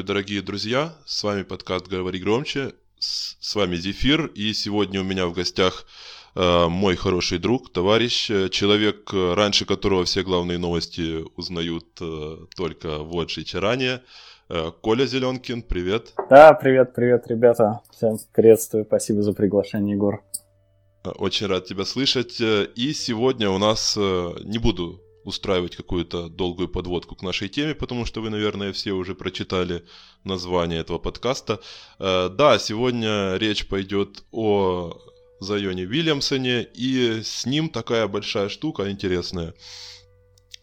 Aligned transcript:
Приветствую, 0.00 0.16
дорогие 0.16 0.40
друзья! 0.40 0.94
С 1.04 1.22
вами 1.22 1.42
подкаст 1.42 1.86
«Говори 1.86 2.20
громче», 2.20 2.72
с 2.98 3.54
вами 3.54 3.76
Зефир, 3.76 4.26
и 4.34 4.54
сегодня 4.54 5.02
у 5.02 5.04
меня 5.04 5.26
в 5.26 5.34
гостях 5.34 5.84
э, 6.34 6.68
мой 6.68 6.96
хороший 6.96 7.38
друг, 7.38 7.70
товарищ, 7.70 8.30
э, 8.30 8.48
человек, 8.48 9.12
э, 9.12 9.34
раньше 9.34 9.66
которого 9.66 10.04
все 10.04 10.22
главные 10.22 10.56
новости 10.56 11.22
узнают 11.36 11.84
э, 12.00 12.36
только 12.56 13.00
в 13.00 13.14
Watch 13.14 13.58
ранее. 13.58 14.00
Э, 14.48 14.70
Коля 14.80 15.04
Зеленкин, 15.04 15.62
привет! 15.62 16.14
Да, 16.30 16.54
привет, 16.54 16.94
привет, 16.94 17.26
ребята! 17.26 17.80
Всем 17.94 18.16
приветствую, 18.32 18.86
спасибо 18.86 19.20
за 19.20 19.34
приглашение, 19.34 19.96
Егор. 19.96 20.24
Очень 21.04 21.48
рад 21.48 21.66
тебя 21.66 21.84
слышать. 21.84 22.40
И 22.40 22.92
сегодня 22.94 23.50
у 23.50 23.58
нас, 23.58 23.96
не 23.98 24.58
буду 24.58 25.02
устраивать 25.24 25.76
какую-то 25.76 26.28
долгую 26.28 26.68
подводку 26.68 27.14
к 27.14 27.22
нашей 27.22 27.48
теме, 27.48 27.74
потому 27.74 28.04
что 28.06 28.20
вы, 28.20 28.30
наверное, 28.30 28.72
все 28.72 28.92
уже 28.92 29.14
прочитали 29.14 29.84
название 30.24 30.80
этого 30.80 30.98
подкаста. 30.98 31.60
Э, 31.98 32.28
да, 32.28 32.58
сегодня 32.58 33.36
речь 33.36 33.66
пойдет 33.66 34.24
о 34.32 34.98
Зайоне 35.40 35.84
Вильямсоне, 35.84 36.64
и 36.74 37.22
с 37.22 37.46
ним 37.46 37.68
такая 37.68 38.06
большая 38.06 38.48
штука 38.48 38.90
интересная. 38.90 39.54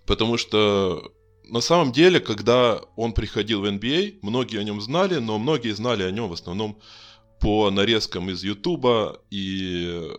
Потому 0.06 0.38
что 0.38 1.12
на 1.50 1.62
самом 1.62 1.92
деле, 1.92 2.20
когда 2.20 2.82
он 2.96 3.14
приходил 3.14 3.62
в 3.62 3.66
NBA, 3.66 4.20
а, 4.22 4.26
многие 4.26 4.60
о 4.60 4.64
нем 4.64 4.82
знали, 4.82 5.16
но 5.16 5.38
многие 5.38 5.74
знали 5.74 6.04
о 6.04 6.12
нем 6.12 6.30
в 6.30 6.34
основном 6.34 6.80
по 7.40 7.70
нарезкам 7.70 8.30
из 8.30 8.44
Ютуба 8.44 9.22
и 9.30 10.10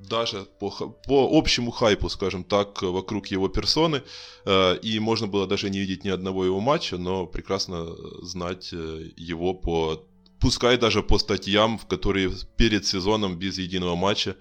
даже 0.00 0.46
по, 0.58 0.70
по 1.06 1.28
общему 1.38 1.70
хайпу, 1.70 2.08
скажем 2.08 2.44
так, 2.44 2.82
вокруг 2.82 3.26
его 3.28 3.48
персоны. 3.48 4.02
Э, 4.44 4.76
и 4.82 4.98
можно 4.98 5.26
было 5.26 5.46
даже 5.46 5.70
не 5.70 5.80
видеть 5.80 6.04
ни 6.04 6.08
одного 6.08 6.44
его 6.44 6.60
матча, 6.60 6.96
но 6.96 7.26
прекрасно 7.26 7.86
знать 8.22 8.70
э, 8.72 9.10
его 9.16 9.54
по, 9.54 10.02
пускай 10.40 10.78
даже 10.78 11.02
по 11.02 11.18
статьям, 11.18 11.78
в 11.78 11.86
которые 11.86 12.32
перед 12.56 12.86
сезоном 12.86 13.38
без 13.38 13.58
единого 13.58 13.94
матча 13.94 14.36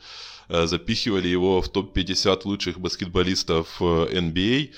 э, 0.47 0.65
запихивали 0.65 1.27
его 1.27 1.61
в 1.61 1.69
топ-50 1.69 2.41
лучших 2.45 2.79
баскетболистов 2.79 3.81
NBA. 3.81 4.73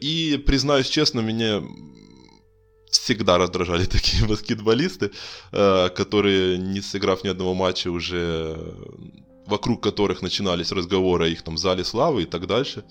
И, 0.00 0.42
признаюсь 0.46 0.88
честно, 0.88 1.18
меня 1.18 1.60
всегда 2.88 3.36
раздражали 3.36 3.84
такие 3.86 4.24
баскетболисты, 4.24 5.10
которые, 5.50 6.56
не 6.56 6.80
сыграв 6.80 7.24
ни 7.24 7.28
одного 7.28 7.52
матча, 7.54 7.90
уже 7.90 8.56
вокруг 9.46 9.82
которых 9.82 10.22
начинались 10.22 10.72
разговоры 10.72 11.26
о 11.26 11.28
их 11.28 11.42
там 11.42 11.56
зале 11.56 11.84
славы 11.84 12.22
и 12.22 12.26
так 12.26 12.46
дальше. 12.46 12.84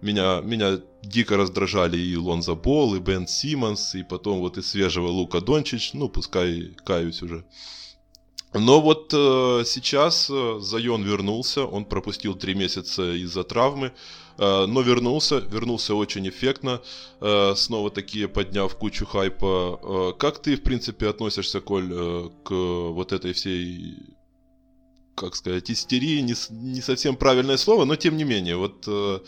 Меня, 0.00 0.40
меня 0.42 0.80
дико 1.02 1.36
раздражали 1.36 1.96
и 1.96 2.16
Лонза 2.16 2.54
Бол, 2.54 2.94
и 2.94 2.98
Бен 2.98 3.26
Симмонс, 3.26 3.94
и 3.94 4.02
потом 4.02 4.40
вот 4.40 4.58
и 4.58 4.62
свежего 4.62 5.08
Лука 5.08 5.40
Дончич, 5.40 5.94
ну, 5.94 6.08
пускай 6.08 6.74
каюсь 6.84 7.22
уже. 7.22 7.44
Но 8.54 8.80
вот 8.80 9.12
э, 9.12 9.64
сейчас 9.66 10.30
э, 10.30 10.58
Зайон 10.60 11.02
вернулся, 11.02 11.64
он 11.64 11.84
пропустил 11.84 12.36
три 12.36 12.54
месяца 12.54 13.12
из-за 13.12 13.42
травмы, 13.42 13.92
э, 14.38 14.66
но 14.66 14.80
вернулся, 14.80 15.38
вернулся 15.38 15.96
очень 15.96 16.28
эффектно, 16.28 16.80
э, 17.20 17.54
снова 17.56 17.90
такие 17.90 18.28
подняв 18.28 18.76
кучу 18.76 19.06
хайпа. 19.06 19.80
Э, 19.82 20.12
как 20.16 20.40
ты, 20.40 20.54
в 20.54 20.62
принципе, 20.62 21.08
относишься, 21.08 21.60
Коль, 21.60 21.90
э, 21.90 22.30
к 22.44 22.52
вот 22.52 23.12
этой 23.12 23.32
всей 23.32 24.14
как 25.14 25.34
сказать, 25.34 25.70
истерии 25.70 26.20
не, 26.20 26.34
не 26.50 26.80
совсем 26.80 27.16
правильное 27.16 27.56
слово, 27.56 27.84
но 27.84 27.96
тем 27.96 28.16
не 28.16 28.24
менее, 28.24 28.56
вот 28.56 28.84
э, 28.86 29.18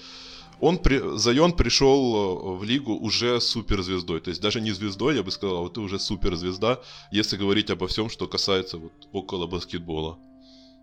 он, 0.60 0.78
при, 0.78 1.18
Зайон 1.18 1.52
пришел 1.52 1.98
э, 1.98 2.58
в 2.58 2.64
лигу 2.64 2.94
уже 2.94 3.40
суперзвездой, 3.40 4.20
то 4.20 4.30
есть 4.30 4.42
даже 4.42 4.60
не 4.60 4.70
звездой, 4.70 5.16
я 5.16 5.22
бы 5.22 5.30
сказал, 5.30 5.58
а 5.58 5.60
вот 5.60 5.78
уже 5.78 5.98
суперзвезда, 5.98 6.80
если 7.10 7.36
говорить 7.36 7.70
обо 7.70 7.86
всем, 7.86 8.08
что 8.08 8.26
касается 8.26 8.78
вот 8.78 8.92
около 9.12 9.46
баскетбола. 9.46 10.18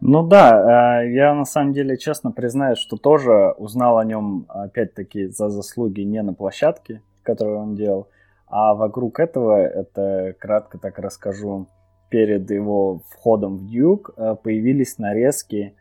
Ну 0.02 0.28
да, 0.28 1.02
э, 1.02 1.14
я 1.14 1.34
на 1.34 1.46
самом 1.46 1.74
деле 1.74 1.97
честно 1.97 2.31
признаюсь, 2.31 2.78
что 2.78 2.97
тоже 2.97 3.53
узнал 3.58 3.97
о 3.97 4.06
нем 4.06 4.46
опять-таки 4.50 5.28
за 5.28 5.50
заслуги 5.50 6.02
не 6.02 6.22
на 6.22 6.34
площадке, 6.34 7.02
которую 7.24 7.58
он 7.58 7.75
делал, 7.75 8.09
а 8.47 8.75
вокруг 8.75 9.20
этого, 9.20 9.58
это 9.58 10.35
кратко 10.40 10.78
так 10.78 11.00
расскажу, 11.00 11.68
перед 12.13 12.51
его 12.51 13.01
входом 13.09 13.57
в 13.57 13.66
Дюк 13.66 14.12
э, 14.16 14.35
появились 14.44 15.00
нарезки 15.00 15.74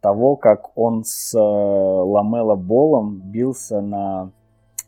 того, 0.00 0.36
как 0.36 0.74
он 0.74 1.04
с 1.04 1.34
э, 1.34 1.38
Ламела 1.38 2.54
Болом 2.54 3.20
бился 3.30 3.82
на 3.82 4.32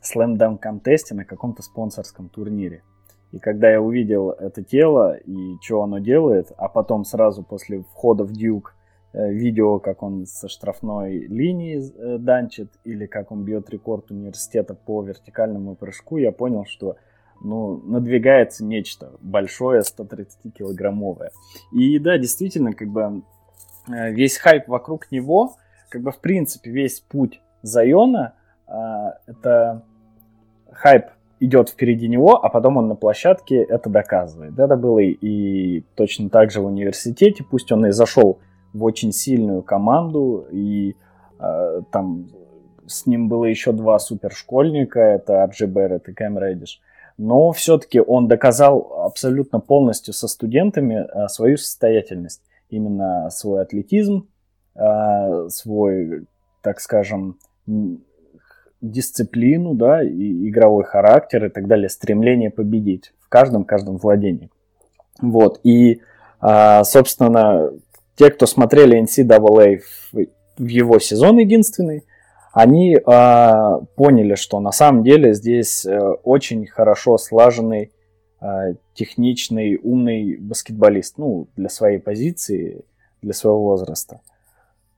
Slam 0.03 0.39
Dunk 0.39 0.61
контесте 0.61 1.15
на 1.15 1.27
каком-то 1.27 1.63
спонсорском 1.63 2.31
турнире. 2.31 2.85
И 3.33 3.39
когда 3.39 3.71
я 3.71 3.83
увидел 3.83 4.31
это 4.31 4.65
тело 4.65 5.15
и 5.19 5.57
что 5.61 5.83
оно 5.83 5.99
делает, 5.99 6.53
а 6.57 6.71
потом 6.71 7.05
сразу 7.05 7.43
после 7.43 7.83
входа 7.83 8.25
в 8.25 8.33
Дюк 8.33 8.75
э, 9.13 9.31
видео, 9.31 9.81
как 9.81 10.03
он 10.03 10.25
со 10.25 10.49
штрафной 10.49 11.19
линии 11.19 11.83
данчит, 12.17 12.71
или 12.85 13.05
как 13.05 13.31
он 13.31 13.45
бьет 13.45 13.69
рекорд 13.69 14.11
университета 14.11 14.73
по 14.73 15.03
вертикальному 15.03 15.75
прыжку, 15.75 16.17
я 16.17 16.33
понял, 16.33 16.65
что 16.65 16.97
ну, 17.41 17.81
надвигается 17.85 18.65
нечто 18.65 19.13
большое, 19.21 19.83
130-килограммовое. 19.83 21.31
И 21.73 21.99
да, 21.99 22.19
действительно, 22.19 22.73
как 22.73 22.89
бы 22.89 23.23
э, 23.89 24.13
весь 24.13 24.39
хайп 24.39 24.69
вокруг 24.69 25.11
него, 25.11 25.57
как 25.89 26.03
бы 26.03 26.11
в 26.11 26.19
принципе 26.19 26.71
весь 26.71 27.01
путь 27.01 27.41
Зайона, 27.63 28.35
э, 28.67 28.73
это 29.27 29.83
хайп 30.73 31.07
идет 31.41 31.69
впереди 31.69 32.09
него, 32.09 32.45
а 32.45 32.49
потом 32.49 32.77
он 32.79 32.89
на 32.89 32.97
площадке 32.97 33.63
это 33.63 33.89
доказывает. 33.89 34.59
Это 34.59 34.77
было 34.77 34.99
и, 34.99 35.85
точно 35.95 36.31
так 36.31 36.51
же 36.51 36.61
в 36.61 36.67
университете, 36.67 37.45
пусть 37.49 37.71
он 37.71 37.87
и 37.87 37.91
зашел 37.91 38.41
в 38.73 38.83
очень 38.85 39.13
сильную 39.13 39.63
команду, 39.63 40.47
и 40.51 40.97
э, 41.39 41.83
там 41.93 42.29
с 42.87 43.07
ним 43.07 43.29
было 43.29 43.45
еще 43.45 43.73
два 43.73 43.99
супершкольника, 43.99 44.99
это 44.99 45.45
Арджи 45.45 45.67
Берретт 45.67 46.09
и 46.09 46.13
Кэм 46.13 46.39
Реддиш 46.39 46.81
но 47.19 47.51
все-таки 47.51 48.01
он 48.01 48.29
доказал 48.29 49.03
абсолютно 49.05 49.59
полностью 49.59 50.15
со 50.15 50.29
студентами 50.29 51.05
э, 51.05 51.29
свою 51.29 51.57
состоятельность. 51.57 52.43
Именно 52.71 53.29
свой 53.31 53.63
атлетизм, 53.63 54.29
э, 54.77 55.49
свой, 55.51 56.27
так 56.63 56.81
скажем, 56.81 57.39
дисциплину, 58.81 59.75
да, 59.75 60.03
и 60.03 60.49
игровой 60.49 60.85
характер 60.85 61.47
и 61.47 61.49
так 61.49 61.67
далее, 61.67 61.89
стремление 61.89 62.51
победить 62.51 63.13
в 63.19 63.29
каждом, 63.29 63.65
каждом 63.65 63.97
владении. 63.97 64.51
Вот, 65.21 65.59
и, 65.65 66.01
э, 66.41 66.85
собственно, 66.85 67.73
те, 68.15 68.31
кто 68.31 68.47
смотрели 68.47 69.03
NCAA 69.03 69.81
в 70.57 70.67
его 70.67 70.99
сезон 71.01 71.39
единственный, 71.39 72.05
они 72.59 72.97
э, 72.97 73.01
поняли, 73.95 74.35
что 74.35 74.59
на 74.59 74.73
самом 74.73 75.05
деле 75.05 75.33
здесь 75.33 75.87
э, 75.87 75.97
очень 76.25 76.67
хорошо 76.67 77.17
слаженный, 77.17 77.93
э, 78.41 78.75
техничный, 78.95 79.79
умный 79.81 80.37
баскетболист, 80.39 81.19
ну, 81.19 81.47
для 81.55 81.69
своей 81.69 81.99
позиции, 82.01 82.85
для 83.23 83.33
своего 83.33 83.63
возраста. 83.63 84.23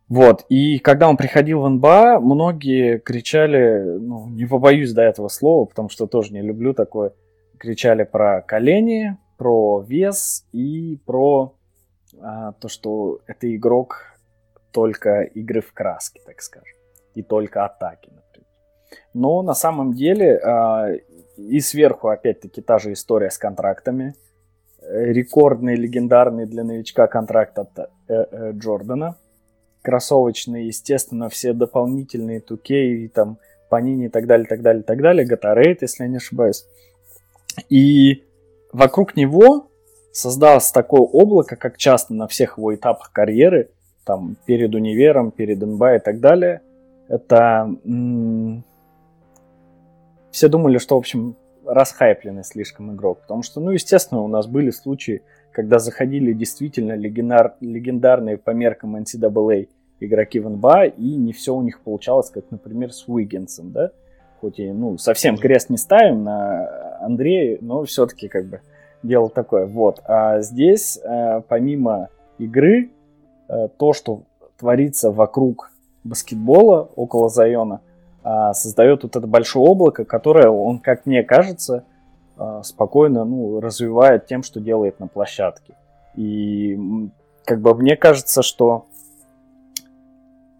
Вот, 0.09 0.47
и 0.49 0.79
когда 0.79 1.11
он 1.11 1.19
приходил 1.19 1.61
в 1.61 1.69
НБА, 1.69 2.21
многие 2.21 2.97
кричали, 2.99 3.99
ну, 3.99 4.27
не 4.29 4.47
побоюсь 4.47 4.95
до 4.95 5.03
этого 5.03 5.29
слова, 5.29 5.67
потому 5.67 5.91
что 5.91 6.07
тоже 6.07 6.33
не 6.33 6.41
люблю 6.41 6.73
такое, 6.73 7.13
кричали 7.59 8.05
про 8.05 8.41
колени, 8.41 9.19
про 9.37 9.85
вес 9.87 10.47
и 10.53 10.99
про 11.05 11.53
а, 12.19 12.53
то, 12.53 12.69
что 12.69 13.21
это 13.27 13.55
игрок 13.55 14.19
только 14.73 15.25
игры 15.25 15.61
в 15.61 15.75
краске, 15.75 16.23
так 16.25 16.41
скажем 16.41 16.80
и 17.21 17.23
только 17.23 17.65
атаки, 17.65 18.11
например. 18.15 18.49
Но 19.15 19.43
на 19.43 19.55
самом 19.55 19.95
деле 19.95 20.41
э, 20.43 20.99
и 21.37 21.61
сверху 21.61 22.09
опять-таки 22.09 22.61
та 22.61 22.79
же 22.79 22.93
история 22.93 23.31
с 23.31 23.39
контрактами. 23.39 24.15
Рекордный, 24.83 25.77
легендарный 25.77 26.47
для 26.47 26.65
новичка 26.65 27.07
контракт 27.07 27.59
от 27.59 27.79
э, 27.79 27.87
э, 28.09 28.53
Джордана. 28.53 29.17
Кроссовочный, 29.83 30.67
естественно, 30.67 31.29
все 31.29 31.53
дополнительные 31.53 32.41
тукей, 32.41 33.09
там, 33.09 33.39
Панини 33.69 34.07
и 34.07 34.09
так 34.09 34.27
далее, 34.27 34.47
так 34.47 34.63
далее, 34.63 34.83
так 34.83 35.01
далее. 35.01 35.25
Гатарейт, 35.25 35.83
если 35.83 36.05
я 36.05 36.09
не 36.09 36.17
ошибаюсь. 36.17 36.67
И 37.69 38.25
вокруг 38.73 39.17
него 39.17 39.71
создалось 40.13 40.73
такое 40.73 41.03
облако, 41.03 41.57
как 41.57 41.77
часто 41.77 42.15
на 42.15 42.27
всех 42.27 42.59
его 42.59 42.75
этапах 42.75 43.13
карьеры, 43.13 43.71
там, 44.05 44.37
перед 44.45 44.75
универом, 44.75 45.31
перед 45.31 45.61
НБА 45.61 45.97
и 45.97 45.99
так 46.01 46.21
далее– 46.21 46.63
это... 47.11 47.75
Все 50.31 50.49
думали, 50.49 50.79
что, 50.79 50.95
в 50.95 50.99
общем, 50.99 51.37
расхайпленный 51.67 52.45
слишком 52.45 52.95
игрок. 52.95 53.21
Потому 53.23 53.43
что, 53.43 53.61
ну, 53.61 53.73
естественно, 53.73 54.23
у 54.23 54.29
нас 54.29 54.47
были 54.47 54.71
случаи, 54.71 55.23
когда 55.53 55.81
заходили 55.81 56.33
действительно 56.33 56.93
легендар, 56.93 57.57
легендарные 57.61 58.39
по 58.39 58.51
меркам 58.51 58.97
NCAA 58.97 59.69
игроки 59.99 60.39
в 60.39 60.49
НБА, 60.49 60.85
и 60.87 61.17
не 61.17 61.33
все 61.33 61.55
у 61.55 61.63
них 61.63 61.81
получалось, 61.81 62.31
как, 62.31 62.45
например, 62.51 62.93
с 62.93 63.09
Уиггинсом, 63.09 63.73
да? 63.73 63.91
хоть 64.41 64.59
и, 64.59 64.73
ну, 64.73 64.97
совсем 64.99 65.37
крест 65.37 65.71
не 65.71 65.77
ставим 65.77 66.25
на 66.25 66.99
Андрея, 67.01 67.59
но 67.61 67.85
все-таки 67.85 68.29
как 68.29 68.47
бы 68.47 68.61
дело 69.03 69.29
такое. 69.29 69.67
Вот. 69.67 70.01
А 70.05 70.41
здесь, 70.41 70.99
э, 71.03 71.43
помимо 71.49 72.09
игры, 72.39 72.91
э, 73.49 73.69
то, 73.77 73.93
что 73.93 74.23
творится 74.59 75.11
вокруг 75.11 75.70
баскетбола, 76.05 76.91
около 76.97 77.29
Зайона, 77.29 77.81
э, 78.25 78.53
создает 78.53 79.03
вот 79.03 79.17
это 79.17 79.27
большое 79.27 79.67
облако, 79.67 80.05
которое 80.05 80.49
он, 80.49 80.79
как 80.79 81.07
мне 81.07 81.23
кажется, 81.23 81.85
спокойно 82.63 83.27
ну, 83.27 83.61
развивает 83.61 84.25
тем, 84.25 84.43
что 84.43 84.61
делает 84.61 84.99
на 84.99 85.09
площадке. 85.09 85.75
И 86.17 86.79
как 87.45 87.61
бы 87.61 87.75
мне 87.75 87.97
кажется, 87.97 88.43
что 88.43 88.87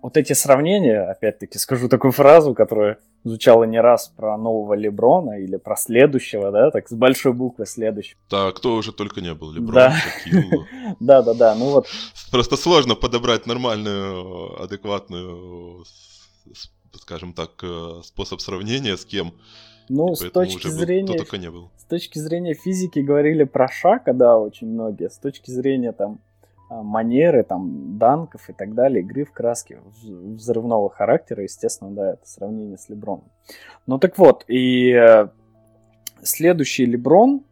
вот 0.03 0.17
эти 0.17 0.33
сравнения, 0.33 1.03
опять-таки 1.03 1.59
скажу 1.59 1.89
такую 1.89 2.13
фразу, 2.13 2.55
которая 2.55 2.99
звучало 3.25 3.65
не 3.65 3.81
раз 3.81 4.13
про 4.17 4.37
нового 4.37 4.75
Леброна 4.75 5.39
или 5.41 5.57
про 5.57 5.77
следующего, 5.77 6.51
да, 6.51 6.71
так 6.71 6.89
с 6.89 6.93
большой 6.93 7.33
буквы 7.33 7.67
следующего. 7.67 8.19
Да, 8.31 8.53
кто 8.53 8.75
уже 8.75 8.93
только 8.93 9.21
не 9.21 9.35
был, 9.35 9.53
Леброн, 9.53 9.75
да. 9.75 9.95
да, 11.01 11.23
да, 11.23 11.35
да, 11.35 11.55
ну 11.55 11.71
вот. 11.71 11.87
Просто 12.31 12.57
сложно 12.57 12.95
подобрать 12.95 13.47
нормальную, 13.47 14.63
адекватную, 14.63 15.85
скажем 16.95 17.33
так, 17.33 17.51
э, 17.63 18.01
способ 18.05 18.41
сравнения 18.41 18.97
с 18.97 19.05
кем. 19.05 19.35
Ну, 19.89 20.15
с 20.15 20.31
точки 20.31 20.69
зрения... 20.69 21.51
Был. 21.51 21.71
С 21.77 21.85
точки 21.85 22.19
зрения 22.19 22.55
физики 22.55 23.01
говорили 23.01 23.43
про 23.43 23.69
Шака, 23.69 24.13
да, 24.13 24.39
очень 24.39 24.69
многие. 24.69 25.11
С 25.11 25.19
точки 25.19 25.51
зрения 25.51 25.91
там 25.91 26.21
манеры, 26.71 27.43
там, 27.43 27.99
данков 27.99 28.49
и 28.49 28.53
так 28.53 28.75
далее, 28.75 29.03
игры 29.03 29.25
в 29.25 29.33
краске 29.33 29.81
взрывного 30.03 30.89
характера, 30.89 31.43
естественно, 31.43 31.91
да, 31.91 32.13
это 32.13 32.29
сравнение 32.29 32.79
с 32.79 32.89
Леброном. 32.89 33.25
Ну 33.87 33.99
так 33.99 34.17
вот, 34.19 34.45
и 34.47 34.93
э, 34.93 35.29
следующий 36.23 36.87
Леброн, 36.87 37.43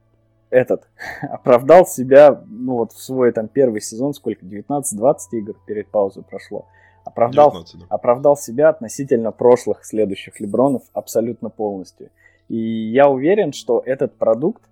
этот, 0.51 0.89
оправдал 1.23 1.87
себя, 1.87 2.43
ну 2.47 2.75
вот 2.75 2.93
в 2.93 3.01
свой 3.03 3.33
там 3.33 3.49
первый 3.49 3.81
сезон, 3.81 4.15
сколько, 4.15 4.47
19-20 4.47 5.17
игр 5.33 5.57
перед 5.67 5.91
паузой 5.91 6.23
прошло, 6.23 6.67
оправдал, 7.05 7.51
19, 7.51 7.81
да. 7.81 7.87
оправдал 7.89 8.37
себя 8.37 8.69
относительно 8.69 9.33
прошлых 9.33 9.85
следующих 9.85 10.39
Лебронов 10.41 10.83
абсолютно 10.93 11.51
полностью. 11.51 12.11
И 12.49 12.57
я 12.57 13.09
уверен, 13.09 13.53
что 13.53 13.83
этот 13.85 14.17
продукт, 14.17 14.63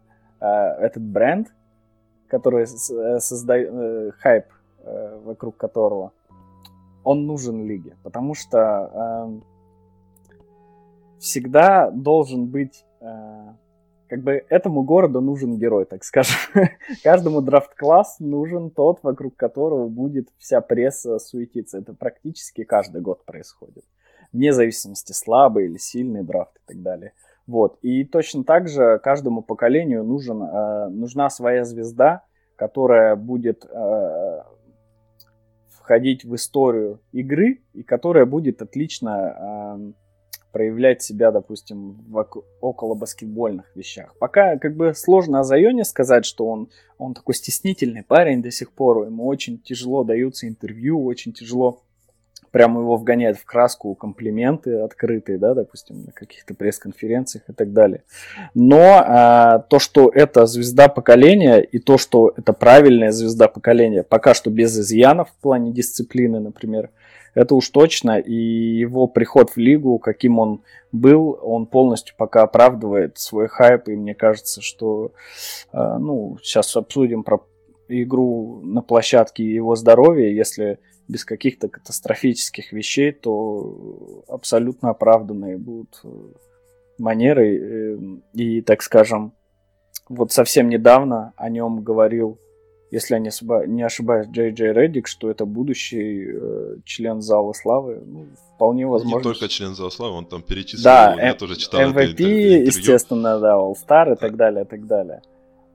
э, 0.40 0.46
этот 0.46 1.02
бренд, 1.02 1.48
который 2.28 2.64
э, 2.64 3.20
создает 3.20 3.70
э, 3.72 4.10
хайп 4.18 4.44
э, 4.80 5.20
вокруг 5.24 5.56
которого 5.56 6.12
он 7.04 7.26
нужен 7.26 7.66
лиге, 7.66 7.96
потому 8.02 8.34
что 8.34 8.90
э, 8.92 9.40
всегда 11.18 11.90
должен 11.90 12.46
быть 12.46 12.84
как 14.08 14.22
бы 14.22 14.44
этому 14.48 14.82
городу 14.82 15.20
нужен 15.20 15.58
герой, 15.58 15.84
так 15.84 16.04
скажем. 16.04 16.36
Каждому 17.02 17.40
драфт-класс 17.40 18.16
нужен 18.20 18.70
тот, 18.70 19.00
вокруг 19.02 19.36
которого 19.36 19.88
будет 19.88 20.28
вся 20.38 20.60
пресса 20.60 21.18
суетиться. 21.18 21.78
Это 21.78 21.94
практически 21.94 22.64
каждый 22.64 23.00
год 23.00 23.24
происходит. 23.24 23.84
Вне 24.32 24.52
зависимости, 24.52 25.12
слабый 25.12 25.66
или 25.66 25.78
сильный 25.78 26.22
драфт 26.22 26.56
и 26.56 26.72
так 26.72 26.82
далее. 26.82 27.12
Вот. 27.46 27.78
И 27.82 28.04
точно 28.04 28.44
так 28.44 28.68
же 28.68 28.98
каждому 29.02 29.42
поколению 29.42 30.04
нужен, 30.04 30.42
э, 30.42 30.88
нужна 30.88 31.30
своя 31.30 31.64
звезда, 31.64 32.22
которая 32.56 33.14
будет 33.14 33.64
э, 33.64 34.42
входить 35.70 36.24
в 36.24 36.34
историю 36.34 37.00
игры 37.12 37.62
и 37.72 37.82
которая 37.84 38.26
будет 38.26 38.62
отлично 38.62 39.36
э, 39.78 39.92
проявлять 40.50 41.02
себя, 41.02 41.30
допустим, 41.30 42.02
в 42.08 42.26
около 42.60 42.94
баскетбольных 42.94 43.76
вещах. 43.76 44.14
Пока 44.18 44.56
как 44.56 44.74
бы 44.74 44.94
сложно 44.94 45.40
о 45.40 45.44
Зайоне 45.44 45.84
сказать, 45.84 46.24
что 46.24 46.46
он, 46.46 46.70
он 46.98 47.14
такой 47.14 47.34
стеснительный 47.34 48.02
парень 48.02 48.42
до 48.42 48.50
сих 48.50 48.72
пор, 48.72 49.06
ему 49.06 49.26
очень 49.26 49.58
тяжело 49.58 50.02
даются 50.02 50.48
интервью, 50.48 51.04
очень 51.04 51.32
тяжело 51.32 51.82
прямо 52.56 52.80
его 52.80 52.96
вгоняет 52.96 53.36
в 53.36 53.44
краску 53.44 53.94
комплименты 53.94 54.78
открытые, 54.78 55.36
да, 55.36 55.52
допустим, 55.52 56.06
на 56.06 56.12
каких-то 56.12 56.54
пресс-конференциях 56.54 57.44
и 57.50 57.52
так 57.52 57.74
далее. 57.74 58.02
Но 58.54 58.80
а, 58.80 59.58
то, 59.58 59.78
что 59.78 60.08
это 60.08 60.46
звезда 60.46 60.88
поколения 60.88 61.58
и 61.58 61.78
то, 61.78 61.98
что 61.98 62.32
это 62.34 62.54
правильная 62.54 63.10
звезда 63.10 63.48
поколения, 63.48 64.02
пока 64.02 64.32
что 64.32 64.48
без 64.48 64.74
изъянов 64.74 65.28
в 65.28 65.42
плане 65.42 65.70
дисциплины, 65.70 66.40
например, 66.40 66.88
это 67.34 67.54
уж 67.54 67.68
точно, 67.68 68.18
и 68.18 68.32
его 68.32 69.06
приход 69.06 69.50
в 69.50 69.58
лигу, 69.58 69.98
каким 69.98 70.38
он 70.38 70.62
был, 70.92 71.38
он 71.42 71.66
полностью 71.66 72.14
пока 72.16 72.44
оправдывает 72.44 73.18
свой 73.18 73.48
хайп, 73.48 73.88
и 73.88 73.96
мне 73.96 74.14
кажется, 74.14 74.62
что, 74.62 75.12
а, 75.72 75.98
ну, 75.98 76.38
сейчас 76.42 76.74
обсудим 76.74 77.22
про 77.22 77.42
игру 77.88 78.62
на 78.62 78.80
площадке 78.80 79.42
и 79.42 79.52
его 79.52 79.76
здоровье, 79.76 80.34
если 80.34 80.78
без 81.08 81.24
каких-то 81.24 81.68
катастрофических 81.68 82.72
вещей, 82.72 83.12
то 83.12 84.24
абсолютно 84.28 84.90
оправданные 84.90 85.56
будут 85.56 86.00
э, 86.04 86.08
манеры. 86.98 87.56
Э, 87.56 87.98
и, 88.34 88.60
так 88.60 88.82
скажем, 88.82 89.32
вот 90.08 90.32
совсем 90.32 90.68
недавно 90.68 91.32
о 91.36 91.48
нем 91.48 91.82
говорил, 91.82 92.38
если 92.90 93.14
я 93.14 93.20
не, 93.20 93.82
ошибаюсь, 93.82 94.28
Джей 94.28 94.52
Джей 94.52 94.72
Реддик, 94.72 95.08
что 95.08 95.28
это 95.30 95.44
будущий 95.44 96.28
э, 96.28 96.76
член 96.84 97.20
Зала 97.20 97.52
Славы. 97.52 98.02
Ну, 98.04 98.26
вполне 98.54 98.86
возможно. 98.86 99.18
Не 99.18 99.22
только 99.22 99.48
член 99.48 99.74
Зала 99.74 99.90
Славы, 99.90 100.16
он 100.16 100.26
там 100.26 100.42
перечислил, 100.42 100.84
да, 100.84 101.14
я 101.14 101.34
тоже 101.34 101.56
читал 101.56 101.80
MVP, 101.80 102.22
естественно, 102.64 103.38
да, 103.40 103.56
All-Star 103.56 104.14
и 104.14 104.16
так 104.16 104.36
далее, 104.36 104.64
и 104.64 104.66
так 104.66 104.86
далее 104.86 105.22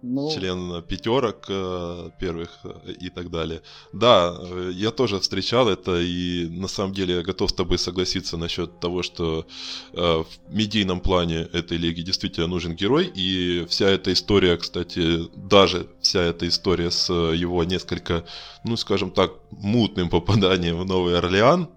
ну... 0.01 0.31
член 0.33 0.81
пятерок 0.83 1.45
э, 1.47 2.09
первых 2.19 2.59
э, 2.63 2.93
и 2.99 3.09
так 3.09 3.29
далее. 3.29 3.61
Да, 3.93 4.35
э, 4.39 4.71
я 4.73 4.91
тоже 4.91 5.19
встречал 5.19 5.69
это, 5.69 5.99
и 5.99 6.47
на 6.49 6.67
самом 6.67 6.93
деле 6.93 7.15
я 7.15 7.21
готов 7.21 7.49
с 7.49 7.53
тобой 7.53 7.77
согласиться 7.77 8.37
насчет 8.37 8.79
того, 8.79 9.03
что 9.03 9.45
в 9.93 10.25
медийном 10.49 10.99
плане 10.99 11.47
этой 11.53 11.77
лиги 11.77 12.01
действительно 12.01 12.47
нужен 12.47 12.75
герой, 12.75 13.11
и 13.13 13.65
вся 13.69 13.89
эта 13.89 14.11
история, 14.13 14.57
кстати, 14.57 15.29
даже 15.35 15.87
вся 16.01 16.21
эта 16.21 16.47
история 16.47 16.91
с 16.91 17.11
его 17.13 17.63
несколько, 17.63 18.25
ну, 18.63 18.77
скажем 18.77 19.11
так, 19.11 19.31
мутным 19.51 20.09
попаданием 20.09 20.77
в 20.77 20.85
Новый 20.85 21.17
Орлеан, 21.17 21.69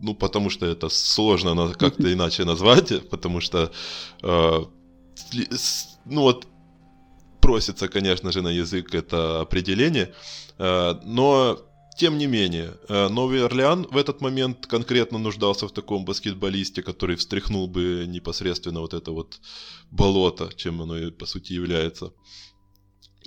ну, 0.00 0.14
потому 0.14 0.50
что 0.50 0.66
это 0.66 0.88
сложно 0.88 1.72
как-то 1.74 2.12
иначе 2.12 2.44
назвать, 2.44 3.08
потому 3.08 3.40
что, 3.40 3.70
ну, 4.22 4.70
вот 6.04 6.46
просится, 7.44 7.88
конечно 7.88 8.32
же, 8.32 8.42
на 8.42 8.48
язык 8.48 8.94
это 8.94 9.40
определение, 9.40 10.14
э, 10.58 10.94
но 11.04 11.58
тем 11.98 12.18
не 12.18 12.26
менее, 12.26 12.76
э, 12.88 13.08
Новый 13.08 13.44
Орлеан 13.44 13.86
в 13.90 13.96
этот 13.96 14.20
момент 14.20 14.66
конкретно 14.66 15.18
нуждался 15.18 15.68
в 15.68 15.72
таком 15.72 16.04
баскетболисте, 16.04 16.82
который 16.82 17.16
встряхнул 17.16 17.68
бы 17.68 18.06
непосредственно 18.08 18.80
вот 18.80 18.94
это 18.94 19.12
вот 19.12 19.40
болото, 19.90 20.50
чем 20.56 20.82
оно 20.82 20.98
и 20.98 21.10
по 21.10 21.26
сути 21.26 21.52
является. 21.52 22.12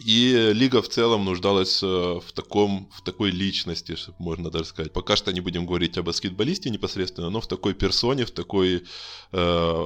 И 0.05 0.51
лига 0.53 0.81
в 0.81 0.89
целом 0.89 1.25
нуждалась 1.25 1.81
э, 1.83 1.85
в, 1.87 2.31
таком, 2.33 2.89
в 2.93 3.01
такой 3.03 3.31
личности, 3.31 3.95
можно 4.19 4.49
даже 4.49 4.65
сказать. 4.65 4.93
Пока 4.93 5.15
что 5.15 5.31
не 5.31 5.41
будем 5.41 5.65
говорить 5.65 5.97
о 5.97 6.03
баскетболисте 6.03 6.69
непосредственно, 6.69 7.29
но 7.29 7.39
в 7.39 7.47
такой 7.47 7.73
персоне, 7.73 8.25
в 8.25 8.31
такой, 8.31 8.83
э, 9.31 9.85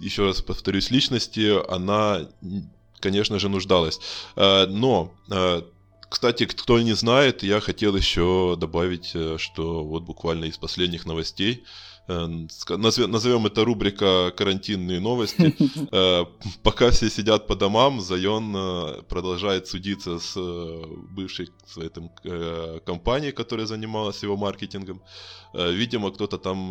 еще 0.00 0.26
раз 0.26 0.42
повторюсь, 0.42 0.90
личности, 0.90 1.52
она 1.72 2.28
конечно 3.04 3.38
же, 3.38 3.48
нуждалась. 3.48 4.00
Э, 4.36 4.66
но 4.66 5.12
э, 5.30 5.62
кстати, 6.08 6.46
кто 6.46 6.80
не 6.80 6.94
знает, 6.94 7.42
я 7.42 7.60
хотел 7.60 7.96
еще 7.96 8.56
добавить, 8.58 9.12
э, 9.14 9.36
что 9.38 9.84
вот 9.84 10.02
буквально 10.04 10.46
из 10.46 10.56
последних 10.56 11.06
новостей, 11.06 11.64
назовем 12.06 13.46
это 13.46 13.64
рубрика 13.64 14.30
«Карантинные 14.36 15.00
новости». 15.00 15.54
Пока 16.62 16.90
все 16.90 17.08
сидят 17.08 17.46
по 17.46 17.56
домам, 17.56 18.00
Зайон 18.02 19.04
продолжает 19.08 19.68
судиться 19.68 20.18
с 20.18 20.36
бывшей 21.16 21.48
своей 21.66 21.88
там, 21.88 22.10
компанией, 22.84 23.32
которая 23.32 23.66
занималась 23.66 24.22
его 24.22 24.36
маркетингом. 24.36 25.00
Видимо, 25.54 26.10
кто-то 26.10 26.36
там 26.36 26.70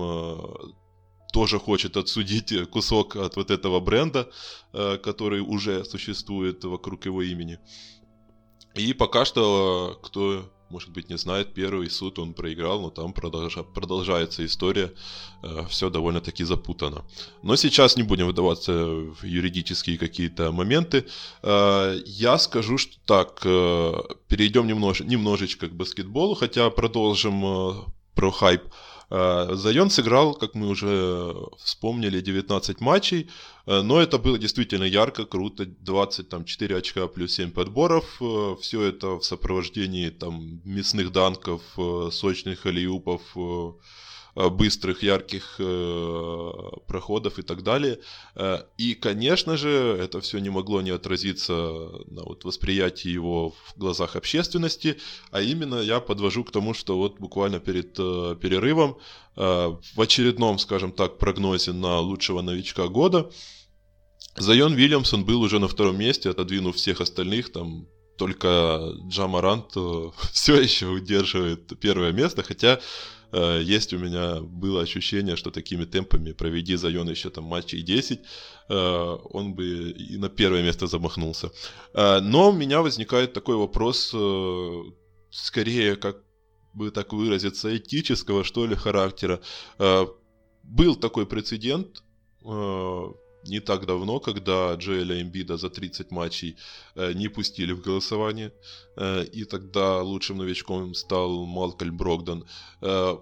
тоже 1.34 1.60
хочет 1.60 1.98
отсудить 1.98 2.54
кусок 2.70 3.16
от 3.16 3.36
вот 3.36 3.52
этого 3.52 3.80
бренда, 3.80 4.30
э, 4.72 4.98
который 4.98 5.42
уже 5.42 5.84
существует 5.84 6.64
вокруг 6.64 7.06
его 7.06 7.24
имени. 7.24 7.58
И 8.76 8.94
пока 8.94 9.26
что, 9.26 10.00
кто, 10.04 10.52
может 10.70 10.90
быть, 10.90 11.10
не 11.10 11.18
знает, 11.18 11.54
первый 11.56 11.90
суд 11.90 12.20
он 12.20 12.34
проиграл, 12.34 12.82
но 12.82 12.90
там 12.92 13.14
продолжа, 13.14 13.64
продолжается 13.64 14.46
история. 14.46 14.94
Э, 15.42 15.66
Все 15.70 15.90
довольно-таки 15.90 16.44
запутано. 16.44 17.04
Но 17.42 17.56
сейчас 17.56 17.98
не 17.98 18.04
будем 18.04 18.28
выдаваться 18.28 18.72
в 18.86 19.24
юридические 19.24 19.98
какие-то 19.98 20.52
моменты. 20.52 21.06
Э, 21.42 22.00
я 22.06 22.38
скажу, 22.38 22.78
что 22.78 22.94
так, 23.06 23.42
перейдем 24.28 24.68
немнож, 24.68 25.00
немножечко 25.02 25.68
к 25.68 25.74
баскетболу, 25.74 26.36
хотя 26.36 26.70
продолжим 26.70 27.86
про 28.14 28.32
хайп. 28.32 28.62
Зайон 29.14 29.92
сыграл, 29.92 30.34
как 30.34 30.56
мы 30.56 30.68
уже 30.68 31.36
вспомнили, 31.64 32.20
19 32.20 32.82
матчей, 32.82 33.30
но 33.68 34.02
это 34.02 34.18
было 34.18 34.40
действительно 34.40 34.86
ярко, 34.86 35.26
круто, 35.26 35.68
24 35.68 36.78
очка 36.78 37.08
плюс 37.08 37.34
7 37.36 37.52
подборов, 37.52 38.20
все 38.60 38.82
это 38.82 39.20
в 39.20 39.24
сопровождении 39.24 40.10
там 40.10 40.62
мясных 40.66 41.12
данков, 41.12 41.62
сочных 42.12 42.66
алиупов, 42.66 43.22
Э, 43.36 43.72
быстрых, 44.36 45.04
ярких 45.04 45.56
э, 45.60 46.52
проходов 46.88 47.38
и 47.38 47.44
так 47.44 47.64
далее. 47.64 48.00
Э, 48.36 48.64
и, 48.78 48.96
конечно 48.96 49.58
же, 49.58 49.70
это 49.70 50.22
все 50.22 50.40
не 50.40 50.50
могло 50.50 50.82
не 50.82 50.90
отразиться 50.90 51.54
на 51.54 52.24
вот 52.24 52.44
восприятии 52.44 53.10
его 53.10 53.52
в 53.52 53.78
глазах 53.78 54.16
общественности, 54.16 54.98
а 55.32 55.42
именно 55.42 55.76
я 55.76 56.00
подвожу 56.00 56.44
к 56.44 56.52
тому, 56.52 56.74
что 56.74 56.98
вот 56.98 57.20
буквально 57.20 57.60
перед 57.60 57.94
перерывом 57.94 58.98
в 59.36 59.80
очередном, 59.98 60.60
скажем 60.60 60.92
так, 60.92 61.18
прогнозе 61.18 61.72
на 61.72 62.00
лучшего 62.00 62.42
новичка 62.42 62.88
года 62.88 63.32
Зайон 64.36 64.74
Вильямсон 64.74 65.26
был 65.26 65.42
уже 65.42 65.60
на 65.60 65.68
втором 65.68 65.98
месте, 65.98 66.30
отодвинув 66.30 66.76
всех 66.76 67.02
остальных, 67.02 67.52
там 67.52 67.88
только 68.18 68.94
Джамарант 69.08 69.74
все 70.32 70.62
еще 70.62 70.88
удерживает 70.88 71.80
первое 71.80 72.12
место, 72.12 72.44
хотя 72.44 72.80
Э, 72.80 73.13
есть 73.34 73.94
у 73.94 74.00
меня 74.00 74.42
было 74.42 74.82
ощущение, 74.82 75.36
что 75.36 75.52
такими 75.52 75.86
темпами 75.86 76.34
проведи 76.34 76.76
Зайон 76.76 77.10
еще 77.10 77.30
там 77.30 77.46
матчей 77.46 77.82
10, 77.82 78.20
э, 78.70 79.18
он 79.34 79.56
бы 79.56 79.92
и 79.92 80.18
на 80.18 80.30
первое 80.30 80.64
место 80.64 80.88
замахнулся. 80.88 81.52
Э, 81.94 82.20
но 82.22 82.50
у 82.50 82.54
меня 82.54 82.82
возникает 82.82 83.34
такой 83.34 83.56
вопрос, 83.56 84.16
скорее, 85.32 85.96
как 85.96 86.18
бы 86.74 86.92
так 86.92 87.14
выразиться, 87.14 87.76
этического, 87.76 88.44
что 88.44 88.66
ли, 88.66 88.76
характера. 88.76 89.40
Был 90.64 90.96
такой 90.96 91.26
прецедент, 91.26 92.04
не 93.46 93.60
так 93.60 93.86
давно, 93.86 94.20
когда 94.20 94.74
Джоэля 94.76 95.22
Эмбида 95.22 95.58
за 95.58 95.70
30 95.70 96.12
матчей 96.12 96.58
э, 96.96 97.14
не 97.14 97.28
пустили 97.28 97.74
в 97.74 97.82
голосование, 97.82 98.52
э, 98.98 99.26
и 99.26 99.44
тогда 99.46 100.02
лучшим 100.02 100.38
новичком 100.38 100.94
стал 100.94 101.46
Малкольм 101.46 101.98
Брогдан. 101.98 102.46
Э, 102.82 103.18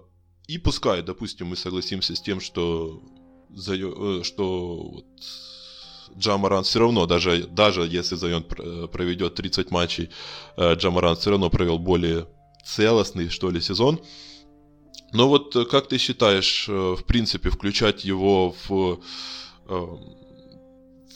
и 0.48 0.58
пускай, 0.58 1.02
допустим, 1.02 1.48
мы 1.48 1.56
согласимся 1.56 2.14
с 2.14 2.20
тем, 2.20 2.40
что, 2.40 3.02
за, 3.50 3.74
э, 3.74 4.22
что 4.22 4.82
вот, 4.82 5.06
Джамаран 6.18 6.64
все 6.64 6.80
равно, 6.80 7.06
даже, 7.06 7.46
даже 7.46 7.82
если 7.82 8.16
Зайон 8.16 8.44
э, 8.58 8.86
проведет 8.92 9.34
30 9.34 9.70
матчей, 9.70 10.10
э, 10.56 10.74
Джамаран 10.74 11.16
все 11.16 11.30
равно 11.30 11.48
провел 11.48 11.78
более 11.78 12.26
целостный, 12.64 13.28
что 13.28 13.50
ли, 13.50 13.60
сезон. 13.60 14.00
Но 15.12 15.28
вот 15.28 15.56
как 15.70 15.88
ты 15.88 15.98
считаешь, 15.98 16.68
в 16.68 17.04
принципе, 17.06 17.50
включать 17.50 18.04
его 18.04 18.54
в 18.66 19.00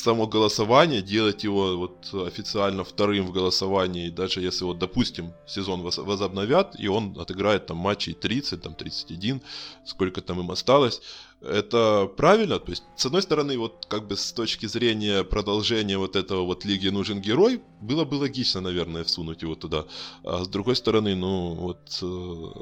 само 0.06 0.26
голосование, 0.26 1.02
делать 1.02 1.44
его 1.44 1.76
вот 1.76 2.14
официально 2.26 2.84
вторым 2.84 3.26
в 3.26 3.32
голосовании, 3.32 4.10
даже 4.10 4.40
если 4.40 4.64
вот, 4.64 4.78
допустим, 4.78 5.32
сезон 5.46 5.82
возобновят, 5.82 6.76
и 6.78 6.88
он 6.88 7.18
отыграет 7.18 7.66
там 7.66 7.78
матчей 7.78 8.14
30, 8.14 8.62
там 8.62 8.74
31, 8.74 9.40
сколько 9.84 10.20
там 10.20 10.40
им 10.40 10.50
осталось, 10.50 11.00
это 11.40 12.10
правильно? 12.16 12.58
То 12.58 12.70
есть, 12.70 12.84
с 12.96 13.06
одной 13.06 13.22
стороны, 13.22 13.58
вот 13.58 13.86
как 13.88 14.06
бы 14.06 14.16
с 14.16 14.32
точки 14.32 14.66
зрения 14.66 15.24
продолжения 15.24 15.98
вот 15.98 16.16
этого 16.16 16.42
вот 16.42 16.64
Лиги 16.64 16.88
нужен 16.88 17.20
герой, 17.20 17.60
было 17.80 18.04
бы 18.04 18.14
логично, 18.14 18.60
наверное, 18.60 19.04
всунуть 19.04 19.42
его 19.42 19.54
туда. 19.54 19.84
А 20.24 20.44
с 20.44 20.48
другой 20.48 20.76
стороны, 20.76 21.14
ну 21.14 21.54
вот 21.54 21.98
э, 22.02 22.60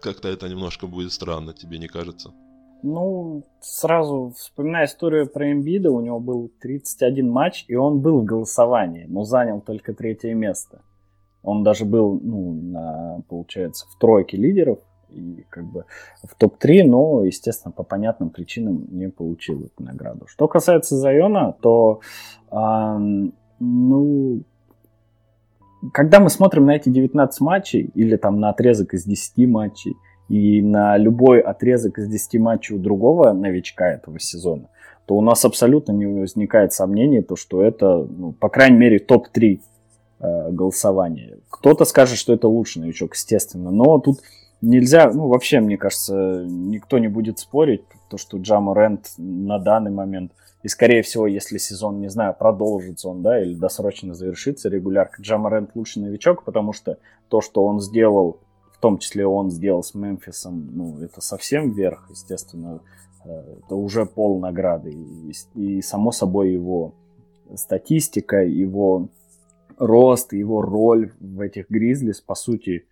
как-то 0.00 0.28
это 0.28 0.48
немножко 0.48 0.86
будет 0.86 1.12
странно, 1.12 1.52
тебе 1.52 1.78
не 1.78 1.88
кажется? 1.88 2.32
Ну, 2.82 3.44
сразу 3.60 4.32
вспоминая 4.36 4.86
историю 4.86 5.28
про 5.28 5.52
Эмбида, 5.52 5.90
у 5.90 6.00
него 6.00 6.18
был 6.18 6.50
31 6.60 7.30
матч, 7.30 7.64
и 7.68 7.76
он 7.76 8.00
был 8.00 8.20
в 8.20 8.24
голосовании, 8.24 9.06
но 9.08 9.22
занял 9.22 9.60
только 9.60 9.94
третье 9.94 10.34
место. 10.34 10.82
Он 11.42 11.62
даже 11.62 11.84
был, 11.84 12.18
ну, 12.20 12.52
на, 12.52 13.22
получается, 13.28 13.86
в 13.88 13.98
тройке 13.98 14.36
лидеров 14.36 14.78
и 15.10 15.44
как 15.48 15.64
бы 15.64 15.84
в 16.22 16.34
топ-3, 16.34 16.84
но, 16.84 17.24
естественно, 17.24 17.72
по 17.72 17.82
понятным 17.82 18.30
причинам 18.30 18.86
не 18.90 19.08
получил 19.08 19.64
эту 19.64 19.82
награду. 19.82 20.26
Что 20.26 20.48
касается 20.48 20.96
Зайона, 20.96 21.54
то, 21.60 22.00
э, 22.50 22.98
ну, 23.60 24.42
когда 25.92 26.20
мы 26.20 26.30
смотрим 26.30 26.66
на 26.66 26.76
эти 26.76 26.88
19 26.88 27.40
матчей 27.40 27.90
или 27.94 28.16
там 28.16 28.40
на 28.40 28.50
отрезок 28.50 28.94
из 28.94 29.04
10 29.04 29.46
матчей, 29.46 29.96
и 30.32 30.62
на 30.62 30.96
любой 30.96 31.40
отрезок 31.40 31.98
из 31.98 32.08
10 32.08 32.40
матчей 32.40 32.76
у 32.76 32.78
другого 32.78 33.34
новичка 33.34 33.92
этого 33.92 34.18
сезона, 34.18 34.70
то 35.04 35.14
у 35.14 35.20
нас 35.20 35.44
абсолютно 35.44 35.92
не 35.92 36.06
возникает 36.06 36.72
сомнений, 36.72 37.20
то, 37.20 37.36
что 37.36 37.62
это, 37.62 37.98
ну, 37.98 38.32
по 38.32 38.48
крайней 38.48 38.78
мере, 38.78 38.98
топ-3 38.98 39.60
э, 40.20 40.50
голосования. 40.50 41.36
Кто-то 41.50 41.84
скажет, 41.84 42.16
что 42.16 42.32
это 42.32 42.48
лучший 42.48 42.80
новичок, 42.80 43.14
естественно, 43.14 43.70
но 43.70 43.98
тут 43.98 44.20
нельзя, 44.62 45.12
ну, 45.12 45.28
вообще, 45.28 45.60
мне 45.60 45.76
кажется, 45.76 46.46
никто 46.48 46.98
не 46.98 47.08
будет 47.08 47.38
спорить, 47.38 47.82
то, 48.08 48.16
что 48.16 48.38
Джама 48.38 48.74
Рент 48.74 49.10
на 49.18 49.58
данный 49.58 49.90
момент, 49.90 50.32
и, 50.62 50.68
скорее 50.68 51.02
всего, 51.02 51.26
если 51.26 51.58
сезон, 51.58 52.00
не 52.00 52.08
знаю, 52.08 52.34
продолжится 52.38 53.10
он, 53.10 53.20
да, 53.20 53.38
или 53.38 53.52
досрочно 53.52 54.14
завершится 54.14 54.70
регулярка, 54.70 55.20
Джама 55.20 55.50
Рент 55.50 55.72
лучший 55.74 56.00
новичок, 56.00 56.44
потому 56.44 56.72
что 56.72 56.96
то, 57.28 57.42
что 57.42 57.66
он 57.66 57.82
сделал 57.82 58.38
том 58.82 58.98
числе 58.98 59.24
он 59.26 59.50
сделал 59.50 59.84
с 59.84 59.94
Мемфисом, 59.94 60.68
ну, 60.72 60.98
это 60.98 61.20
совсем 61.20 61.70
вверх, 61.70 62.08
естественно, 62.10 62.80
э, 63.24 63.58
это 63.64 63.76
уже 63.76 64.04
пол 64.06 64.40
награды. 64.40 64.90
И, 64.90 65.32
и 65.54 65.80
само 65.82 66.10
собой 66.10 66.52
его 66.52 66.92
статистика, 67.54 68.42
его 68.42 69.08
рост, 69.78 70.32
его 70.32 70.62
роль 70.62 71.12
в 71.20 71.40
этих 71.40 71.70
Гризлис, 71.70 72.20
по 72.20 72.34
сути, 72.34 72.86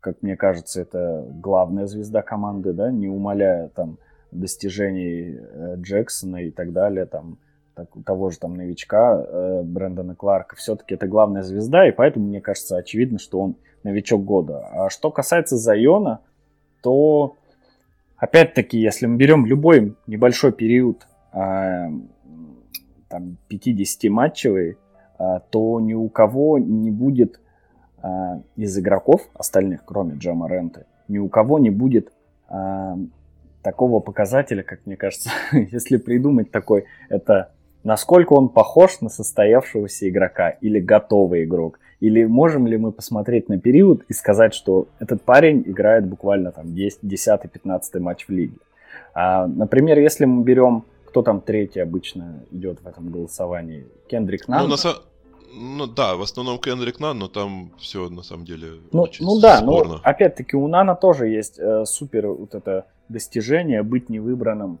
как 0.00 0.20
мне 0.20 0.36
кажется, 0.36 0.82
это 0.82 1.26
главная 1.30 1.86
звезда 1.86 2.20
команды, 2.20 2.74
да, 2.74 2.92
не 2.92 3.08
умаляя 3.08 3.68
там 3.68 3.98
достижений 4.32 5.38
э, 5.38 5.76
Джексона 5.78 6.44
и 6.44 6.50
так 6.50 6.72
далее, 6.72 7.06
там, 7.06 7.38
так, 7.74 7.88
того 8.04 8.28
же 8.28 8.38
там 8.38 8.54
новичка 8.54 9.24
э, 9.26 9.62
Брэндона 9.62 10.14
Кларка, 10.14 10.56
все-таки 10.56 10.94
это 10.94 11.06
главная 11.06 11.42
звезда, 11.42 11.88
и 11.88 11.92
поэтому, 11.92 12.26
мне 12.26 12.42
кажется, 12.42 12.76
очевидно, 12.76 13.18
что 13.18 13.40
он 13.40 13.56
новичок 13.84 14.24
года. 14.24 14.66
А 14.72 14.90
что 14.90 15.10
касается 15.10 15.56
Зайона, 15.56 16.20
то 16.82 17.36
опять-таки, 18.16 18.78
если 18.78 19.06
мы 19.06 19.16
берем 19.16 19.46
любой 19.46 19.96
небольшой 20.06 20.52
период, 20.52 21.06
э, 21.32 21.88
там 23.08 23.36
50-матчевый, 23.50 24.76
э, 25.18 25.40
то 25.50 25.80
ни 25.80 25.94
у 25.94 26.08
кого 26.08 26.58
не 26.58 26.90
будет 26.90 27.40
э, 28.02 28.08
из 28.56 28.78
игроков 28.78 29.28
остальных, 29.34 29.84
кроме 29.84 30.16
Джама 30.16 30.48
Ренты, 30.48 30.86
ни 31.08 31.18
у 31.18 31.28
кого 31.28 31.58
не 31.58 31.70
будет 31.70 32.12
такого 33.62 34.00
показателя, 34.00 34.62
как 34.62 34.84
мне 34.84 34.96
кажется, 34.96 35.30
если 35.52 35.96
придумать 35.96 36.50
такой, 36.50 36.84
это 37.08 37.52
насколько 37.84 38.34
он 38.34 38.48
похож 38.48 39.00
на 39.00 39.08
состоявшегося 39.08 40.08
игрока 40.08 40.50
или 40.50 40.80
готовый 40.80 41.44
игрок. 41.44 41.78
Или 42.02 42.24
можем 42.24 42.66
ли 42.66 42.76
мы 42.76 42.90
посмотреть 42.90 43.48
на 43.48 43.60
период 43.60 44.02
и 44.08 44.12
сказать, 44.12 44.54
что 44.54 44.88
этот 44.98 45.22
парень 45.22 45.62
играет 45.64 46.04
буквально 46.04 46.50
там 46.50 46.66
10-15 46.66 48.00
матч 48.00 48.26
в 48.26 48.30
лиге. 48.30 48.56
А, 49.14 49.46
например, 49.46 50.00
если 50.00 50.24
мы 50.24 50.42
берем, 50.42 50.84
кто 51.06 51.22
там 51.22 51.40
третий 51.40 51.78
обычно 51.78 52.42
идет 52.50 52.80
в 52.82 52.88
этом 52.88 53.08
голосовании, 53.08 53.86
Кендрик 54.08 54.48
Нан. 54.48 54.68
Ну, 54.68 54.68
на 54.68 54.76
ну 55.54 55.86
да, 55.86 56.16
в 56.16 56.22
основном 56.22 56.58
Кендрик 56.58 56.98
Нан, 56.98 57.20
но 57.20 57.28
там 57.28 57.70
все 57.78 58.08
на 58.08 58.24
самом 58.24 58.46
деле 58.46 58.80
ну, 58.90 59.02
очень 59.02 59.24
ну 59.24 59.38
да, 59.38 59.58
спорно. 59.58 59.92
но 59.92 60.00
опять-таки 60.02 60.56
у 60.56 60.66
Нана 60.66 60.96
тоже 60.96 61.28
есть 61.28 61.60
э, 61.60 61.84
супер 61.84 62.26
вот 62.26 62.56
это 62.56 62.86
достижение 63.08 63.84
быть 63.84 64.08
невыбранным 64.08 64.80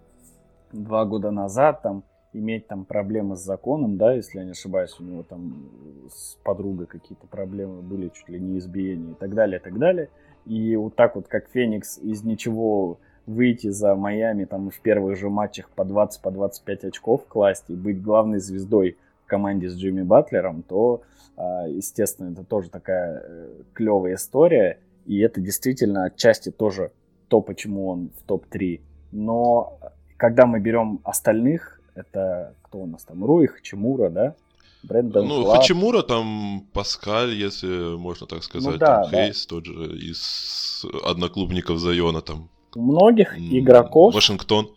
два 0.72 1.04
года 1.04 1.30
назад, 1.30 1.82
там 1.82 2.02
иметь 2.32 2.66
там 2.66 2.84
проблемы 2.84 3.36
с 3.36 3.40
законом, 3.40 3.96
да, 3.96 4.14
если 4.14 4.38
я 4.38 4.44
не 4.44 4.52
ошибаюсь, 4.52 4.96
у 4.98 5.04
него 5.04 5.22
там 5.22 5.68
с 6.10 6.36
подругой 6.42 6.86
какие-то 6.86 7.26
проблемы 7.26 7.82
были, 7.82 8.08
чуть 8.08 8.28
ли 8.28 8.40
не 8.40 8.58
избиения 8.58 9.12
и 9.12 9.14
так 9.14 9.34
далее, 9.34 9.58
и 9.60 9.62
так 9.62 9.78
далее. 9.78 10.08
И 10.46 10.74
вот 10.76 10.96
так 10.96 11.14
вот, 11.14 11.28
как 11.28 11.48
Феникс 11.48 11.98
из 11.98 12.24
ничего 12.24 12.98
выйти 13.26 13.68
за 13.68 13.94
Майами 13.94 14.44
там 14.44 14.70
в 14.70 14.80
первых 14.80 15.16
же 15.16 15.30
матчах 15.30 15.70
по 15.70 15.84
20, 15.84 16.22
по 16.22 16.30
25 16.30 16.84
очков 16.84 17.24
класть 17.28 17.66
и 17.68 17.74
быть 17.74 18.02
главной 18.02 18.40
звездой 18.40 18.96
в 19.24 19.26
команде 19.28 19.68
с 19.68 19.76
Джимми 19.76 20.02
Батлером, 20.02 20.62
то, 20.62 21.02
а, 21.36 21.68
естественно, 21.68 22.32
это 22.32 22.42
тоже 22.42 22.70
такая 22.70 23.22
э, 23.24 23.62
клевая 23.74 24.14
история. 24.14 24.78
И 25.06 25.18
это 25.20 25.40
действительно 25.40 26.04
отчасти 26.04 26.50
тоже 26.50 26.90
то, 27.28 27.40
почему 27.40 27.88
он 27.88 28.10
в 28.18 28.22
топ-3. 28.24 28.80
Но 29.12 29.78
когда 30.16 30.46
мы 30.46 30.60
берем 30.60 31.00
остальных 31.04 31.81
это 31.94 32.54
кто 32.62 32.78
у 32.78 32.86
нас 32.86 33.04
там? 33.04 33.24
Руих, 33.24 33.62
Чемура, 33.62 34.08
да? 34.10 34.34
Брэндон 34.82 35.28
Ну, 35.28 35.44
Кларк. 35.44 35.60
Хачимура, 35.60 36.02
там 36.02 36.66
Паскаль, 36.72 37.30
если 37.34 37.96
можно 37.96 38.26
так 38.26 38.42
сказать, 38.42 38.72
Ну 38.72 38.78
да, 38.78 39.02
там 39.02 39.10
да. 39.12 39.26
Хейс, 39.26 39.46
тот 39.46 39.64
же 39.64 39.96
из 39.96 40.84
одноклубников 41.04 41.78
Зайона, 41.78 42.20
там 42.20 42.48
У 42.74 42.82
многих 42.82 43.38
игроков, 43.38 44.12
Вашингтон. 44.14 44.74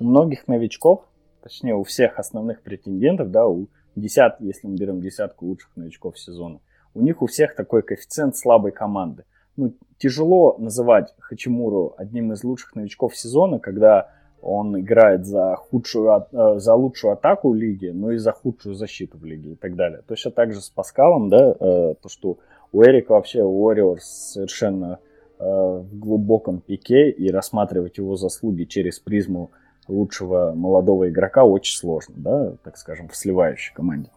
у 0.00 0.04
многих 0.04 0.48
новичков, 0.48 1.04
точнее, 1.42 1.74
у 1.76 1.84
всех 1.84 2.18
основных 2.18 2.62
претендентов, 2.62 3.30
да, 3.30 3.46
у 3.46 3.68
десят, 3.94 4.40
если 4.40 4.66
мы 4.66 4.76
берем 4.76 5.00
десятку 5.00 5.46
лучших 5.46 5.70
новичков 5.76 6.18
сезона, 6.18 6.58
у 6.94 7.00
них 7.00 7.22
у 7.22 7.26
всех 7.26 7.54
такой 7.54 7.82
коэффициент 7.82 8.36
слабой 8.36 8.72
команды. 8.72 9.24
Ну, 9.56 9.72
тяжело 9.98 10.56
называть 10.58 11.14
Хачимуру 11.20 11.94
одним 11.96 12.32
из 12.32 12.42
лучших 12.42 12.74
новичков 12.74 13.16
сезона, 13.16 13.60
когда 13.60 14.10
он 14.44 14.78
играет 14.78 15.26
за 15.26 15.56
худшую, 15.56 16.26
э, 16.30 16.58
за 16.58 16.74
лучшую 16.74 17.14
атаку 17.14 17.54
лиги, 17.54 17.88
но 17.88 18.12
и 18.12 18.18
за 18.18 18.32
худшую 18.32 18.74
защиту 18.74 19.18
в 19.18 19.24
лиге 19.24 19.52
и 19.52 19.54
так 19.54 19.74
далее. 19.74 20.02
Точно 20.06 20.30
так 20.30 20.52
же 20.52 20.60
с 20.60 20.68
Паскалом, 20.68 21.30
да, 21.30 21.56
э, 21.58 21.94
то, 22.00 22.08
что 22.08 22.38
у 22.72 22.82
Эрика 22.82 23.12
вообще 23.12 23.40
Warriors 23.40 24.00
совершенно 24.00 24.98
э, 25.38 25.44
в 25.44 25.98
глубоком 25.98 26.60
пике, 26.60 27.10
и 27.10 27.30
рассматривать 27.30 27.96
его 27.98 28.16
заслуги 28.16 28.64
через 28.64 28.98
призму 28.98 29.50
лучшего 29.88 30.52
молодого 30.54 31.08
игрока 31.08 31.44
очень 31.44 31.76
сложно, 31.76 32.14
да, 32.18 32.52
так 32.62 32.76
скажем, 32.76 33.08
в 33.08 33.16
сливающей 33.16 33.74
команде. 33.74 34.10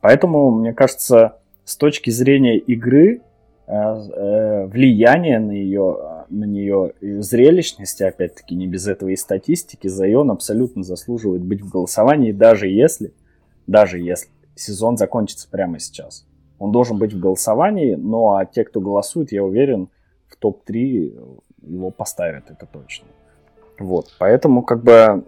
Поэтому, 0.00 0.50
мне 0.50 0.72
кажется, 0.72 1.36
с 1.64 1.76
точки 1.76 2.10
зрения 2.10 2.58
игры, 2.58 3.22
влияние 3.66 5.38
на 5.38 5.52
ее, 5.52 5.96
на 6.28 6.44
нее 6.44 6.92
зрелищности, 7.00 8.02
опять-таки, 8.02 8.54
не 8.54 8.66
без 8.66 8.86
этого 8.86 9.10
и 9.10 9.16
статистики, 9.16 9.88
Зайон 9.88 10.30
абсолютно 10.30 10.82
заслуживает 10.82 11.42
быть 11.42 11.60
в 11.60 11.70
голосовании, 11.70 12.32
даже 12.32 12.68
если, 12.68 13.12
даже 13.66 13.98
если 13.98 14.28
сезон 14.54 14.96
закончится 14.96 15.48
прямо 15.50 15.78
сейчас. 15.78 16.26
Он 16.58 16.72
должен 16.72 16.98
быть 16.98 17.12
в 17.12 17.18
голосовании, 17.18 17.94
ну 17.94 18.34
а 18.34 18.44
те, 18.46 18.64
кто 18.64 18.80
голосует, 18.80 19.32
я 19.32 19.42
уверен, 19.42 19.88
в 20.28 20.36
топ-3 20.36 21.36
его 21.62 21.90
поставят, 21.90 22.50
это 22.50 22.66
точно. 22.66 23.08
Вот, 23.78 24.14
поэтому 24.18 24.62
как 24.62 24.82
бы 24.82 25.24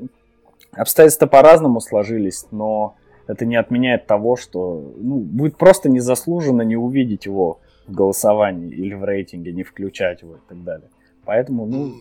обстоятельства 0.72 1.26
по-разному 1.26 1.80
сложились, 1.80 2.46
но 2.50 2.94
это 3.26 3.44
не 3.44 3.56
отменяет 3.56 4.06
того, 4.06 4.36
что 4.36 4.94
ну, 4.96 5.16
будет 5.16 5.56
просто 5.56 5.88
незаслуженно 5.88 6.62
не 6.62 6.76
увидеть 6.76 7.26
его 7.26 7.60
в 7.86 7.92
голосовании 7.92 8.70
или 8.74 8.94
в 8.94 9.04
рейтинге, 9.04 9.52
не 9.52 9.62
включать 9.62 10.22
его 10.22 10.36
и 10.36 10.40
так 10.48 10.62
далее. 10.64 10.88
Поэтому, 11.24 11.66
ну, 11.66 12.00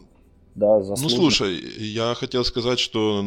да, 0.56 0.78
Ну, 0.78 0.84
заслуженно. 0.84 1.22
слушай, 1.22 1.56
я 1.80 2.14
хотел 2.16 2.44
сказать, 2.46 2.80
что 2.80 3.24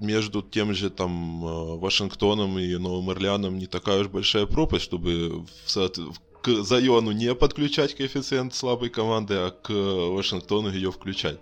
между 0.00 0.42
тем 0.42 0.74
же 0.74 0.90
там 0.90 1.44
э, 1.44 1.76
Вашингтоном 1.78 2.58
и 2.58 2.76
Новым 2.76 3.10
Орлеаном 3.10 3.58
не 3.58 3.66
такая 3.66 4.00
уж 4.00 4.08
большая 4.08 4.46
пропасть, 4.46 4.84
чтобы 4.84 5.44
в 5.64 5.66
соот- 5.66 5.98
в- 5.98 6.20
к 6.42 6.62
Зайону 6.62 7.10
не 7.12 7.34
подключать 7.34 7.94
коэффициент 7.96 8.54
слабой 8.54 8.90
команды, 8.90 9.34
а 9.34 9.50
к 9.50 9.70
Вашингтону 9.72 10.70
ее 10.70 10.90
включать. 10.92 11.38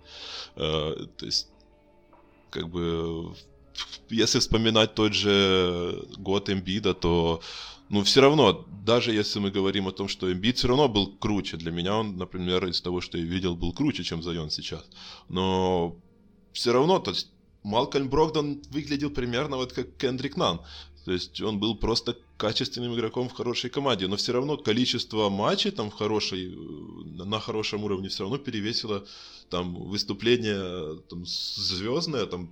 Э, 0.57 0.95
То 1.19 1.27
есть, 1.27 1.49
как 2.51 2.69
бы, 2.71 3.35
если 4.09 4.39
вспоминать 4.39 4.95
тот 4.95 5.13
же 5.13 6.03
год 6.19 6.49
Эмбида, 6.49 6.95
то 6.95 7.41
ну, 7.89 8.03
все 8.03 8.21
равно, 8.21 8.67
даже 8.85 9.13
если 9.13 9.39
мы 9.39 9.51
говорим 9.51 9.87
о 9.87 9.93
том, 9.93 10.09
что 10.09 10.33
Эмбид 10.33 10.59
все 10.59 10.69
равно 10.69 10.89
был 10.89 11.17
круче. 11.17 11.57
Для 11.57 11.71
меня 11.71 11.97
он, 11.97 12.17
например, 12.17 12.67
из 12.67 12.81
того, 12.81 13.01
что 13.01 13.19
я 13.19 13.25
видел, 13.25 13.55
был 13.55 13.73
круче, 13.73 14.03
чем 14.03 14.23
Зайон 14.23 14.51
сейчас. 14.51 14.85
Но 15.29 15.97
все 16.53 16.73
равно, 16.73 16.99
то 16.99 17.11
есть 17.13 17.31
Малкольм 17.63 18.09
Брогдон 18.09 18.63
выглядел 18.71 19.11
примерно 19.11 19.57
вот 19.57 19.73
как 19.73 19.97
Кендрик 19.97 20.37
Нан. 20.37 20.61
То 21.05 21.13
есть 21.13 21.41
он 21.41 21.61
был 21.61 21.77
просто 21.77 22.17
качественным 22.37 22.95
игроком 22.95 23.29
в 23.29 23.33
хорошей 23.33 23.71
команде, 23.71 24.09
но 24.09 24.17
все 24.17 24.33
равно 24.33 24.57
количество 24.57 25.29
матчей 25.29 25.71
там 25.71 25.91
в 25.91 25.95
хорошей, 25.95 26.53
э, 26.53 27.25
на 27.25 27.39
хорошем 27.39 27.85
уровне 27.85 28.09
все 28.09 28.25
равно 28.25 28.39
перевесило 28.39 29.07
там 29.49 29.75
выступление 29.75 30.99
там, 31.09 31.25
звездное, 31.25 32.27
там 32.27 32.51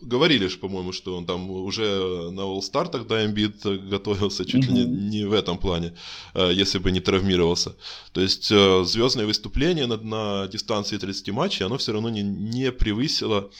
говорили 0.00 0.46
же, 0.48 0.58
по-моему, 0.58 0.92
что 0.92 1.16
он 1.16 1.26
там 1.26 1.50
уже 1.50 2.30
на 2.30 2.42
All-Star 2.42 2.88
тогда 2.90 3.24
Эмбит 3.24 3.64
готовился 3.64 4.44
чуть 4.44 4.66
ли 4.66 4.72
не, 4.72 4.84
не 4.84 5.24
в 5.24 5.32
этом 5.32 5.58
плане, 5.58 5.94
э, 6.34 6.50
если 6.52 6.78
бы 6.78 6.90
не 6.90 7.00
травмировался. 7.00 7.76
То 8.12 8.20
есть 8.20 8.50
э, 8.50 8.84
звездное 8.84 9.26
выступление 9.26 9.86
на, 9.86 9.96
на 9.96 10.48
дистанции 10.48 10.98
30 10.98 11.30
матчей, 11.30 11.66
оно 11.66 11.76
все 11.76 11.92
равно 11.92 12.10
не, 12.10 12.22
не 12.22 12.70
превысило 12.72 13.50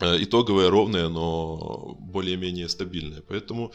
э, 0.00 0.22
итоговое 0.22 0.70
ровное, 0.70 1.08
но 1.08 1.96
более-менее 2.00 2.68
стабильное. 2.68 3.22
Поэтому, 3.28 3.72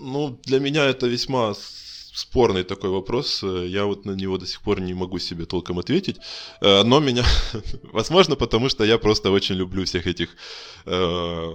ну, 0.00 0.40
для 0.44 0.60
меня 0.60 0.86
это 0.86 1.06
весьма 1.06 1.54
спорный 2.18 2.64
такой 2.64 2.90
вопрос. 2.90 3.42
Э, 3.44 3.66
Я 3.68 3.84
вот 3.84 4.04
на 4.04 4.12
него 4.16 4.38
до 4.38 4.46
сих 4.46 4.60
пор 4.60 4.80
не 4.80 4.94
могу 4.94 5.18
себе 5.20 5.44
толком 5.46 5.78
ответить. 5.78 6.16
Э, 6.60 6.82
Но 6.84 7.00
меня, 7.00 7.24
возможно, 7.92 8.36
потому 8.36 8.68
что 8.68 8.84
я 8.84 8.98
просто 8.98 9.30
очень 9.30 9.54
люблю 9.56 9.84
всех 9.84 10.06
этих 10.06 10.28
э, 10.86 11.52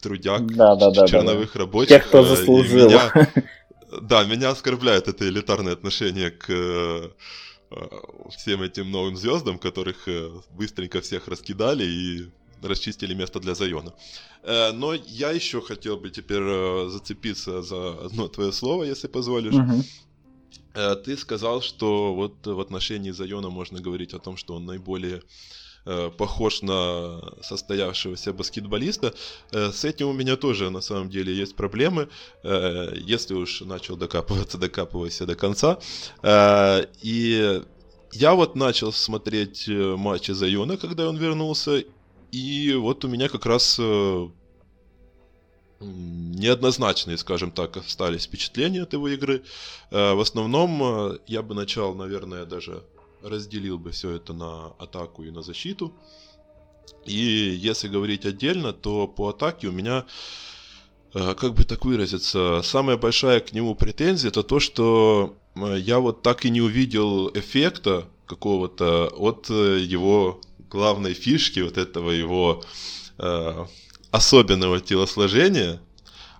трудяг, 0.00 0.46
Да, 0.46 0.74
да, 0.76 0.90
да, 0.90 1.00
да, 1.02 1.06
черновых 1.06 1.56
рабочих. 1.56 1.88
Тех, 1.88 2.06
кто 2.08 2.20
э, 2.20 2.24
заслужил. 2.24 2.88
меня- 2.88 3.28
да, 4.02 4.24
меня 4.24 4.50
оскорбляет 4.50 5.08
это 5.08 5.28
элитарное 5.28 5.72
отношение 5.74 6.30
к 6.30 7.10
всем 8.36 8.62
этим 8.62 8.90
новым 8.90 9.16
звездам, 9.16 9.58
которых 9.58 10.08
быстренько 10.50 11.00
всех 11.00 11.28
раскидали 11.28 11.84
и 11.84 12.30
расчистили 12.62 13.14
место 13.14 13.40
для 13.40 13.54
Зайона. 13.54 13.88
Э, 13.88 13.94
Но 14.46 14.94
я 14.94 15.30
еще 15.30 15.60
хотел 15.60 15.96
бы 15.96 16.10
теперь 16.10 16.42
э, 16.42 16.88
зацепиться 16.90 17.62
за 17.62 17.92
одно 18.06 18.28
твое 18.28 18.52
слово, 18.52 18.84
если 18.84 19.08
позволишь. 19.08 19.54
Э, 20.74 20.96
Ты 20.96 21.16
сказал, 21.16 21.62
что 21.62 22.14
вот 22.14 22.46
в 22.46 22.60
отношении 22.60 23.10
Зайона 23.12 23.48
можно 23.50 23.80
говорить 23.80 24.12
о 24.14 24.18
том, 24.18 24.36
что 24.36 24.54
он 24.54 24.66
наиболее 24.66 25.22
э, 25.86 26.10
похож 26.18 26.62
на 26.62 27.20
состоявшегося 27.42 28.32
баскетболиста. 28.32 29.14
Э, 29.52 29.70
С 29.72 29.84
этим 29.84 30.08
у 30.08 30.12
меня 30.12 30.36
тоже 30.36 30.70
на 30.70 30.80
самом 30.80 31.08
деле 31.10 31.32
есть 31.34 31.54
проблемы. 31.56 32.08
Э, 32.42 32.92
Если 32.96 33.34
уж 33.34 33.60
начал 33.62 33.96
докапываться, 33.96 34.58
докапывайся 34.58 35.26
до 35.26 35.34
конца. 35.36 35.78
Э, 36.22 36.84
И 37.02 37.62
я 38.12 38.34
вот 38.34 38.56
начал 38.56 38.92
смотреть 38.92 39.68
э, 39.68 39.96
матчи 39.96 40.32
Зайона, 40.32 40.76
когда 40.76 41.08
он 41.08 41.16
вернулся. 41.16 41.84
И 42.34 42.74
вот 42.74 43.04
у 43.04 43.08
меня 43.08 43.28
как 43.28 43.46
раз 43.46 43.76
э, 43.78 44.28
неоднозначные, 45.78 47.16
скажем 47.16 47.52
так, 47.52 47.76
остались 47.76 48.24
впечатления 48.24 48.82
от 48.82 48.92
его 48.92 49.08
игры. 49.08 49.44
Э, 49.92 50.14
В 50.14 50.20
основном 50.20 50.82
э, 50.82 51.18
я 51.28 51.42
бы 51.42 51.54
начал, 51.54 51.94
наверное, 51.94 52.44
даже 52.44 52.82
разделил 53.22 53.78
бы 53.78 53.92
все 53.92 54.10
это 54.16 54.32
на 54.32 54.66
атаку 54.80 55.22
и 55.22 55.30
на 55.30 55.42
защиту. 55.42 55.92
И 57.06 57.14
если 57.14 57.86
говорить 57.86 58.26
отдельно, 58.26 58.72
то 58.72 59.06
по 59.06 59.28
атаке 59.28 59.68
у 59.68 59.72
меня, 59.72 60.04
как 61.12 61.54
бы 61.54 61.62
так 61.64 61.84
выразиться, 61.84 62.62
самая 62.64 62.96
большая 62.96 63.38
к 63.40 63.52
нему 63.52 63.76
претензия 63.76 64.30
это 64.30 64.42
то, 64.42 64.58
что 64.58 65.36
я 65.54 66.00
вот 66.00 66.22
так 66.22 66.44
и 66.44 66.50
не 66.50 66.60
увидел 66.60 67.30
эффекта 67.30 68.04
какого-то 68.26 69.06
от 69.16 69.48
его 69.48 70.40
главной 70.74 71.14
фишки, 71.14 71.60
вот 71.60 71.78
этого 71.78 72.10
его 72.10 72.62
э, 73.18 73.66
особенного 74.10 74.80
телосложения. 74.80 75.80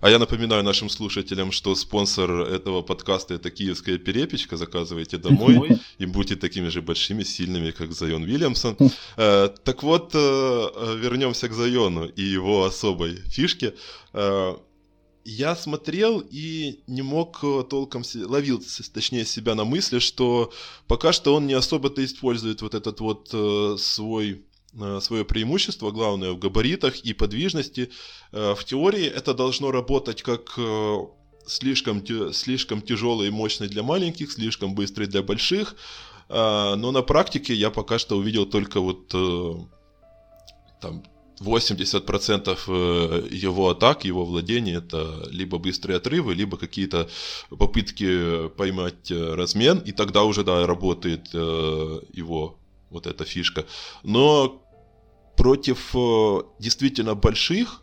А 0.01 0.09
я 0.09 0.19
напоминаю 0.19 0.63
нашим 0.63 0.89
слушателям, 0.89 1.51
что 1.51 1.73
спонсор 1.75 2.29
этого 2.31 2.81
подкаста 2.81 3.33
это 3.33 3.49
киевская 3.49 3.97
перепечка. 3.97 4.57
Заказывайте 4.57 5.17
домой 5.17 5.79
и 6.01 6.05
будьте 6.05 6.35
такими 6.35 6.69
же 6.69 6.81
большими, 6.81 7.23
сильными, 7.23 7.71
как 7.71 7.93
Зайон 7.93 8.23
Вильямсон. 8.23 8.75
Э, 9.17 9.49
так 9.63 9.83
вот, 9.83 10.11
э, 10.13 10.99
вернемся 11.01 11.47
к 11.47 11.53
Зайону 11.53 12.05
и 12.05 12.21
его 12.21 12.65
особой 12.65 13.15
фишке. 13.29 13.73
Э, 14.13 14.55
я 15.25 15.55
смотрел 15.55 16.19
и 16.19 16.83
не 16.85 17.01
мог 17.01 17.39
э, 17.43 17.63
толком, 17.67 18.03
ловил, 18.13 18.61
точнее, 18.93 19.25
себя 19.25 19.55
на 19.55 19.65
мысли, 19.65 19.97
что 19.97 20.53
пока 20.87 21.11
что 21.13 21.33
он 21.33 21.47
не 21.47 21.53
особо-то 21.53 22.05
использует 22.05 22.61
вот 22.61 22.75
этот 22.75 22.99
вот 22.99 23.29
э, 23.33 23.75
свой 23.79 24.45
э, 24.79 24.99
свое 25.01 25.25
преимущество, 25.25 25.89
главное 25.89 26.31
в 26.31 26.37
габаритах 26.37 26.99
и 26.99 27.13
подвижности. 27.13 27.89
В 28.31 28.59
теории 28.65 29.05
это 29.05 29.33
должно 29.33 29.71
работать 29.71 30.21
как 30.21 30.59
слишком, 31.47 32.05
слишком 32.33 32.81
тяжелый 32.81 33.29
и 33.29 33.31
мощный 33.31 33.67
для 33.67 33.81
маленьких, 33.81 34.31
слишком 34.31 34.75
быстрый 34.75 35.07
для 35.07 35.23
больших. 35.23 35.75
Но 36.27 36.91
на 36.91 37.01
практике 37.01 37.53
я 37.53 37.71
пока 37.71 37.97
что 37.97 38.17
увидел 38.17 38.45
только 38.45 38.81
вот 38.81 39.07
там 40.81 41.03
80% 41.39 42.57
э, 42.67 43.27
его 43.31 43.69
атак, 43.69 44.05
его 44.05 44.25
владения 44.25 44.75
это 44.75 45.27
либо 45.31 45.57
быстрые 45.57 45.97
отрывы, 45.97 46.33
либо 46.33 46.57
какие-то 46.57 47.09
попытки 47.49 48.49
поймать 48.49 49.11
э, 49.11 49.35
размен, 49.35 49.79
и 49.79 49.91
тогда 49.91 50.23
уже, 50.23 50.43
да, 50.43 50.65
работает 50.65 51.29
э, 51.33 51.99
его 52.13 52.57
вот 52.89 53.07
эта 53.07 53.25
фишка. 53.25 53.65
Но 54.03 54.61
против 55.35 55.93
действительно 56.59 57.15
больших, 57.15 57.81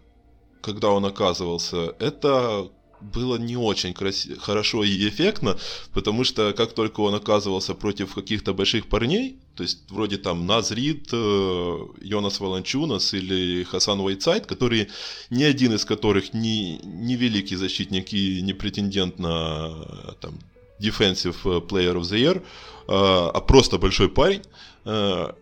когда 0.62 0.90
он 0.90 1.04
оказывался, 1.04 1.94
это 1.98 2.70
было 3.02 3.36
не 3.36 3.56
очень 3.56 3.90
краси- 3.92 4.38
хорошо 4.38 4.84
и 4.84 5.08
эффектно, 5.08 5.58
потому 5.92 6.24
что 6.24 6.52
как 6.52 6.72
только 6.72 7.00
он 7.00 7.14
оказывался 7.14 7.74
против 7.74 8.14
каких-то 8.14 8.54
больших 8.54 8.86
парней, 8.86 9.36
то 9.56 9.62
есть 9.62 9.90
вроде 9.90 10.16
там 10.16 10.46
Назрид, 10.46 11.08
э, 11.12 11.78
Йонас 12.00 12.40
Волончунас 12.40 13.14
или 13.14 13.64
Хасан 13.64 14.00
Уайтсайд, 14.00 14.46
которые 14.46 14.88
ни 15.30 15.42
один 15.42 15.74
из 15.74 15.84
которых 15.84 16.34
не, 16.34 16.78
не 16.78 17.16
великий 17.16 17.56
защитник 17.56 18.12
и 18.12 18.40
не 18.42 18.54
претендент 18.54 19.18
на 19.18 20.14
там, 20.20 20.38
Defensive 20.80 21.66
Player 21.66 21.94
of 21.94 22.02
the 22.02 22.18
Year, 22.18 22.38
э, 22.38 22.42
а 22.86 23.40
просто 23.40 23.78
большой 23.78 24.08
парень. 24.08 24.42
Э, 24.84 25.32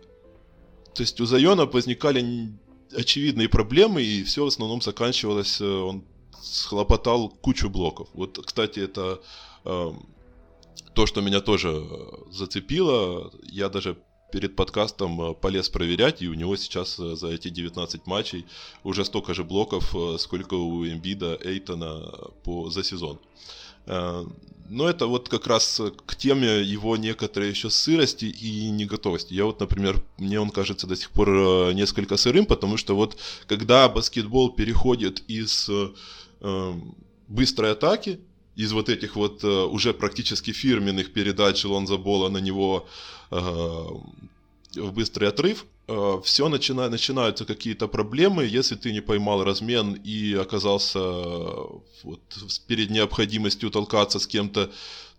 то 0.94 1.02
есть 1.02 1.20
у 1.20 1.26
Зайона 1.26 1.66
возникали 1.66 2.50
очевидные 2.96 3.48
проблемы, 3.48 4.02
и 4.02 4.24
все 4.24 4.44
в 4.44 4.48
основном 4.48 4.82
заканчивалось, 4.82 5.60
он 5.60 6.02
схлопотал 6.42 7.28
кучу 7.28 7.68
блоков. 7.68 8.08
Вот, 8.14 8.38
кстати, 8.44 8.80
это 8.80 9.20
э, 9.64 9.92
то, 10.94 11.06
что 11.06 11.20
меня 11.20 11.40
тоже 11.40 11.86
зацепило. 12.30 13.30
Я 13.42 13.68
даже 13.68 13.96
перед 14.30 14.56
подкастом 14.56 15.20
э, 15.20 15.34
полез 15.34 15.68
проверять, 15.68 16.22
и 16.22 16.28
у 16.28 16.34
него 16.34 16.56
сейчас 16.56 16.98
э, 16.98 17.16
за 17.16 17.28
эти 17.28 17.48
19 17.48 18.06
матчей 18.06 18.46
уже 18.84 19.04
столько 19.04 19.34
же 19.34 19.44
блоков, 19.44 19.94
э, 19.94 20.16
сколько 20.18 20.54
у 20.54 20.86
Эмбида, 20.86 21.38
Эйтона 21.42 22.12
по, 22.44 22.70
за 22.70 22.82
сезон. 22.84 23.18
Но 23.86 24.88
это 24.88 25.06
вот 25.06 25.28
как 25.28 25.48
раз 25.48 25.80
к 26.06 26.14
теме 26.14 26.62
его 26.62 26.96
некоторой 26.96 27.48
еще 27.48 27.70
сырости 27.70 28.26
и 28.26 28.70
неготовости. 28.70 29.34
Я 29.34 29.46
вот, 29.46 29.58
например, 29.58 30.00
мне 30.16 30.38
он 30.38 30.50
кажется 30.50 30.86
до 30.86 30.94
сих 30.94 31.10
пор 31.10 31.74
несколько 31.74 32.16
сырым, 32.16 32.46
потому 32.46 32.76
что 32.76 32.94
вот 32.94 33.16
когда 33.48 33.88
баскетбол 33.88 34.52
переходит 34.52 35.24
из 35.26 35.68
э, 36.40 36.72
быстрой 37.28 37.72
атаки, 37.72 38.20
из 38.56 38.72
вот 38.72 38.88
этих 38.88 39.16
вот 39.16 39.44
э, 39.44 39.48
уже 39.48 39.94
практически 39.94 40.52
фирменных 40.52 41.12
передач 41.12 41.64
Лонза 41.64 41.96
Бола 41.96 42.28
на 42.28 42.38
него 42.38 42.86
э, 43.30 43.36
в 43.36 44.92
быстрый 44.92 45.28
отрыв, 45.28 45.64
э, 45.88 46.20
все 46.24 46.48
начина, 46.48 46.90
начинаются 46.90 47.44
какие-то 47.44 47.88
проблемы, 47.88 48.44
если 48.44 48.76
ты 48.76 48.92
не 48.92 49.00
поймал 49.00 49.44
размен 49.44 49.94
и 49.94 50.34
оказался 50.34 51.00
вот, 52.02 52.20
перед 52.66 52.90
необходимостью 52.90 53.70
толкаться 53.70 54.18
с 54.18 54.26
кем-то 54.26 54.70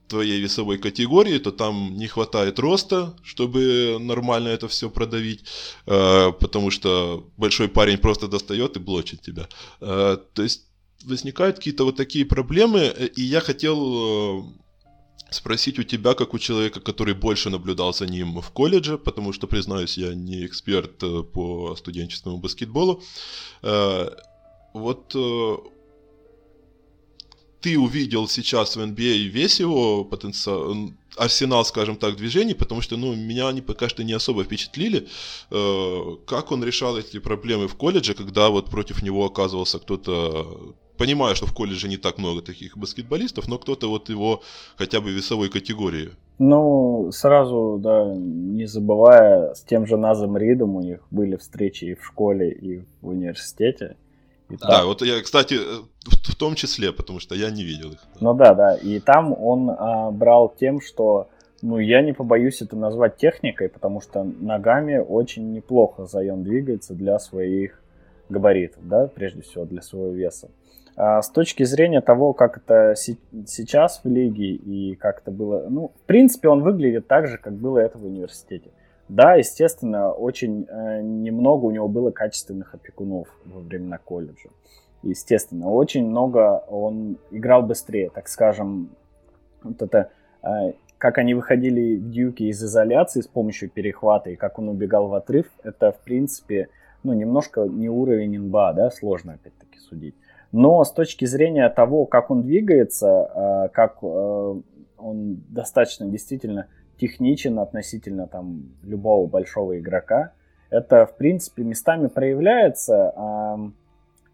твоей 0.07 0.41
весовой 0.41 0.77
категории, 0.77 1.39
то 1.39 1.51
там 1.51 1.95
не 1.97 2.07
хватает 2.07 2.60
роста, 2.60 3.13
чтобы 3.23 3.97
нормально 3.99 4.49
это 4.49 4.67
все 4.67 4.89
продавить, 4.89 5.45
потому 5.86 6.69
что 6.69 7.25
большой 7.38 7.69
парень 7.69 7.97
просто 7.97 8.27
достает 8.27 8.75
и 8.75 8.79
блочит 8.79 9.21
тебя. 9.21 9.47
То 9.79 10.43
есть 10.43 10.63
возникают 11.03 11.57
какие-то 11.57 11.83
вот 11.85 11.95
такие 11.95 12.25
проблемы, 12.25 12.79
э, 12.79 13.07
и 13.07 13.21
я 13.21 13.41
хотел 13.41 14.39
э, 14.39 14.43
спросить 15.29 15.79
у 15.79 15.83
тебя, 15.83 16.13
как 16.13 16.33
у 16.33 16.39
человека, 16.39 16.79
который 16.79 17.13
больше 17.13 17.49
наблюдал 17.49 17.93
за 17.93 18.07
ним 18.07 18.41
в 18.41 18.51
колледже, 18.51 18.97
потому 18.97 19.33
что, 19.33 19.47
признаюсь, 19.47 19.97
я 19.97 20.13
не 20.13 20.45
эксперт 20.45 21.03
э, 21.03 21.23
по 21.23 21.75
студенческому 21.75 22.37
баскетболу. 22.37 23.01
Вот 24.73 25.15
ты 27.59 27.77
увидел 27.77 28.27
сейчас 28.27 28.75
в 28.75 28.79
NBA 28.79 29.27
а 29.27 29.29
весь 29.29 29.59
его 29.59 30.05
потенциал, 30.05 30.93
арсенал, 31.17 31.65
скажем 31.65 31.97
так, 31.97 32.15
движений, 32.15 32.53
потому 32.53 32.81
что, 32.81 32.95
ну, 32.95 33.13
меня 33.13 33.49
они 33.49 33.61
пока 33.61 33.89
что 33.89 34.03
не 34.03 34.13
особо 34.13 34.45
впечатлили, 34.45 35.07
как 35.49 36.51
он 36.51 36.63
решал 36.63 36.97
эти 36.97 37.19
проблемы 37.19 37.67
в 37.67 37.75
колледже, 37.75 38.13
когда 38.13 38.49
вот 38.49 38.69
против 38.69 39.03
него 39.03 39.25
оказывался 39.25 39.77
кто-то 39.79 40.73
понимаю, 41.01 41.35
что 41.35 41.47
в 41.47 41.53
колледже 41.53 41.87
не 41.87 41.97
так 41.97 42.19
много 42.19 42.41
таких 42.41 42.77
баскетболистов, 42.77 43.47
но 43.47 43.57
кто-то 43.57 43.89
вот 43.89 44.09
его 44.09 44.41
хотя 44.77 45.01
бы 45.01 45.11
весовой 45.11 45.49
категории. 45.49 46.09
Ну, 46.37 47.09
сразу, 47.11 47.79
да, 47.79 48.13
не 48.15 48.67
забывая, 48.67 49.53
с 49.55 49.61
тем 49.63 49.87
же 49.87 49.97
Назом 49.97 50.37
Ридом 50.37 50.75
у 50.75 50.81
них 50.81 50.99
были 51.09 51.37
встречи 51.37 51.85
и 51.85 51.95
в 51.95 52.05
школе, 52.05 52.51
и 52.51 52.83
в 53.01 53.07
университете. 53.07 53.95
И 54.49 54.57
там... 54.57 54.69
Да, 54.69 54.85
вот 54.85 55.01
я, 55.01 55.21
кстати, 55.21 55.55
в 56.05 56.35
том 56.35 56.53
числе, 56.53 56.91
потому 56.91 57.19
что 57.19 57.33
я 57.35 57.49
не 57.49 57.63
видел 57.63 57.93
их. 57.93 57.99
Ну 58.19 58.35
да, 58.35 58.53
да, 58.53 58.75
и 58.75 58.99
там 58.99 59.33
он 59.33 59.71
а, 59.71 60.11
брал 60.11 60.53
тем, 60.59 60.81
что, 60.81 61.29
ну, 61.63 61.79
я 61.79 62.03
не 62.03 62.13
побоюсь 62.13 62.61
это 62.61 62.75
назвать 62.75 63.17
техникой, 63.17 63.69
потому 63.69 64.01
что 64.01 64.23
ногами 64.23 64.97
очень 64.97 65.51
неплохо 65.51 66.05
Зайон 66.05 66.43
двигается 66.43 66.93
для 66.93 67.17
своих 67.17 67.81
габаритов, 68.29 68.87
да, 68.87 69.07
прежде 69.07 69.41
всего 69.41 69.65
для 69.65 69.81
своего 69.81 70.11
веса. 70.11 70.49
А 70.95 71.21
с 71.21 71.30
точки 71.30 71.63
зрения 71.63 72.01
того, 72.01 72.34
как 72.34 72.58
это 72.58 72.95
сейчас 72.95 74.01
в 74.04 74.08
лиге 74.08 74.51
и 74.54 74.95
как 74.95 75.21
это 75.21 75.32
было, 75.32 75.67
ну, 75.69 75.91
в 76.04 76.06
принципе, 76.06 76.49
он 76.49 76.62
выглядит 76.62 77.08
так 77.08 77.27
же, 77.27 77.38
как 77.38 77.54
было 77.54 77.80
это 77.80 77.97
в 77.97 78.06
университете. 78.06 78.71
Да, 79.08 79.36
естественно, 79.36 80.12
очень 80.12 80.65
э, 80.69 81.01
немного 81.01 81.65
у 81.65 81.71
него 81.71 81.89
было 81.89 82.12
качественных 82.12 82.73
опекунов 82.75 83.27
во 83.45 83.60
времена 83.60 83.97
колледжа. 83.97 84.49
Естественно, 85.04 85.69
очень 85.69 86.08
много 86.08 86.63
он 86.69 87.17
играл 87.32 87.63
быстрее, 87.63 88.10
так 88.10 88.27
скажем, 88.27 88.91
вот 89.63 89.82
это, 89.82 90.12
э, 90.43 90.73
как 90.97 91.17
они 91.17 91.34
выходили 91.34 91.97
в 91.97 92.10
дюки 92.10 92.43
из 92.43 92.63
изоляции 92.63 93.21
с 93.21 93.27
помощью 93.27 93.69
перехвата 93.69 94.30
и 94.30 94.36
как 94.36 94.60
он 94.60 94.69
убегал 94.69 95.08
в 95.08 95.13
отрыв, 95.13 95.47
это, 95.63 95.91
в 95.91 95.99
принципе, 95.99 96.69
ну, 97.04 97.13
немножко 97.13 97.63
не 97.63 97.89
уровень 97.89 98.39
НБА, 98.39 98.73
да, 98.73 98.91
сложно 98.91 99.34
опять-таки 99.34 99.80
судить. 99.80 100.15
Но 100.51 100.83
с 100.83 100.91
точки 100.91 101.25
зрения 101.25 101.69
того, 101.69 102.05
как 102.05 102.29
он 102.29 102.43
двигается, 102.43 103.07
э, 103.07 103.69
как 103.69 103.97
э, 104.01 104.05
он 104.97 105.43
достаточно 105.49 106.05
действительно 106.07 106.67
техничен 106.97 107.57
относительно 107.59 108.27
там 108.27 108.63
любого 108.83 109.27
большого 109.27 109.79
игрока, 109.79 110.33
это 110.69 111.05
в 111.05 111.15
принципе 111.15 111.63
местами 111.63 112.07
проявляется. 112.07 113.13
Э, 113.15 113.57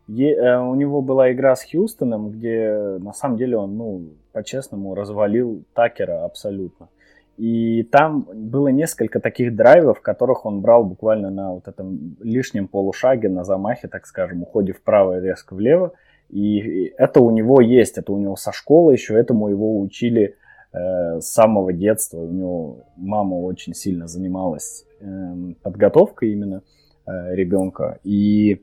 у 0.10 0.76
него 0.76 1.02
была 1.02 1.32
игра 1.34 1.56
с 1.56 1.70
Хьюстоном, 1.70 2.32
где 2.32 2.98
на 3.00 3.14
самом 3.14 3.38
деле 3.38 3.58
он, 3.58 3.78
ну, 3.78 4.10
по-честному, 4.32 4.96
развалил 4.96 5.64
Такера 5.74 6.24
абсолютно. 6.24 6.88
И 7.38 7.84
там 7.84 8.28
было 8.34 8.70
несколько 8.70 9.20
таких 9.20 9.56
драйвов, 9.56 10.02
которых 10.02 10.46
он 10.46 10.62
брал 10.62 10.84
буквально 10.84 11.30
на 11.30 11.52
вот 11.54 11.68
этом 11.68 12.18
лишнем 12.20 12.68
полушаге, 12.68 13.30
на 13.30 13.44
замахе, 13.44 13.88
так 13.88 14.08
скажем, 14.08 14.42
уходе 14.42 14.74
вправо 14.74 15.20
и 15.20 15.22
резко 15.22 15.54
влево. 15.54 15.94
И 16.30 16.94
это 16.98 17.22
у 17.22 17.32
него 17.32 17.62
есть, 17.62 17.98
это 17.98 18.12
у 18.12 18.18
него 18.18 18.36
со 18.36 18.52
школы 18.52 18.94
еще, 18.94 19.16
этому 19.16 19.48
его 19.50 19.80
учили 19.80 20.36
э, 20.74 21.20
с 21.22 21.32
самого 21.32 21.72
детства. 21.72 22.20
У 22.20 22.32
него 22.32 22.86
мама 22.98 23.36
очень 23.36 23.74
сильно 23.74 24.08
занималась 24.08 24.86
э, 25.00 25.54
подготовкой 25.64 26.34
именно 26.34 26.64
э, 27.06 27.36
ребенка. 27.36 28.00
И 28.04 28.62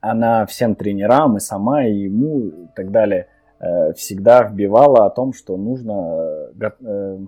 она 0.00 0.46
всем 0.46 0.74
тренерам 0.74 1.36
и 1.36 1.40
сама, 1.40 1.84
и 1.84 1.94
ему 1.94 2.40
и 2.40 2.66
так 2.74 2.90
далее 2.90 3.26
э, 3.58 3.92
всегда 3.94 4.44
вбивала 4.44 5.06
о 5.06 5.10
том, 5.10 5.32
что 5.32 5.56
нужно 5.56 6.50
э, 6.60 6.70
э 6.80 7.18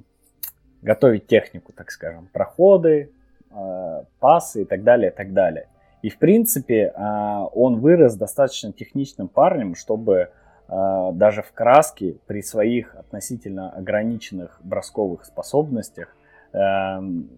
готовить 0.83 1.28
технику, 1.28 1.72
так 1.72 1.92
скажем, 1.92 2.28
проходы, 2.33 3.12
э, 3.50 4.05
пасы 4.18 4.62
и 4.62 4.64
так 4.64 4.83
далее, 4.83 5.12
и 5.12 5.14
так 5.14 5.33
далее. 5.33 5.68
И, 6.02 6.08
в 6.08 6.18
принципе, 6.18 6.92
а, 6.96 7.46
он 7.46 7.80
вырос 7.80 8.16
достаточно 8.16 8.72
техничным 8.72 9.28
парнем, 9.28 9.76
чтобы 9.76 10.30
а, 10.68 11.12
даже 11.12 11.42
в 11.42 11.52
краске 11.52 12.16
при 12.26 12.42
своих 12.42 12.96
относительно 12.96 13.70
ограниченных 13.70 14.60
бросковых 14.64 15.24
способностях 15.24 16.14
эм, 16.52 17.30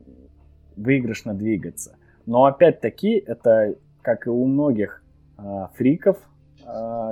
выигрышно 0.77 1.35
двигаться. 1.35 1.97
Но 2.27 2.47
опять-таки 2.47 3.23
это, 3.27 3.75
как 4.01 4.27
и 4.27 4.31
у 4.31 4.47
многих 4.47 5.03
а, 5.37 5.71
фриков 5.75 6.17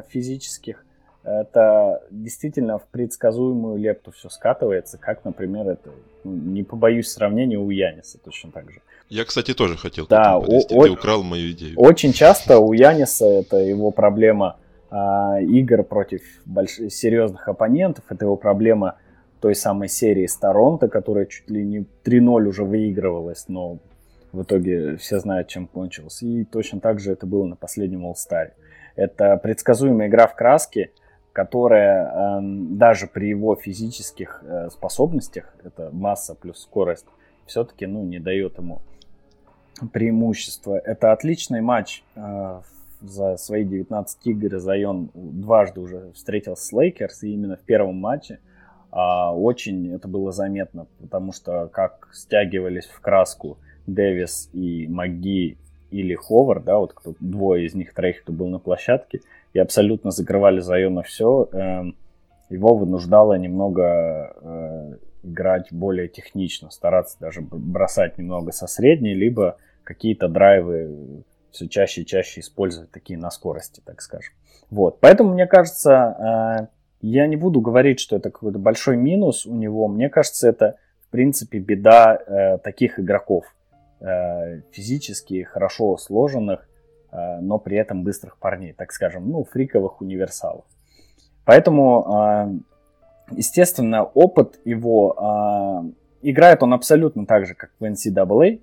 физических, 0.09 0.87
это 1.25 2.03
действительно 2.11 2.79
в 2.79 2.87
предсказуемую 2.89 3.79
лепту 3.79 4.11
все 4.13 4.29
скатывается, 4.29 4.99
как, 4.99 5.25
например, 5.25 5.69
это, 5.69 5.91
ну, 6.25 6.33
не 6.33 6.63
побоюсь 6.65 7.09
сравнения, 7.09 7.59
у 7.59 7.71
Яниса 7.71 8.19
точно 8.19 8.51
так 8.51 8.71
же. 8.71 8.81
Я, 9.09 9.25
кстати, 9.25 9.55
тоже 9.55 9.77
хотел 9.77 10.07
да, 10.07 10.39
о- 10.39 10.45
Ты 10.63 10.91
украл 10.91 11.23
мою 11.23 11.53
идею. 11.53 11.79
Очень 11.79 12.13
часто 12.13 12.59
у 12.59 12.73
Яниса 12.73 13.27
это 13.27 13.59
его 13.59 13.91
проблема 13.91 14.57
а, 14.91 15.41
игр 15.41 15.83
против 15.85 16.23
больших, 16.45 16.93
серьезных 16.93 17.47
оппонентов, 17.47 18.05
это 18.09 18.25
его 18.25 18.37
проблема 18.37 18.97
той 19.41 19.55
самой 19.55 19.89
серии 19.89 20.27
с 20.27 20.37
Торонто, 20.37 20.89
которая 20.89 21.27
чуть 21.27 21.51
ли 21.51 21.65
не 21.65 21.85
3-0 22.05 22.47
уже 22.47 22.65
выигрывалась, 22.65 23.47
но 23.49 23.79
в 24.33 24.43
итоге 24.43 24.97
все 24.97 25.19
знают, 25.19 25.49
чем 25.49 25.67
кончилось. 25.67 26.23
И 26.23 26.45
точно 26.45 26.81
так 26.81 27.01
же 27.01 27.13
это 27.13 27.27
было 27.27 27.45
на 27.45 27.57
последнем 27.57 28.07
All-Star. 28.07 28.53
Это 28.97 29.37
предсказуемая 29.37 30.09
игра 30.09 30.27
в 30.27 30.37
краске, 30.37 30.91
которая 31.33 32.07
э, 32.07 32.41
даже 32.43 33.07
при 33.07 33.29
его 33.29 33.57
физических 33.57 34.43
э, 34.45 34.69
способностях, 34.71 35.55
это 35.65 35.91
масса 35.93 36.35
плюс 36.35 36.63
скорость, 36.63 37.07
все-таки 37.47 37.87
ну, 37.87 38.05
не 38.05 38.19
дает 38.19 38.59
ему 38.59 38.81
преимущество. 39.93 40.77
Это 40.77 41.13
отличный 41.13 41.61
матч 41.61 42.05
э, 42.15 42.61
за 43.01 43.37
свои 43.37 43.65
19 43.65 44.27
игр 44.27 44.59
Зайон 44.59 45.11
дважды 45.15 45.81
уже 45.81 46.13
встретился 46.13 46.65
с 46.65 46.73
Лейкерс, 46.73 47.23
и 47.25 47.33
именно 47.33 47.57
в 47.57 47.63
первом 47.63 47.97
матче 47.97 48.39
а, 48.91 49.35
очень 49.35 49.93
это 49.95 50.07
было 50.07 50.33
заметно, 50.33 50.87
потому 51.01 51.33
что 51.33 51.69
как 51.69 52.09
стягивались 52.13 52.87
в 52.87 53.01
краску 53.01 53.59
Дэвис 53.87 54.51
и 54.53 54.87
Маги 54.87 55.57
или 55.93 56.15
Ховард, 56.15 56.65
да, 56.65 56.79
вот 56.79 56.93
кто, 56.95 57.15
двое 57.21 57.67
из 57.67 57.75
них, 57.75 57.93
троих, 57.95 58.23
кто 58.23 58.33
был 58.33 58.49
на 58.49 58.59
площадке, 58.59 59.21
и 59.53 59.59
абсолютно 59.59 60.11
закрывали 60.11 60.61
Зайона 60.61 61.03
все, 61.03 61.49
э, 61.53 61.83
его 62.49 62.75
вынуждало 62.75 63.35
немного 63.35 64.35
э, 64.41 64.97
играть 65.23 65.69
более 65.71 66.09
технично, 66.09 66.71
стараться 66.71 67.19
даже 67.21 67.41
бросать 67.41 68.19
немного 68.19 68.53
со 68.53 68.67
средней, 68.67 69.15
либо 69.15 69.57
какие-то 69.85 70.29
драйвы 70.29 71.25
все 71.51 71.69
чаще 71.69 72.03
и 72.03 72.07
чаще 72.07 72.41
использовать 72.41 72.91
такие 72.91 73.19
на 73.19 73.31
скорости, 73.31 73.83
так 73.85 74.01
скажем. 74.01 74.33
Вот, 74.71 75.01
поэтому 75.01 75.35
мне 75.35 75.47
кажется, 75.47 75.91
э, 76.63 76.67
я 77.03 77.27
не 77.27 77.37
буду 77.37 77.61
говорить, 77.61 78.01
что 78.01 78.17
это 78.17 78.31
какой-то 78.31 78.59
большой 78.59 78.97
минус 78.97 79.45
у 79.45 79.55
него. 79.55 79.89
Мне 79.89 80.09
кажется, 80.09 80.49
это 80.49 80.77
в 81.07 81.11
принципе 81.11 81.59
беда 81.59 82.17
э, 82.17 82.59
таких 82.59 82.99
игроков 82.99 83.55
физически 84.73 85.43
хорошо 85.43 85.97
сложенных, 85.97 86.69
э, 87.13 87.41
но 87.41 87.59
при 87.59 87.77
этом 87.77 88.03
быстрых 88.03 88.39
парней, 88.39 88.73
так 88.73 88.93
скажем, 88.93 89.31
ну 89.31 89.45
фриковых 89.45 90.01
универсалов. 90.01 90.65
Поэтому, 91.45 92.61
э, 93.31 93.35
естественно, 93.37 94.05
опыт 94.05 94.61
его 94.65 95.15
э, 96.23 96.29
играет 96.29 96.63
он 96.63 96.75
абсолютно 96.75 97.27
так 97.27 97.47
же, 97.47 97.55
как 97.55 97.71
в 97.79 97.85
NCAA 97.85 98.61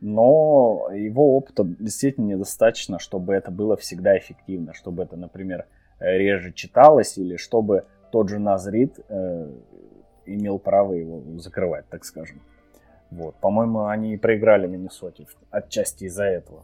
но 0.00 0.88
его 0.92 1.36
опыта 1.36 1.64
действительно 1.64 2.26
недостаточно, 2.26 2.98
чтобы 2.98 3.34
это 3.34 3.50
было 3.50 3.76
всегда 3.76 4.16
эффективно, 4.16 4.72
чтобы 4.72 5.02
это, 5.02 5.16
например, 5.16 5.66
реже 5.98 6.52
читалось 6.52 7.18
или 7.18 7.36
чтобы 7.36 7.84
тот 8.12 8.28
же 8.28 8.38
Наз 8.38 8.68
Рид 8.68 8.98
э, 9.08 9.52
имел 10.26 10.58
право 10.58 10.92
его 10.94 11.40
закрывать, 11.40 11.88
так 11.88 12.04
скажем. 12.04 12.40
Вот, 13.10 13.34
по-моему, 13.36 13.86
они 13.86 14.16
проиграли 14.16 14.66
Миннесоте 14.66 15.26
отчасти 15.50 16.04
из-за 16.04 16.24
этого. 16.24 16.62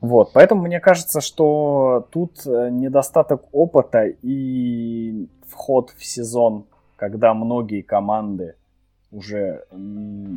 Вот, 0.00 0.30
поэтому 0.32 0.62
мне 0.62 0.80
кажется, 0.80 1.20
что 1.20 2.06
тут 2.10 2.46
э, 2.46 2.68
недостаток 2.70 3.42
опыта 3.52 4.04
и 4.22 5.26
вход 5.46 5.90
в 5.90 6.04
сезон, 6.04 6.66
когда 6.96 7.34
многие 7.34 7.82
команды 7.82 8.54
уже 9.10 9.64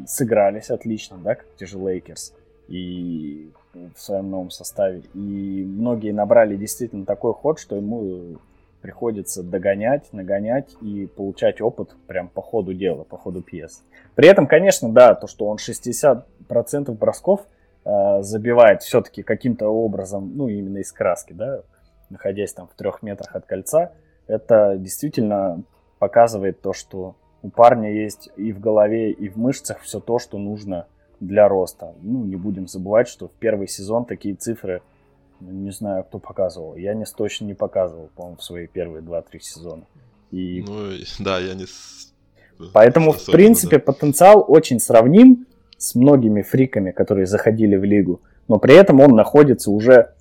сыгрались 0.08 0.70
отлично, 0.70 1.18
да, 1.18 1.36
как 1.36 1.46
те 1.58 1.66
же 1.66 1.78
Лейкерс, 1.78 2.34
и 2.68 3.52
в 3.74 4.02
своем 4.02 4.30
новом 4.30 4.50
составе. 4.50 5.04
И 5.14 5.64
многие 5.68 6.12
набрали 6.12 6.56
действительно 6.56 7.06
такой 7.06 7.34
ход, 7.34 7.60
что 7.60 7.76
ему 7.76 8.38
приходится 8.82 9.44
догонять, 9.44 10.12
нагонять 10.12 10.70
и 10.82 11.08
получать 11.08 11.62
опыт 11.62 11.96
прям 12.08 12.28
по 12.28 12.42
ходу 12.42 12.74
дела, 12.74 13.04
по 13.04 13.18
ходу 13.18 13.42
пьесы. 13.42 13.82
При 14.16 14.28
этом, 14.28 14.48
конечно, 14.48 14.92
да, 14.92 15.14
то, 15.16 15.28
что 15.28 15.46
он 15.46 15.58
60% 15.58 16.92
бросков 16.92 17.42
э, 17.86 18.22
забивает 18.22 18.82
все-таки 18.82 19.24
каким-то 19.24 19.70
образом, 19.70 20.32
ну, 20.36 20.48
именно 20.48 20.80
из 20.80 20.92
краски, 20.92 21.34
да, 21.34 21.62
находясь 22.10 22.54
там 22.54 22.68
в 22.68 22.76
трех 22.76 23.02
метрах 23.04 23.36
от 23.36 23.46
кольца, 23.46 23.94
это 24.28 24.76
действительно 24.78 25.64
показывает 26.00 26.62
то, 26.62 26.74
что 26.74 27.16
у 27.44 27.50
парня 27.50 27.92
есть 27.92 28.30
и 28.36 28.52
в 28.52 28.60
голове, 28.60 29.12
и 29.12 29.30
в 29.30 29.38
мышцах 29.38 29.82
все 29.82 30.00
то, 30.00 30.20
что 30.20 30.38
нужно 30.38 30.88
для 31.20 31.48
роста. 31.48 31.94
Ну, 32.02 32.24
не 32.24 32.36
будем 32.36 32.68
забывать, 32.68 33.08
что 33.08 33.28
в 33.28 33.32
первый 33.34 33.68
сезон 33.68 34.06
такие 34.06 34.36
цифры, 34.36 34.82
не 35.42 35.72
знаю, 35.72 36.04
кто 36.04 36.20
показывал. 36.20 36.76
Я 36.76 36.94
не 36.94 37.06
точно 37.06 37.46
не 37.46 37.54
показывал, 37.54 38.10
по-моему, 38.16 38.38
в 38.38 38.44
свои 38.44 38.68
первые 38.68 39.02
2-3 39.02 39.40
сезона. 39.40 39.84
И... 40.32 40.64
Ну, 40.68 40.92
да, 41.20 41.40
я 41.40 41.54
не... 41.54 41.66
Поэтому, 42.74 43.12
в 43.12 43.26
принципе, 43.26 43.78
да. 43.78 43.84
потенциал 43.84 44.46
очень 44.48 44.80
сравним 44.80 45.48
с 45.78 45.96
многими 45.96 46.44
фриками, 46.44 46.92
которые 46.92 47.26
заходили 47.26 47.76
в 47.76 47.84
лигу. 47.84 48.22
Но 48.48 48.60
при 48.60 48.76
этом 48.76 49.00
он 49.00 49.12
находится 49.16 49.72
уже 49.72 50.14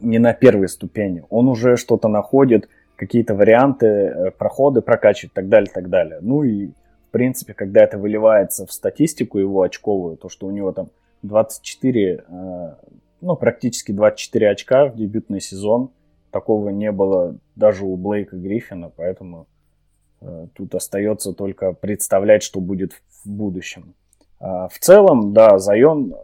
не 0.00 0.18
на 0.18 0.32
первой 0.32 0.68
ступени. 0.68 1.24
Он 1.30 1.48
уже 1.48 1.76
что-то 1.76 2.08
находит, 2.08 2.68
какие-то 2.96 3.34
варианты, 3.34 3.86
э, 3.86 4.30
проходы 4.32 4.80
прокачивать 4.80 5.32
и 5.32 5.34
так 5.34 5.48
далее, 5.48 5.70
так 5.72 5.88
далее. 5.88 6.18
Ну 6.20 6.42
и, 6.42 6.68
в 6.68 7.10
принципе, 7.12 7.54
когда 7.54 7.82
это 7.82 7.98
выливается 7.98 8.66
в 8.66 8.72
статистику 8.72 9.38
его 9.38 9.62
очковую, 9.62 10.16
то, 10.16 10.28
что 10.28 10.46
у 10.46 10.50
него 10.50 10.72
там 10.72 10.90
24, 11.22 12.24
э, 12.26 12.74
ну, 13.24 13.36
практически 13.36 13.92
24 13.92 14.50
очка 14.50 14.86
в 14.86 14.96
дебютный 14.96 15.40
сезон, 15.40 15.90
такого 16.30 16.68
не 16.70 16.92
было 16.92 17.36
даже 17.56 17.84
у 17.84 17.96
Блейка 17.96 18.36
Гриффина, 18.36 18.90
поэтому 18.94 19.46
э, 20.20 20.46
тут 20.54 20.74
остается 20.74 21.32
только 21.32 21.72
представлять, 21.72 22.42
что 22.42 22.60
будет 22.60 22.92
в 22.92 23.28
будущем. 23.28 23.94
А, 24.40 24.68
в 24.68 24.78
целом, 24.78 25.32
да, 25.32 25.58
Зайон 25.58 26.14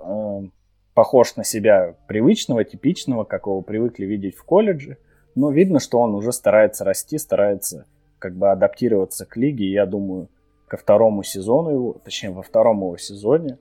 похож 0.95 1.37
на 1.37 1.45
себя 1.45 1.95
привычного, 2.07 2.65
типичного, 2.65 3.25
как 3.25 3.47
его 3.47 3.63
привыкли 3.63 4.05
видеть 4.05 4.37
в 4.37 4.45
колледже– 4.45 4.99
но 5.35 5.51
видно, 5.51 5.81
что 5.81 5.99
он 5.99 6.15
уже 6.15 6.33
старается 6.33 6.85
расти, 6.85 7.19
старается 7.19 7.87
как 8.19 8.37
бы 8.37 8.51
адаптироваться 8.51 9.25
к 9.25 9.37
лиге. 9.37 9.67
И 9.67 9.73
я 9.73 9.87
думаю, 9.87 10.29
ко 10.67 10.77
второму 10.77 11.23
сезону 11.23 11.71
его, 11.71 11.93
точнее, 12.05 12.31
во 12.31 12.43
втором 12.43 12.79
его 12.79 12.97
сезоне 12.97 13.59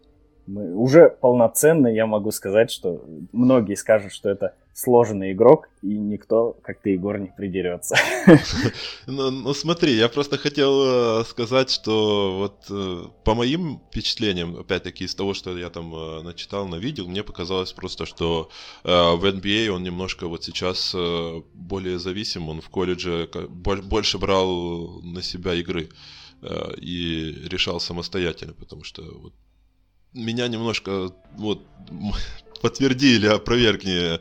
мы 0.50 0.76
уже 0.76 1.10
полноценно, 1.10 1.88
я 1.88 2.08
могу 2.08 2.32
сказать, 2.32 2.72
что 2.72 3.06
многие 3.32 3.76
скажут, 3.76 4.12
что 4.12 4.30
это 4.30 4.56
сложный 4.74 5.34
игрок, 5.34 5.70
и 5.84 5.88
никто, 5.88 6.58
как 6.64 6.82
ты, 6.82 6.92
Егор, 6.92 7.20
не 7.20 7.32
придерется. 7.38 7.96
Ну, 9.08 9.32
ну 9.32 9.54
смотри, 9.54 9.94
я 9.94 10.08
просто 10.08 10.38
хотел 10.38 11.22
э, 11.22 11.26
сказать, 11.26 11.70
что 11.70 12.38
вот 12.38 12.66
э, 12.70 13.04
по 13.24 13.36
моим 13.36 13.82
впечатлениям, 13.92 14.58
опять-таки 14.58 15.04
из 15.04 15.16
того, 15.16 15.34
что 15.34 15.58
я 15.58 15.70
там 15.70 15.94
э, 15.94 16.22
начитал, 16.22 16.68
навидел, 16.68 17.08
мне 17.08 17.24
показалось 17.24 17.74
просто, 17.74 18.06
что 18.06 18.50
в 18.84 19.26
NBA 19.26 19.70
он 19.70 19.84
немножко 19.84 20.28
вот 20.28 20.44
сейчас 20.44 20.96
более 21.54 22.00
зависим, 22.00 22.50
он 22.50 22.62
в 22.62 22.70
колледже 22.70 23.30
больше 23.34 24.18
брал 24.18 25.02
на 25.02 25.22
себя 25.22 25.54
игры 25.54 25.90
и 26.78 27.48
решал 27.50 27.80
самостоятельно, 27.80 28.54
потому 28.54 28.84
что 28.84 29.02
вот 29.04 29.34
меня 30.14 30.48
немножко 30.48 31.12
вот 31.38 31.62
подтверди 32.62 33.16
или 33.16 33.28
опровергни 33.28 34.20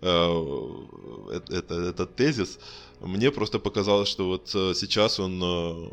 э, 0.00 1.46
это, 1.50 1.74
этот 1.74 2.16
тезис. 2.16 2.58
Мне 3.00 3.30
просто 3.30 3.58
показалось, 3.58 4.08
что 4.08 4.26
вот 4.26 4.50
э, 4.54 4.74
сейчас 4.74 5.18
он 5.18 5.42
э, 5.42 5.88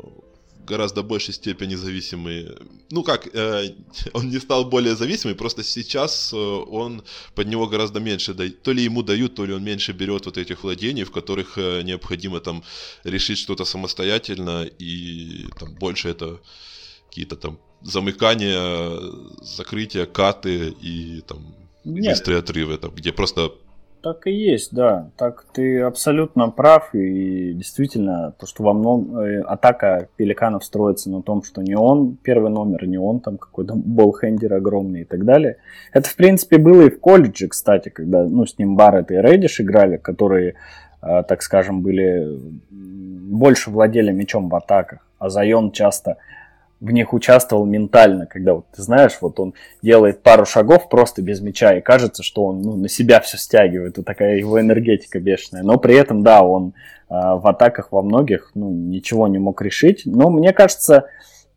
гораздо 0.68 1.02
большей 1.02 1.34
степени 1.34 1.76
зависимый. 1.76 2.48
Ну 2.90 3.02
как, 3.02 3.34
э, 3.34 3.74
он 4.12 4.28
не 4.28 4.38
стал 4.38 4.64
более 4.64 4.94
зависимый, 4.94 5.34
просто 5.34 5.64
сейчас 5.64 6.32
э, 6.32 6.36
он 6.36 7.02
под 7.34 7.48
него 7.48 7.66
гораздо 7.66 8.00
меньше 8.00 8.34
дает. 8.34 8.62
То 8.62 8.72
ли 8.72 8.84
ему 8.84 9.02
дают, 9.02 9.34
то 9.34 9.46
ли 9.46 9.54
он 9.54 9.64
меньше 9.64 9.92
берет 9.92 10.26
вот 10.26 10.38
этих 10.38 10.62
владений, 10.62 11.04
в 11.04 11.10
которых 11.10 11.58
э, 11.58 11.82
необходимо 11.82 12.40
там 12.40 12.62
решить 13.04 13.38
что-то 13.38 13.64
самостоятельно, 13.64 14.64
и 14.82 15.46
там 15.58 15.74
больше 15.74 16.10
это 16.10 16.40
какие-то 17.08 17.36
там 17.36 17.58
замыкания, 17.82 18.98
закрытия, 19.40 20.06
каты 20.06 20.68
и 20.68 21.22
там 21.26 21.38
Нет. 21.84 22.12
быстрые 22.12 22.40
отрывы, 22.40 22.78
там, 22.78 22.92
где 22.94 23.12
просто 23.12 23.52
так 24.00 24.26
и 24.26 24.32
есть, 24.32 24.72
да. 24.72 25.10
Так 25.16 25.44
ты 25.52 25.80
абсолютно 25.80 26.50
прав. 26.50 26.94
И 26.94 27.52
действительно, 27.54 28.32
то, 28.38 28.46
что 28.46 28.62
во 28.62 28.72
многом 28.72 29.18
э, 29.18 29.40
атака 29.40 30.08
пеликанов 30.16 30.64
строится 30.64 31.10
на 31.10 31.20
том, 31.22 31.42
что 31.42 31.62
не 31.62 31.74
он 31.74 32.16
первый 32.22 32.50
номер, 32.50 32.86
не 32.86 32.98
он 32.98 33.20
там 33.20 33.38
какой-то 33.38 33.74
болхендер 33.74 34.54
огромный 34.54 35.00
и 35.00 35.04
так 35.04 35.24
далее. 35.24 35.56
Это, 35.92 36.08
в 36.08 36.14
принципе, 36.14 36.58
было 36.58 36.82
и 36.82 36.90
в 36.90 37.00
колледже, 37.00 37.48
кстати, 37.48 37.88
когда 37.88 38.24
ну, 38.24 38.46
с 38.46 38.56
ним 38.56 38.76
Барретт 38.76 39.10
и 39.10 39.16
Редиш 39.16 39.60
играли, 39.60 39.96
которые, 39.96 40.54
э, 41.02 41.22
так 41.28 41.42
скажем, 41.42 41.82
были 41.82 42.38
больше 42.70 43.70
владели 43.70 44.12
мячом 44.12 44.48
в 44.48 44.54
атаках. 44.54 45.00
А 45.18 45.28
Зайон 45.28 45.72
часто 45.72 46.18
в 46.80 46.90
них 46.90 47.12
участвовал 47.12 47.64
ментально, 47.66 48.26
когда 48.26 48.54
вот 48.54 48.66
ты 48.74 48.82
знаешь, 48.82 49.18
вот 49.20 49.40
он 49.40 49.54
делает 49.82 50.22
пару 50.22 50.46
шагов 50.46 50.88
просто 50.88 51.22
без 51.22 51.40
мяча, 51.40 51.76
и 51.76 51.80
кажется, 51.80 52.22
что 52.22 52.44
он 52.44 52.62
ну, 52.62 52.76
на 52.76 52.88
себя 52.88 53.20
все 53.20 53.36
стягивает, 53.36 53.96
вот 53.96 54.06
такая 54.06 54.36
его 54.36 54.60
энергетика 54.60 55.18
бешеная. 55.18 55.62
Но 55.62 55.78
при 55.78 55.96
этом, 55.96 56.22
да, 56.22 56.42
он 56.42 56.68
э, 56.68 56.72
в 57.08 57.46
атаках 57.48 57.90
во 57.90 58.02
многих 58.02 58.52
ну, 58.54 58.70
ничего 58.70 59.26
не 59.26 59.38
мог 59.38 59.60
решить. 59.60 60.02
Но 60.04 60.30
мне 60.30 60.52
кажется, 60.52 61.06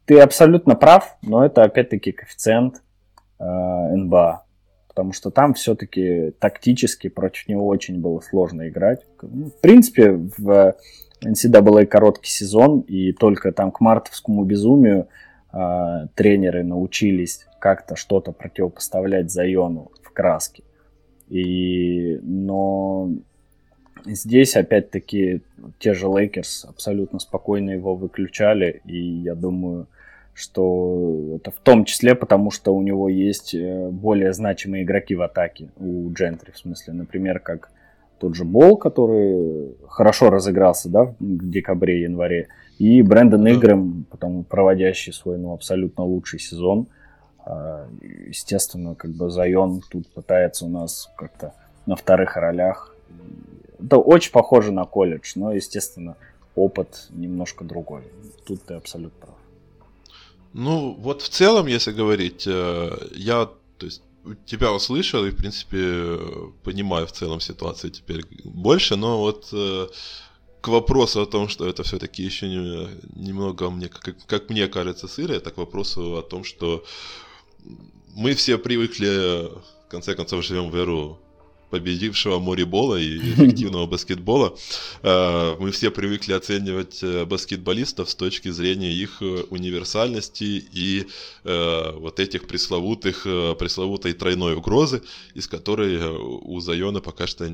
ты 0.05 0.19
абсолютно 0.19 0.75
прав, 0.75 1.17
но 1.21 1.45
это 1.45 1.63
опять-таки 1.63 2.11
коэффициент 2.11 2.81
э, 3.39 3.43
НБА. 3.43 4.45
Потому 4.87 5.13
что 5.13 5.29
там 5.29 5.53
все-таки 5.53 6.31
тактически 6.39 7.07
против 7.07 7.47
него 7.47 7.67
очень 7.67 8.01
было 8.01 8.19
сложно 8.19 8.67
играть. 8.67 9.05
Ну, 9.21 9.45
в 9.45 9.61
принципе, 9.61 10.11
в 10.11 10.75
NCAA 11.23 11.85
короткий 11.85 12.29
сезон, 12.29 12.81
и 12.81 13.11
только 13.13 13.51
там 13.51 13.71
к 13.71 13.79
мартовскому 13.79 14.43
безумию 14.43 15.07
э, 15.53 16.07
тренеры 16.15 16.63
научились 16.63 17.47
как-то 17.59 17.95
что-то 17.95 18.31
противопоставлять 18.31 19.31
Зайону 19.31 19.91
в 20.03 20.11
краске. 20.11 20.63
И, 21.29 22.19
но 22.23 23.09
здесь, 24.05 24.55
опять-таки, 24.55 25.41
те 25.79 25.93
же 25.93 26.07
Лейкерс 26.07 26.65
абсолютно 26.65 27.19
спокойно 27.19 27.71
его 27.71 27.95
выключали. 27.95 28.81
И 28.85 28.97
я 28.97 29.35
думаю, 29.35 29.87
что 30.33 31.35
это 31.35 31.51
в 31.51 31.59
том 31.59 31.85
числе 31.85 32.15
потому, 32.15 32.51
что 32.51 32.75
у 32.75 32.81
него 32.81 33.09
есть 33.09 33.53
э, 33.53 33.89
более 33.89 34.33
значимые 34.33 34.83
игроки 34.83 35.15
в 35.15 35.21
атаке 35.21 35.69
у 35.77 36.11
Джентри, 36.11 36.51
в 36.51 36.57
смысле, 36.57 36.93
например, 36.93 37.39
как 37.39 37.69
тот 38.21 38.35
же 38.35 38.45
Бол, 38.45 38.77
который 38.77 39.75
хорошо 39.89 40.29
разыгрался, 40.29 40.89
да, 40.89 41.05
в 41.19 41.49
декабре-январе, 41.49 42.49
и 42.77 43.01
Брэндон 43.01 43.47
Игрэм, 43.47 44.05
потом 44.11 44.43
проводящий 44.43 45.11
свой, 45.11 45.39
ну, 45.39 45.53
абсолютно 45.53 46.03
лучший 46.03 46.39
сезон. 46.39 46.85
А, 47.43 47.87
естественно, 48.27 48.93
как 48.93 49.11
бы 49.11 49.31
Зайон 49.31 49.81
тут 49.89 50.07
пытается 50.09 50.65
у 50.65 50.69
нас 50.69 51.09
как-то 51.17 51.55
на 51.87 51.95
вторых 51.95 52.37
ролях. 52.37 52.95
Это 53.83 53.97
очень 53.97 54.31
похоже 54.31 54.71
на 54.71 54.85
колледж, 54.85 55.31
но, 55.35 55.51
естественно, 55.51 56.15
опыт 56.55 57.07
немножко 57.09 57.63
другой. 57.63 58.03
Тут 58.45 58.61
ты 58.61 58.75
абсолютно 58.75 59.19
прав. 59.19 59.35
Ну, 60.53 60.95
вот 60.99 61.23
в 61.23 61.29
целом, 61.29 61.65
если 61.65 61.91
говорить, 61.91 62.45
э, 62.45 62.89
я, 63.15 63.49
то 63.77 63.85
есть, 63.85 64.03
тебя 64.45 64.71
услышал 64.71 65.25
и, 65.25 65.31
в 65.31 65.35
принципе, 65.35 66.17
понимаю 66.63 67.07
в 67.07 67.11
целом 67.11 67.39
ситуацию 67.39 67.91
теперь 67.91 68.23
больше, 68.43 68.95
но 68.95 69.19
вот 69.19 69.49
э, 69.53 69.87
к 70.61 70.67
вопросу 70.67 71.21
о 71.21 71.25
том, 71.25 71.49
что 71.49 71.67
это 71.67 71.83
все-таки 71.83 72.23
еще 72.23 72.47
не, 72.47 72.87
немного, 73.15 73.69
мне, 73.69 73.89
как, 73.89 74.15
как 74.27 74.49
мне 74.49 74.67
кажется, 74.67 75.07
сыро, 75.07 75.33
это 75.33 75.51
к 75.51 75.57
вопросу 75.57 76.17
о 76.17 76.21
том, 76.21 76.43
что 76.43 76.85
мы 78.15 78.33
все 78.35 78.57
привыкли, 78.57 79.49
в 79.85 79.89
конце 79.89 80.15
концов, 80.15 80.43
живем 80.45 80.69
в 80.69 80.75
эру 80.75 81.19
победившего 81.71 82.37
моребола 82.39 82.97
и 82.97 83.17
эффективного 83.17 83.87
баскетбола. 83.87 84.55
Э, 85.01 85.55
мы 85.57 85.71
все 85.71 85.89
привыкли 85.89 86.33
оценивать 86.33 87.01
э, 87.01 87.25
баскетболистов 87.25 88.09
с 88.09 88.15
точки 88.15 88.49
зрения 88.49 88.91
их 88.93 89.21
э, 89.21 89.43
универсальности 89.49 90.63
и 90.73 91.07
вот 91.43 92.19
этих 92.19 92.47
пресловутых, 92.47 93.23
пресловутой 93.57 94.13
тройной 94.13 94.55
угрозы, 94.55 95.01
из 95.33 95.47
которой 95.47 95.97
у 95.97 96.59
Зайона 96.59 97.01
пока 97.01 97.25
что 97.25 97.49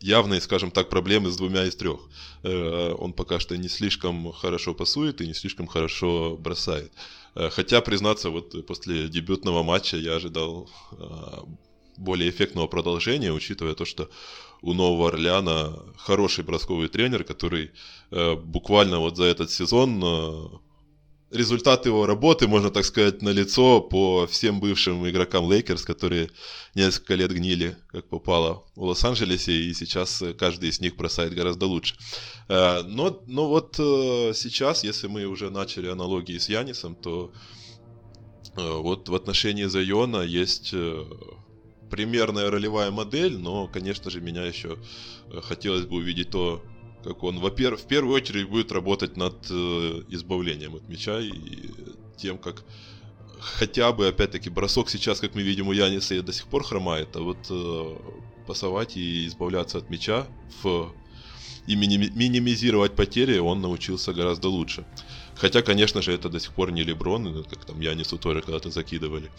явные, 0.00 0.40
скажем 0.40 0.70
так, 0.70 0.88
проблемы 0.88 1.30
с 1.30 1.36
двумя 1.36 1.64
из 1.64 1.76
трех. 1.76 2.00
Он 2.42 3.12
пока 3.12 3.38
что 3.38 3.56
не 3.56 3.68
слишком 3.68 4.32
хорошо 4.32 4.72
пасует 4.72 5.20
и 5.20 5.26
не 5.26 5.34
слишком 5.34 5.66
хорошо 5.66 6.38
бросает. 6.38 6.92
Хотя, 7.34 7.80
признаться, 7.80 8.30
вот 8.30 8.66
после 8.66 9.08
дебютного 9.08 9.62
матча 9.62 9.96
я 9.96 10.14
ожидал 10.14 10.70
более 11.96 12.30
эффектного 12.30 12.66
продолжения, 12.66 13.32
учитывая 13.32 13.74
то, 13.74 13.84
что 13.84 14.08
у 14.62 14.72
Нового 14.74 15.08
Орлеана 15.08 15.78
хороший 15.96 16.44
бросковый 16.44 16.88
тренер, 16.88 17.24
который 17.24 17.72
э, 18.10 18.34
буквально 18.34 18.98
вот 18.98 19.16
за 19.16 19.24
этот 19.24 19.50
сезон 19.50 20.02
э, 20.04 20.48
результат 21.32 21.86
его 21.86 22.06
работы, 22.06 22.46
можно 22.46 22.70
так 22.70 22.84
сказать, 22.84 23.22
на 23.22 23.30
лицо 23.30 23.80
по 23.80 24.26
всем 24.26 24.60
бывшим 24.60 25.08
игрокам 25.08 25.50
Лейкерс, 25.50 25.82
которые 25.82 26.30
несколько 26.74 27.14
лет 27.14 27.32
гнили, 27.32 27.76
как 27.88 28.08
попало 28.08 28.64
в 28.76 28.82
Лос-Анджелесе, 28.84 29.52
и 29.52 29.74
сейчас 29.74 30.22
каждый 30.38 30.68
из 30.68 30.80
них 30.80 30.96
бросает 30.96 31.34
гораздо 31.34 31.66
лучше. 31.66 31.96
Э, 32.48 32.82
но, 32.82 33.22
но 33.26 33.48
вот 33.48 33.76
э, 33.78 34.32
сейчас, 34.34 34.84
если 34.84 35.08
мы 35.08 35.24
уже 35.24 35.50
начали 35.50 35.88
аналогии 35.88 36.38
с 36.38 36.48
Янисом, 36.48 36.94
то 36.94 37.32
э, 38.56 38.76
вот 38.78 39.08
в 39.08 39.14
отношении 39.14 39.64
Зайона 39.64 40.22
есть 40.22 40.74
примерная 41.92 42.50
ролевая 42.50 42.90
модель, 42.90 43.36
но, 43.36 43.68
конечно 43.68 44.10
же, 44.10 44.22
меня 44.22 44.46
еще 44.46 44.78
э, 45.28 45.40
хотелось 45.42 45.84
бы 45.84 45.96
увидеть 45.96 46.30
то, 46.30 46.62
как 47.04 47.22
он, 47.22 47.38
во-первых, 47.38 47.80
в 47.80 47.86
первую 47.86 48.16
очередь 48.16 48.48
будет 48.48 48.72
работать 48.72 49.18
над 49.18 49.34
э, 49.50 50.02
избавлением 50.08 50.74
от 50.74 50.88
мяча 50.88 51.20
и 51.20 51.32
тем, 52.16 52.38
как 52.38 52.64
хотя 53.40 53.92
бы, 53.92 54.08
опять-таки, 54.08 54.48
бросок 54.48 54.88
сейчас, 54.88 55.20
как 55.20 55.34
мы 55.34 55.42
видим 55.42 55.68
у 55.68 55.72
Яниса, 55.72 56.22
до 56.22 56.32
сих 56.32 56.46
пор 56.46 56.64
хромает, 56.64 57.14
а 57.14 57.20
вот 57.20 57.46
э, 57.50 57.96
пасовать 58.46 58.96
и 58.96 59.26
избавляться 59.26 59.76
от 59.76 59.90
мяча 59.90 60.26
в, 60.62 60.94
и 61.66 61.76
минимизировать 61.76 62.96
потери 62.96 63.38
он 63.38 63.60
научился 63.60 64.14
гораздо 64.14 64.48
лучше. 64.48 64.86
Хотя, 65.34 65.60
конечно 65.60 66.00
же, 66.00 66.12
это 66.12 66.30
до 66.30 66.40
сих 66.40 66.52
пор 66.52 66.72
не 66.72 66.84
Леброн, 66.84 67.44
как 67.44 67.66
там 67.66 67.80
Янису 67.80 68.16
тоже 68.16 68.40
когда-то 68.40 68.70
закидывали. 68.70 69.30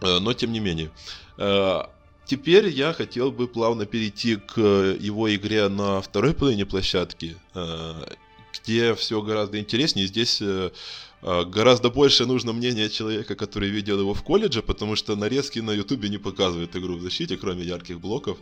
Э, 0.00 0.18
но 0.18 0.32
тем 0.32 0.52
не 0.52 0.60
менее. 0.60 0.90
Э, 1.36 1.82
теперь 2.26 2.68
я 2.68 2.92
хотел 2.92 3.30
бы 3.30 3.48
плавно 3.48 3.86
перейти 3.86 4.36
к 4.36 4.60
его 4.60 5.34
игре 5.34 5.68
на 5.68 6.00
второй 6.00 6.34
половине 6.34 6.66
площадки, 6.66 7.36
э, 7.54 8.14
где 8.52 8.94
все 8.94 9.22
гораздо 9.22 9.58
интереснее. 9.58 10.06
Здесь 10.06 10.42
гораздо 11.20 11.90
больше 11.90 12.26
нужно 12.26 12.52
мнение 12.52 12.88
человека, 12.88 13.34
который 13.34 13.70
видел 13.70 13.98
его 13.98 14.14
в 14.14 14.22
колледже, 14.22 14.62
потому 14.62 14.94
что 14.94 15.16
нарезки 15.16 15.58
на 15.58 15.72
ютубе 15.72 16.08
не 16.08 16.18
показывают 16.18 16.76
игру 16.76 16.96
в 16.96 17.02
защите, 17.02 17.36
кроме 17.36 17.64
ярких 17.64 18.00
блоков. 18.00 18.38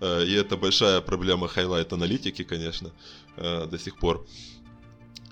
И 0.00 0.32
это 0.32 0.56
большая 0.56 1.00
проблема 1.00 1.48
хайлайт-аналитики, 1.48 2.44
конечно, 2.44 2.92
до 3.36 3.78
сих 3.78 3.98
пор. 3.98 4.24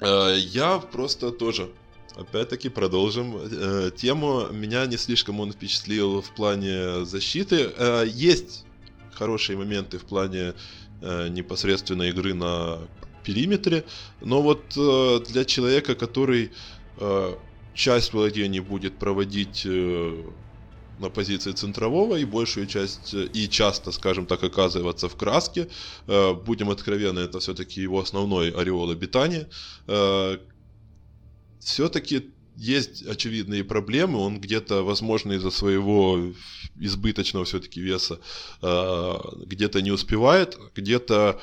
Я 0.01 0.79
просто 0.79 1.31
тоже 1.31 1.71
Опять-таки 2.19 2.69
продолжим 2.69 3.37
э, 3.37 3.91
тему. 3.97 4.49
Меня 4.51 4.87
не 4.87 4.97
слишком 4.97 5.39
он 5.39 5.53
впечатлил 5.53 6.21
в 6.21 6.35
плане 6.35 7.05
защиты. 7.05 7.71
Э, 7.77 8.05
есть 8.07 8.65
хорошие 9.13 9.57
моменты 9.57 9.99
в 9.99 10.05
плане 10.05 10.55
э, 11.01 11.29
непосредственной 11.29 12.09
игры 12.11 12.35
на 12.35 12.81
периметре, 13.23 13.85
но 14.21 14.43
вот 14.43 14.63
э, 14.77 15.21
для 15.29 15.45
человека, 15.45 15.95
который 15.95 16.51
э, 16.97 17.35
часть 17.75 18.13
владения 18.13 18.63
будет 18.63 18.99
проводить 18.99 19.63
э, 19.65 20.25
на 20.99 21.11
позиции 21.11 21.53
центрового 21.53 22.17
и 22.17 22.25
большую 22.25 22.67
часть, 22.67 23.15
э, 23.15 23.29
и 23.33 23.49
часто, 23.49 23.93
скажем 23.93 24.27
так, 24.27 24.43
оказываться 24.43 25.09
в 25.09 25.15
краске. 25.15 25.69
Э, 26.09 26.35
будем 26.35 26.71
откровенны, 26.71 27.21
это 27.21 27.39
все-таки 27.39 27.81
его 27.81 28.01
основной 28.01 28.51
ореол 28.51 28.91
обитания. 28.91 29.47
Все-таки 31.61 32.31
есть 32.57 33.07
очевидные 33.07 33.63
проблемы, 33.63 34.19
он 34.19 34.41
где-то, 34.41 34.83
возможно, 34.83 35.33
из-за 35.33 35.51
своего 35.51 36.33
избыточного 36.81 37.45
все-таки 37.45 37.81
веса 37.81 38.21
а, 38.63 39.21
где-то 39.47 39.81
не 39.81 39.93
успевает, 39.93 40.59
где-то 40.75 41.41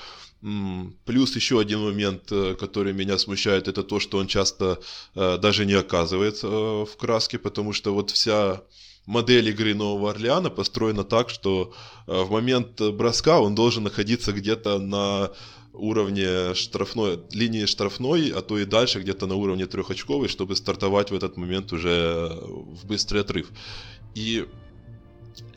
Плюс 1.05 1.35
еще 1.35 1.59
один 1.59 1.79
момент, 1.79 2.31
э, 2.31 2.55
который 2.59 2.93
меня 2.93 3.17
смущает, 3.17 3.67
это 3.67 3.81
то, 3.81 3.99
что 3.99 4.19
он 4.19 4.27
часто 4.27 4.79
э, 5.15 5.39
даже 5.39 5.65
не 5.65 5.73
оказывается 5.73 6.47
э, 6.47 6.85
в 6.85 6.97
краске, 6.97 7.39
потому 7.39 7.73
что 7.73 7.95
вот 7.95 8.11
вся 8.11 8.61
модель 9.07 9.49
игры 9.49 9.73
Нового 9.73 10.11
Орлеана 10.11 10.51
построена 10.51 11.03
так, 11.03 11.29
что 11.31 11.73
в 12.05 12.29
момент 12.29 12.79
броска 12.79 13.39
он 13.39 13.55
должен 13.55 13.83
находиться 13.83 14.33
где-то 14.33 14.77
на 14.77 15.31
уровне 15.77 16.53
штрафной, 16.53 17.19
линии 17.31 17.65
штрафной, 17.65 18.29
а 18.29 18.41
то 18.41 18.57
и 18.57 18.65
дальше, 18.65 18.99
где-то 18.99 19.27
на 19.27 19.35
уровне 19.35 19.65
трехочковой, 19.65 20.27
чтобы 20.27 20.55
стартовать 20.55 21.11
в 21.11 21.15
этот 21.15 21.37
момент 21.37 21.73
уже 21.73 22.29
в 22.41 22.85
быстрый 22.85 23.21
отрыв. 23.21 23.51
И 24.15 24.45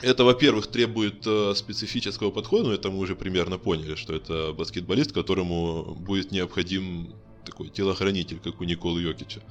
это, 0.01 0.23
во-первых, 0.23 0.67
требует 0.67 1.25
э, 1.25 1.53
специфического 1.55 2.31
подхода, 2.31 2.65
но 2.65 2.73
это 2.73 2.89
мы 2.89 2.99
уже 2.99 3.15
примерно 3.15 3.57
поняли, 3.57 3.95
что 3.95 4.13
это 4.13 4.53
баскетболист, 4.53 5.11
которому 5.11 5.95
будет 5.95 6.31
необходим 6.31 7.13
такой 7.45 7.69
телохранитель, 7.69 8.39
как 8.39 8.61
у 8.61 8.63
Николы 8.63 9.01
Йокича. 9.01 9.41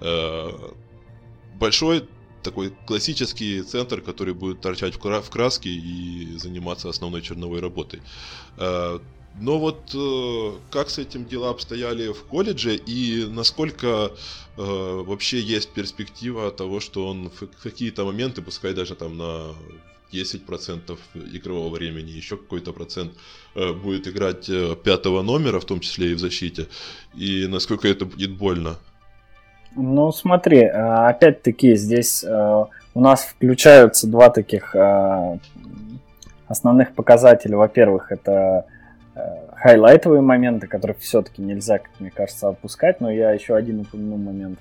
Э, 0.00 0.50
большой 1.58 2.08
такой 2.42 2.74
классический 2.86 3.62
центр, 3.62 4.00
который 4.02 4.34
будет 4.34 4.60
торчать 4.60 4.94
в 4.96 5.30
краске 5.30 5.70
и 5.70 6.36
заниматься 6.36 6.88
основной 6.88 7.22
черновой 7.22 7.60
работой. 7.60 8.02
Но 9.40 9.58
вот 9.58 9.94
э, 9.94 10.52
как 10.70 10.90
с 10.90 10.98
этим 10.98 11.24
дела 11.24 11.50
обстояли 11.50 12.12
в 12.12 12.24
колледже 12.24 12.76
и 12.76 13.26
насколько 13.28 13.86
э, 13.86 14.12
вообще 14.56 15.40
есть 15.40 15.70
перспектива 15.70 16.50
того, 16.52 16.78
что 16.80 17.08
он 17.08 17.30
в 17.30 17.48
какие-то 17.62 18.04
моменты, 18.04 18.42
пускай 18.42 18.74
даже 18.74 18.94
там 18.94 19.16
на 19.16 19.54
10% 20.12 20.96
игрового 21.32 21.74
времени, 21.74 22.10
еще 22.10 22.36
какой-то 22.36 22.72
процент 22.72 23.12
э, 23.56 23.72
будет 23.72 24.06
играть 24.06 24.48
э, 24.48 24.76
пятого 24.76 25.22
номера, 25.22 25.58
в 25.58 25.64
том 25.64 25.80
числе 25.80 26.12
и 26.12 26.14
в 26.14 26.20
защите, 26.20 26.68
и 27.14 27.46
насколько 27.48 27.88
это 27.88 28.04
будет 28.04 28.36
больно? 28.36 28.76
Ну 29.76 30.12
смотри, 30.12 30.60
э, 30.60 30.70
опять-таки 30.70 31.74
здесь 31.74 32.22
э, 32.22 32.64
у 32.94 33.00
нас 33.00 33.24
включаются 33.24 34.06
два 34.06 34.30
таких 34.30 34.74
э, 34.76 35.38
основных 36.46 36.94
показателя. 36.94 37.56
Во-первых, 37.56 38.12
это 38.12 38.66
хайлайтовые 39.64 40.20
моменты, 40.20 40.66
которые 40.66 40.94
все-таки 40.98 41.40
нельзя, 41.40 41.78
как 41.78 41.88
мне 41.98 42.10
кажется, 42.10 42.48
опускать, 42.48 43.00
но 43.00 43.10
я 43.10 43.30
еще 43.30 43.56
один 43.56 43.80
упомяну 43.80 44.18
момент. 44.18 44.58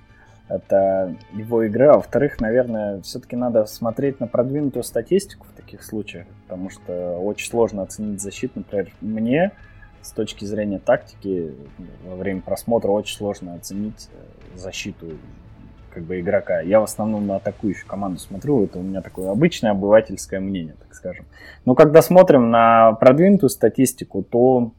это 0.47 1.13
его 1.33 1.63
игры, 1.63 1.87
а 1.87 1.95
во-вторых, 1.95 2.39
наверное, 2.39 3.01
все-таки 3.01 3.35
надо 3.35 3.65
смотреть 3.65 4.21
на 4.21 4.27
продвинутую 4.27 4.83
статистику 4.83 5.45
в 5.45 5.57
таких 5.57 5.83
случаях, 5.83 6.25
потому 6.43 6.69
что 6.69 7.17
очень 7.17 7.49
сложно 7.49 7.81
оценить 7.83 8.21
защиту. 8.21 8.59
Например, 8.59 8.87
мне 9.01 9.51
с 10.01 10.11
точки 10.11 10.45
зрения 10.45 10.79
тактики 10.79 11.53
во 12.05 12.15
время 12.15 12.39
просмотра 12.39 12.89
очень 12.89 13.17
сложно 13.17 13.55
оценить 13.55 14.07
э, 14.13 14.57
защиту 14.57 15.17
как 15.93 16.03
бы 16.03 16.21
игрока. 16.21 16.61
Я 16.61 16.79
в 16.79 16.83
основном 16.83 17.27
на 17.27 17.35
атакующую 17.35 17.87
команду 17.87 18.19
смотрю, 18.19 18.63
это 18.63 18.79
у 18.79 18.81
меня 18.81 19.01
такое 19.01 19.31
обычное 19.31 19.71
обывательское 19.71 20.39
мнение, 20.39 20.75
так 20.79 20.95
скажем. 20.95 21.25
Но 21.65 21.75
когда 21.75 22.01
смотрим 22.01 22.51
на 22.51 22.93
продвинутую 22.93 23.49
статистику, 23.49 24.23
то 24.23 24.71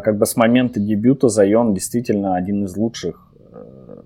как 0.00 0.18
бы 0.18 0.26
с 0.26 0.36
момента 0.36 0.80
дебюта 0.80 1.28
Зайон 1.28 1.74
действительно 1.74 2.36
один 2.36 2.64
из 2.64 2.76
лучших 2.76 3.32
э, 3.50 4.02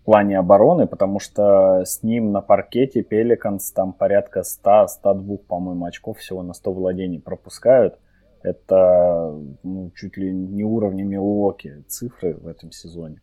в 0.00 0.04
плане 0.04 0.38
обороны, 0.38 0.86
потому 0.86 1.18
что 1.18 1.82
с 1.84 2.02
ним 2.02 2.32
на 2.32 2.40
паркете 2.40 3.02
Пеликанс 3.02 3.72
там 3.72 3.92
порядка 3.92 4.40
100-102, 4.40 5.38
по-моему, 5.38 5.84
очков 5.84 6.18
всего 6.18 6.42
на 6.42 6.54
100 6.54 6.72
владений 6.72 7.20
пропускают. 7.20 7.98
Это 8.42 9.38
ну, 9.62 9.90
чуть 9.94 10.16
ли 10.16 10.32
не 10.32 10.64
уровня 10.64 11.04
Милуоки 11.04 11.84
цифры 11.88 12.34
в 12.34 12.46
этом 12.46 12.72
сезоне. 12.72 13.20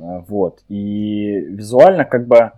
А, 0.00 0.18
вот. 0.26 0.64
И 0.68 1.38
визуально 1.48 2.04
как 2.04 2.26
бы 2.26 2.50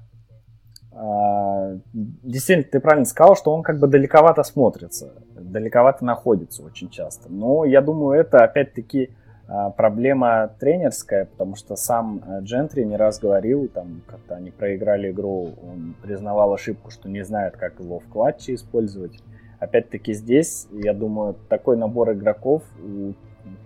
а, 0.96 1.76
действительно, 1.92 2.70
ты 2.70 2.80
правильно 2.80 3.04
сказал, 3.04 3.36
что 3.36 3.52
он 3.52 3.62
как 3.62 3.80
бы 3.80 3.88
далековато 3.88 4.44
смотрится, 4.44 5.12
далековато 5.54 6.04
находится 6.04 6.62
очень 6.62 6.90
часто. 6.90 7.30
Но 7.30 7.64
я 7.64 7.80
думаю, 7.80 8.20
это 8.20 8.44
опять-таки 8.44 9.10
а, 9.46 9.70
проблема 9.70 10.50
тренерская, 10.58 11.24
потому 11.24 11.56
что 11.56 11.76
сам 11.76 12.22
Джентри 12.40 12.84
не 12.84 12.96
раз 12.96 13.20
говорил, 13.20 13.68
там, 13.68 14.02
как-то 14.06 14.34
они 14.34 14.50
проиграли 14.50 15.12
игру, 15.12 15.54
он 15.62 15.94
признавал 16.02 16.52
ошибку, 16.52 16.90
что 16.90 17.08
не 17.08 17.24
знает, 17.24 17.56
как 17.56 17.80
его 17.80 18.00
в 18.00 18.04
клатче 18.08 18.54
использовать. 18.54 19.18
Опять-таки 19.60 20.12
здесь, 20.12 20.66
я 20.72 20.92
думаю, 20.92 21.36
такой 21.48 21.76
набор 21.76 22.12
игроков 22.12 22.62
у 22.82 23.14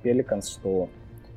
Пеликанс, 0.03 0.49
что 0.49 0.89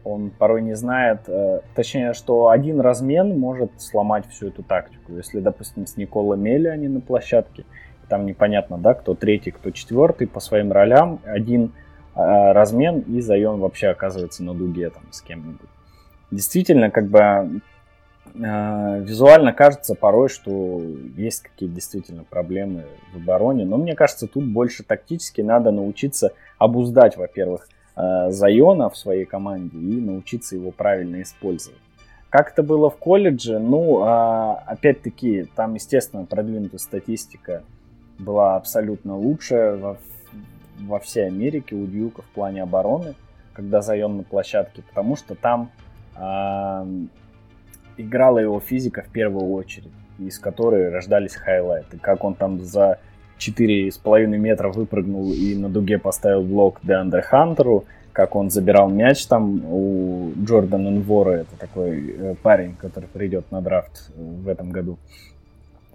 он 0.03 0.31
порой 0.31 0.61
не 0.61 0.75
знает, 0.75 1.21
э, 1.27 1.61
точнее, 1.75 2.13
что 2.13 2.49
один 2.49 2.79
размен 2.79 3.39
может 3.39 3.71
сломать 3.79 4.27
всю 4.27 4.47
эту 4.47 4.63
тактику. 4.63 5.13
Если, 5.13 5.39
допустим, 5.39 5.85
с 5.85 5.97
Никола 5.97 6.35
Мели 6.35 6.67
они 6.67 6.87
на 6.87 7.01
площадке, 7.01 7.65
там 8.11 8.25
непонятно, 8.25 8.77
да, 8.77 8.93
кто 8.93 9.15
третий, 9.15 9.51
кто 9.51 9.71
четвертый 9.71 10.27
по 10.27 10.41
своим 10.41 10.73
ролям, 10.73 11.21
один 11.23 11.71
э, 12.13 12.51
размен, 12.51 12.99
и 12.99 13.21
Зайон 13.21 13.61
вообще 13.61 13.87
оказывается 13.87 14.43
на 14.43 14.53
дуге 14.53 14.89
там 14.89 15.03
с 15.11 15.21
кем-нибудь. 15.21 15.69
Действительно, 16.29 16.91
как 16.91 17.07
бы 17.07 17.61
э, 18.35 19.01
визуально 19.01 19.53
кажется 19.53 19.95
порой, 19.95 20.27
что 20.27 20.81
есть 21.15 21.43
какие-то 21.43 21.73
действительно 21.73 22.25
проблемы 22.25 22.83
в 23.13 23.15
обороне, 23.15 23.63
но 23.63 23.77
мне 23.77 23.95
кажется, 23.95 24.27
тут 24.27 24.43
больше 24.43 24.83
тактически 24.83 25.39
надо 25.39 25.71
научиться 25.71 26.33
обуздать, 26.57 27.15
во-первых, 27.15 27.69
э, 27.95 28.29
Зайона 28.29 28.89
в 28.89 28.97
своей 28.97 29.23
команде 29.23 29.77
и 29.77 30.01
научиться 30.01 30.57
его 30.57 30.71
правильно 30.71 31.21
использовать. 31.21 31.79
Как 32.29 32.51
это 32.51 32.61
было 32.61 32.89
в 32.89 32.97
колледже? 32.97 33.59
Ну, 33.59 34.03
опять-таки, 34.03 35.49
там, 35.55 35.75
естественно, 35.75 36.25
продвинутая 36.25 36.79
статистика 36.79 37.63
была 38.21 38.55
абсолютно 38.55 39.17
лучшая 39.17 39.75
во, 39.75 39.97
во 40.79 40.99
всей 40.99 41.27
Америке 41.27 41.75
у 41.75 41.85
Дьюка 41.85 42.21
в 42.21 42.27
плане 42.27 42.63
обороны, 42.63 43.15
когда 43.53 43.81
Зайон 43.81 44.17
на 44.17 44.23
площадке, 44.23 44.83
потому 44.83 45.15
что 45.15 45.35
там 45.35 45.71
э, 46.15 46.85
играла 47.97 48.39
его 48.39 48.59
физика 48.59 49.01
в 49.01 49.11
первую 49.11 49.51
очередь, 49.51 49.91
из 50.19 50.39
которой 50.39 50.89
рождались 50.89 51.35
хайлайты. 51.35 51.97
Как 51.97 52.23
он 52.23 52.35
там 52.35 52.63
за 52.63 52.99
4,5 53.39 54.27
метра 54.37 54.69
выпрыгнул 54.69 55.33
и 55.33 55.55
на 55.55 55.69
дуге 55.69 55.97
поставил 55.97 56.43
блок 56.43 56.79
Деандре 56.83 57.21
Хантеру, 57.21 57.85
как 58.13 58.35
он 58.35 58.49
забирал 58.49 58.89
мяч 58.89 59.25
там 59.25 59.63
у 59.65 60.33
Джордана 60.43 60.91
Нвора, 60.91 61.31
это 61.31 61.55
такой 61.57 62.15
э, 62.17 62.35
парень, 62.41 62.75
который 62.75 63.07
придет 63.07 63.51
на 63.51 63.61
драфт 63.61 64.11
в 64.15 64.47
этом 64.47 64.69
году. 64.69 64.97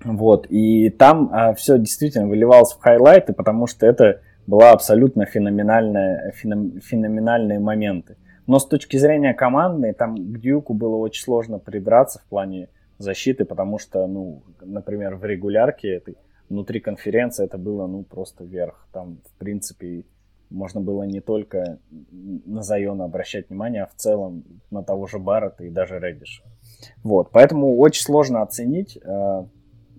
Вот, 0.05 0.47
и 0.51 0.91
там 0.91 1.31
а, 1.33 1.55
все 1.55 1.79
действительно 1.79 2.29
выливалось 2.29 2.73
в 2.73 2.81
хайлайты, 2.81 3.33
потому 3.33 3.67
что 3.67 3.87
это 3.87 4.21
была 4.47 4.71
абсолютно 4.73 5.27
феноменальная, 5.27 6.33
феном, 6.33 6.81
феноменальные 6.81 7.59
моменты. 7.59 8.17
Но 8.47 8.59
с 8.59 8.67
точки 8.67 8.97
зрения 8.97 9.35
командной, 9.35 9.93
там 9.93 10.15
к 10.17 10.39
Дьюку 10.39 10.75
было 10.75 10.97
очень 10.97 11.25
сложно 11.25 11.59
придраться 11.59 12.21
в 12.21 12.29
плане 12.29 12.69
защиты, 12.99 13.45
потому 13.45 13.79
что, 13.79 14.07
ну, 14.07 14.43
например, 14.61 15.17
в 15.17 15.25
регулярке 15.25 15.95
этой 15.95 16.17
внутри 16.49 16.81
конференции 16.81 17.45
это 17.45 17.59
было, 17.59 17.87
ну, 17.87 18.05
просто 18.05 18.45
вверх. 18.45 18.87
Там, 18.93 19.19
в 19.25 19.39
принципе, 19.39 20.05
можно 20.51 20.81
было 20.81 21.03
не 21.03 21.21
только 21.21 21.79
на 21.91 22.63
Зайона 22.63 23.05
обращать 23.05 23.49
внимание, 23.49 23.83
а 23.83 23.87
в 23.87 23.95
целом 23.95 24.45
на 24.71 24.83
того 24.83 25.07
же 25.07 25.19
Баррета 25.19 25.65
и 25.65 25.71
даже 25.71 25.99
Реддиша. 25.99 26.43
Вот, 27.03 27.31
поэтому 27.33 27.77
очень 27.77 28.03
сложно 28.03 28.43
оценить, 28.43 28.97
э, 28.97 29.45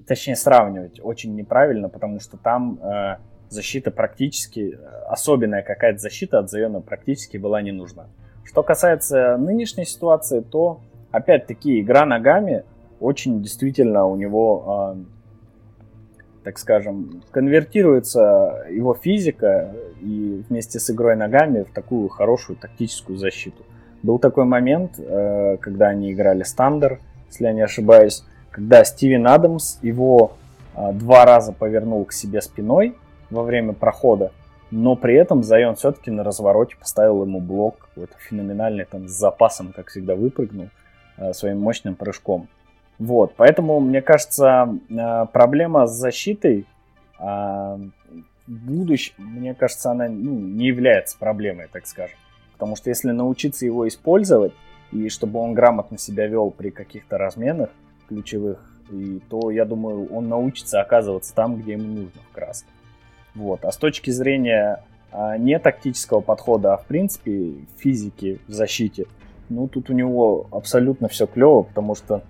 точнее 0.08 0.36
сравнивать, 0.36 1.00
очень 1.04 1.36
неправильно, 1.36 1.90
потому 1.90 2.20
что 2.20 2.38
там 2.38 2.80
э, 2.82 3.18
защита 3.50 3.92
практически, 3.92 4.78
особенная 5.08 5.64
какая-то 5.64 6.00
защита 6.00 6.40
от 6.40 6.50
Зайона 6.50 6.82
практически 6.82 7.38
была 7.38 7.62
не 7.62 7.72
нужна. 7.72 8.08
Что 8.44 8.64
касается 8.64 9.38
нынешней 9.38 9.86
ситуации, 9.86 10.40
то 10.40 10.82
опять-таки 11.12 11.82
игра 11.82 12.06
ногами 12.06 12.64
очень 13.00 13.42
действительно 13.44 14.06
у 14.08 14.16
него 14.16 14.96
э, 14.96 15.04
так 16.48 16.60
скажем, 16.60 17.24
конвертируется 17.32 18.66
его 18.70 18.94
физика 18.94 19.76
и 20.00 20.46
вместе 20.48 20.80
с 20.80 20.90
игрой 20.90 21.18
ногами 21.18 21.64
в 21.64 21.74
такую 21.74 22.08
хорошую 22.08 22.58
тактическую 22.58 23.18
защиту. 23.18 23.66
Был 24.02 24.18
такой 24.18 24.46
момент, 24.46 24.94
э, 24.98 25.58
когда 25.58 25.88
они 25.88 26.14
играли 26.14 26.44
стандер, 26.44 27.02
если 27.28 27.44
я 27.44 27.52
не 27.52 27.60
ошибаюсь, 27.60 28.24
когда 28.58 28.84
Стивен 28.84 29.28
Адамс 29.28 29.78
его 29.84 30.32
э, 30.76 30.92
два 30.94 31.26
раза 31.26 31.54
повернул 31.54 32.04
к 32.06 32.12
себе 32.12 32.42
спиной 32.42 32.96
во 33.30 33.44
время 33.44 33.74
прохода, 33.74 34.32
но 34.72 34.96
при 34.96 35.14
этом 35.14 35.44
Зайон 35.44 35.76
все-таки 35.76 36.10
на 36.10 36.24
развороте 36.24 36.76
поставил 36.76 37.22
ему 37.22 37.40
блок 37.40 37.78
какой-то 37.78 38.16
феноменальный, 38.18 38.86
там 38.86 39.08
с 39.08 39.12
запасом, 39.12 39.74
как 39.76 39.90
всегда, 39.90 40.16
выпрыгнул 40.16 40.70
э, 41.18 41.34
своим 41.34 41.60
мощным 41.60 41.94
прыжком. 41.94 42.48
Вот, 42.98 43.36
поэтому, 43.38 43.80
мне 43.80 44.02
кажется, 44.02 44.76
э, 44.90 45.26
проблема 45.32 45.86
с 45.86 45.92
защитой 45.92 46.66
а, 47.20 47.80
в 48.48 48.52
будущем, 48.52 49.14
мне 49.18 49.54
кажется, 49.54 49.92
она 49.92 50.08
ну, 50.08 50.32
не 50.32 50.66
является 50.66 51.16
проблемой, 51.20 51.68
так 51.72 51.86
скажем. 51.86 52.18
Потому 52.54 52.76
что 52.76 52.90
если 52.90 53.12
научиться 53.12 53.68
его 53.68 53.88
использовать, 53.88 54.54
и 54.92 55.10
чтобы 55.10 55.40
он 55.40 55.54
грамотно 55.54 56.00
себя 56.00 56.26
вел 56.26 56.50
при 56.50 56.72
каких-то 56.72 57.20
разменах 57.20 57.70
ключевых, 58.08 58.60
и, 58.92 59.20
то, 59.30 59.52
я 59.52 59.66
думаю, 59.66 60.08
он 60.14 60.30
научится 60.30 60.82
оказываться 60.82 61.34
там, 61.34 61.58
где 61.58 61.74
ему 61.74 61.88
нужно 61.88 62.22
в 62.30 62.34
краске. 62.34 62.70
Вот. 63.36 63.66
А 63.66 63.72
с 63.72 63.78
точки 63.78 64.10
зрения 64.10 64.84
а, 65.12 65.38
не 65.38 65.60
тактического 65.60 66.22
подхода, 66.22 66.74
а 66.74 66.78
в 66.78 66.86
принципе 66.86 67.54
физики 67.78 68.40
в 68.48 68.54
защите, 68.54 69.06
ну 69.50 69.68
тут 69.68 69.90
у 69.90 69.94
него 69.94 70.48
абсолютно 70.52 71.08
все 71.08 71.28
клево, 71.28 71.64
потому 71.64 71.96
что 71.96 72.22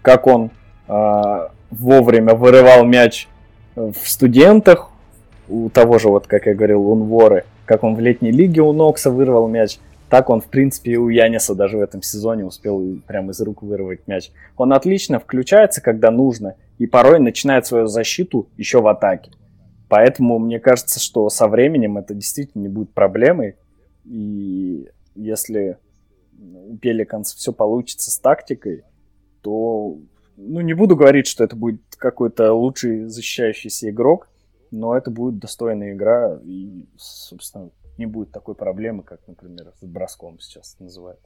как 0.00 0.26
он 0.26 0.50
э, 0.88 1.48
вовремя 1.70 2.34
вырывал 2.34 2.84
мяч 2.84 3.28
в 3.74 3.94
студентах, 4.04 4.90
у 5.48 5.68
того 5.68 5.98
же, 5.98 6.08
вот 6.08 6.26
как 6.26 6.46
я 6.46 6.54
говорил, 6.54 6.86
у 6.88 6.94
Нворы, 6.94 7.44
как 7.66 7.84
он 7.84 7.94
в 7.94 8.00
летней 8.00 8.32
лиге 8.32 8.62
у 8.62 8.72
Нокса 8.72 9.10
вырвал 9.10 9.48
мяч, 9.48 9.78
так 10.12 10.28
он, 10.28 10.42
в 10.42 10.50
принципе, 10.50 10.92
и 10.92 10.96
у 10.96 11.08
Яниса 11.08 11.54
даже 11.54 11.78
в 11.78 11.80
этом 11.80 12.02
сезоне 12.02 12.44
успел 12.44 12.98
прямо 13.06 13.30
из 13.30 13.40
рук 13.40 13.62
вырвать 13.62 14.06
мяч. 14.06 14.30
Он 14.58 14.74
отлично 14.74 15.18
включается, 15.18 15.80
когда 15.80 16.10
нужно, 16.10 16.56
и 16.76 16.86
порой 16.86 17.18
начинает 17.18 17.64
свою 17.64 17.86
защиту 17.86 18.50
еще 18.58 18.82
в 18.82 18.88
атаке. 18.88 19.30
Поэтому 19.88 20.38
мне 20.38 20.60
кажется, 20.60 21.00
что 21.00 21.30
со 21.30 21.48
временем 21.48 21.96
это 21.96 22.12
действительно 22.12 22.60
не 22.60 22.68
будет 22.68 22.92
проблемой. 22.92 23.56
И 24.04 24.86
если 25.14 25.78
у 26.38 26.76
Пеликанс 26.76 27.32
все 27.32 27.54
получится 27.54 28.10
с 28.10 28.18
тактикой, 28.18 28.82
то, 29.40 29.96
ну, 30.36 30.60
не 30.60 30.74
буду 30.74 30.94
говорить, 30.94 31.26
что 31.26 31.42
это 31.42 31.56
будет 31.56 31.80
какой-то 31.96 32.52
лучший 32.52 33.06
защищающийся 33.06 33.88
игрок, 33.88 34.28
но 34.70 34.94
это 34.94 35.10
будет 35.10 35.38
достойная 35.38 35.94
игра, 35.94 36.38
и, 36.44 36.84
собственно, 36.98 37.70
не 37.98 38.06
будет 38.06 38.32
такой 38.32 38.54
проблемы, 38.54 39.02
как, 39.02 39.26
например, 39.28 39.72
с 39.80 39.84
броском 39.84 40.38
сейчас 40.40 40.78
называют. 40.80 41.20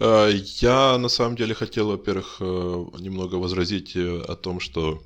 Э, 0.00 0.30
я 0.60 0.98
на 0.98 1.08
самом 1.08 1.36
деле 1.36 1.54
хотел, 1.54 1.88
во-первых, 1.88 2.36
э, 2.40 2.44
немного 2.98 3.36
возразить 3.36 3.96
э, 3.96 4.20
о 4.20 4.34
том, 4.34 4.60
что 4.60 5.02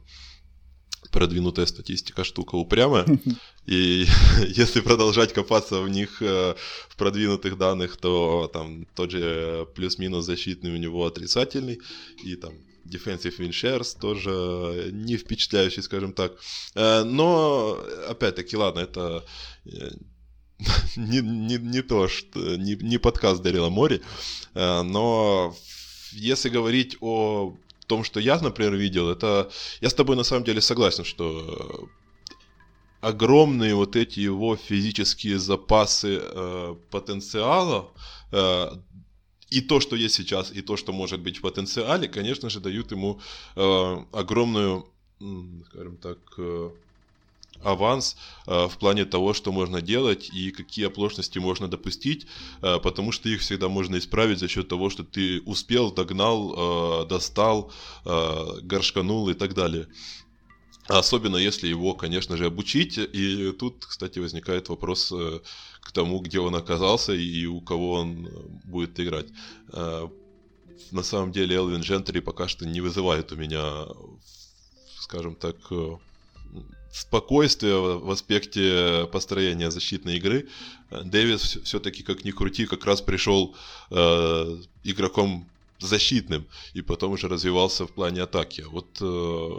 продвинутая 1.12 1.66
статистика 1.66 2.24
штука 2.24 2.56
упрямая. 2.56 3.06
И 3.66 4.06
если 4.48 4.80
продолжать 4.80 5.32
копаться 5.32 5.80
в 5.80 5.88
них, 5.88 6.20
в 6.20 6.96
продвинутых 6.96 7.58
данных, 7.58 7.96
то 7.96 8.50
там 8.52 8.86
тот 8.94 9.10
же 9.10 9.66
плюс-минус 9.74 10.24
защитный 10.24 10.72
у 10.72 10.76
него 10.76 11.06
отрицательный. 11.06 11.80
И 12.24 12.36
там 12.36 12.54
defensive 12.88 13.36
shares 13.50 13.98
тоже 13.98 14.90
не 14.92 15.16
впечатляющий, 15.16 15.82
скажем 15.82 16.12
так. 16.12 16.32
Э, 16.74 17.04
но, 17.04 17.78
опять-таки, 18.08 18.56
ладно, 18.56 18.80
это 18.80 19.24
э, 19.66 19.90
не, 20.96 21.20
не, 21.20 21.58
не 21.58 21.82
то, 21.82 22.08
что 22.08 22.56
не, 22.56 22.76
не 22.76 22.98
подкаст 22.98 23.42
Дарила 23.42 23.70
Мори, 23.70 24.02
но 24.54 25.54
если 26.12 26.48
говорить 26.48 26.96
о 27.00 27.56
том, 27.86 28.04
что 28.04 28.20
я, 28.20 28.38
например, 28.38 28.74
видел, 28.74 29.10
это... 29.10 29.50
Я 29.80 29.88
с 29.88 29.94
тобой 29.94 30.16
на 30.16 30.24
самом 30.24 30.44
деле 30.44 30.60
согласен, 30.60 31.04
что 31.04 31.88
огромные 33.00 33.74
вот 33.74 33.96
эти 33.96 34.20
его 34.20 34.56
физические 34.56 35.38
запасы 35.38 36.20
э, 36.20 36.76
потенциала, 36.90 37.90
э, 38.32 38.70
и 39.50 39.60
то, 39.60 39.80
что 39.80 39.96
есть 39.96 40.14
сейчас, 40.14 40.52
и 40.52 40.62
то, 40.62 40.76
что 40.76 40.92
может 40.92 41.20
быть 41.20 41.38
в 41.38 41.40
потенциале, 41.40 42.08
конечно 42.08 42.50
же, 42.50 42.60
дают 42.60 42.92
ему 42.92 43.20
э, 43.56 43.96
огромную, 44.12 44.86
скажем 45.70 45.96
так, 45.96 46.18
э, 46.38 46.70
аванс 47.62 48.16
э, 48.46 48.68
в 48.68 48.78
плане 48.78 49.04
того, 49.04 49.34
что 49.34 49.52
можно 49.52 49.80
делать 49.80 50.30
и 50.32 50.50
какие 50.50 50.86
оплошности 50.86 51.38
можно 51.38 51.68
допустить, 51.68 52.26
э, 52.62 52.78
потому 52.78 53.12
что 53.12 53.28
их 53.28 53.40
всегда 53.40 53.68
можно 53.68 53.96
исправить 53.96 54.38
за 54.38 54.48
счет 54.48 54.68
того, 54.68 54.90
что 54.90 55.02
ты 55.02 55.40
успел, 55.40 55.90
догнал, 55.90 57.02
э, 57.02 57.08
достал, 57.08 57.72
э, 58.04 58.60
горшканул 58.62 59.28
и 59.28 59.34
так 59.34 59.54
далее. 59.54 59.88
Особенно 60.88 61.36
если 61.36 61.68
его, 61.68 61.92
конечно 61.92 62.36
же, 62.38 62.46
обучить. 62.46 62.96
И 62.98 63.52
тут, 63.52 63.84
кстати, 63.84 64.18
возникает 64.18 64.70
вопрос 64.70 65.12
э, 65.12 65.40
к 65.82 65.92
тому, 65.92 66.20
где 66.20 66.40
он 66.40 66.54
оказался 66.54 67.12
и 67.12 67.44
у 67.44 67.60
кого 67.60 67.92
он 67.92 68.26
э, 68.26 68.30
будет 68.64 68.98
играть. 68.98 69.26
Э, 69.72 70.08
на 70.90 71.02
самом 71.02 71.30
деле 71.30 71.56
Элвин 71.56 71.82
Джентри 71.82 72.20
пока 72.20 72.48
что 72.48 72.66
не 72.66 72.80
вызывает 72.80 73.32
у 73.32 73.36
меня, 73.36 73.86
скажем 74.98 75.34
так, 75.34 75.56
спокойствие 76.90 77.78
в 77.78 78.10
аспекте 78.10 79.06
построения 79.12 79.70
защитной 79.70 80.16
игры. 80.16 80.48
Дэвис 80.90 81.58
все-таки, 81.64 82.02
как 82.02 82.24
ни 82.24 82.30
крути, 82.30 82.64
как 82.64 82.86
раз 82.86 83.02
пришел 83.02 83.54
игроком 83.90 85.46
защитным 85.80 86.46
и 86.74 86.82
потом 86.82 87.12
уже 87.12 87.28
развивался 87.28 87.86
в 87.86 87.92
плане 87.92 88.22
атаки. 88.22 88.62
Вот 88.62 88.98
э, 89.00 89.50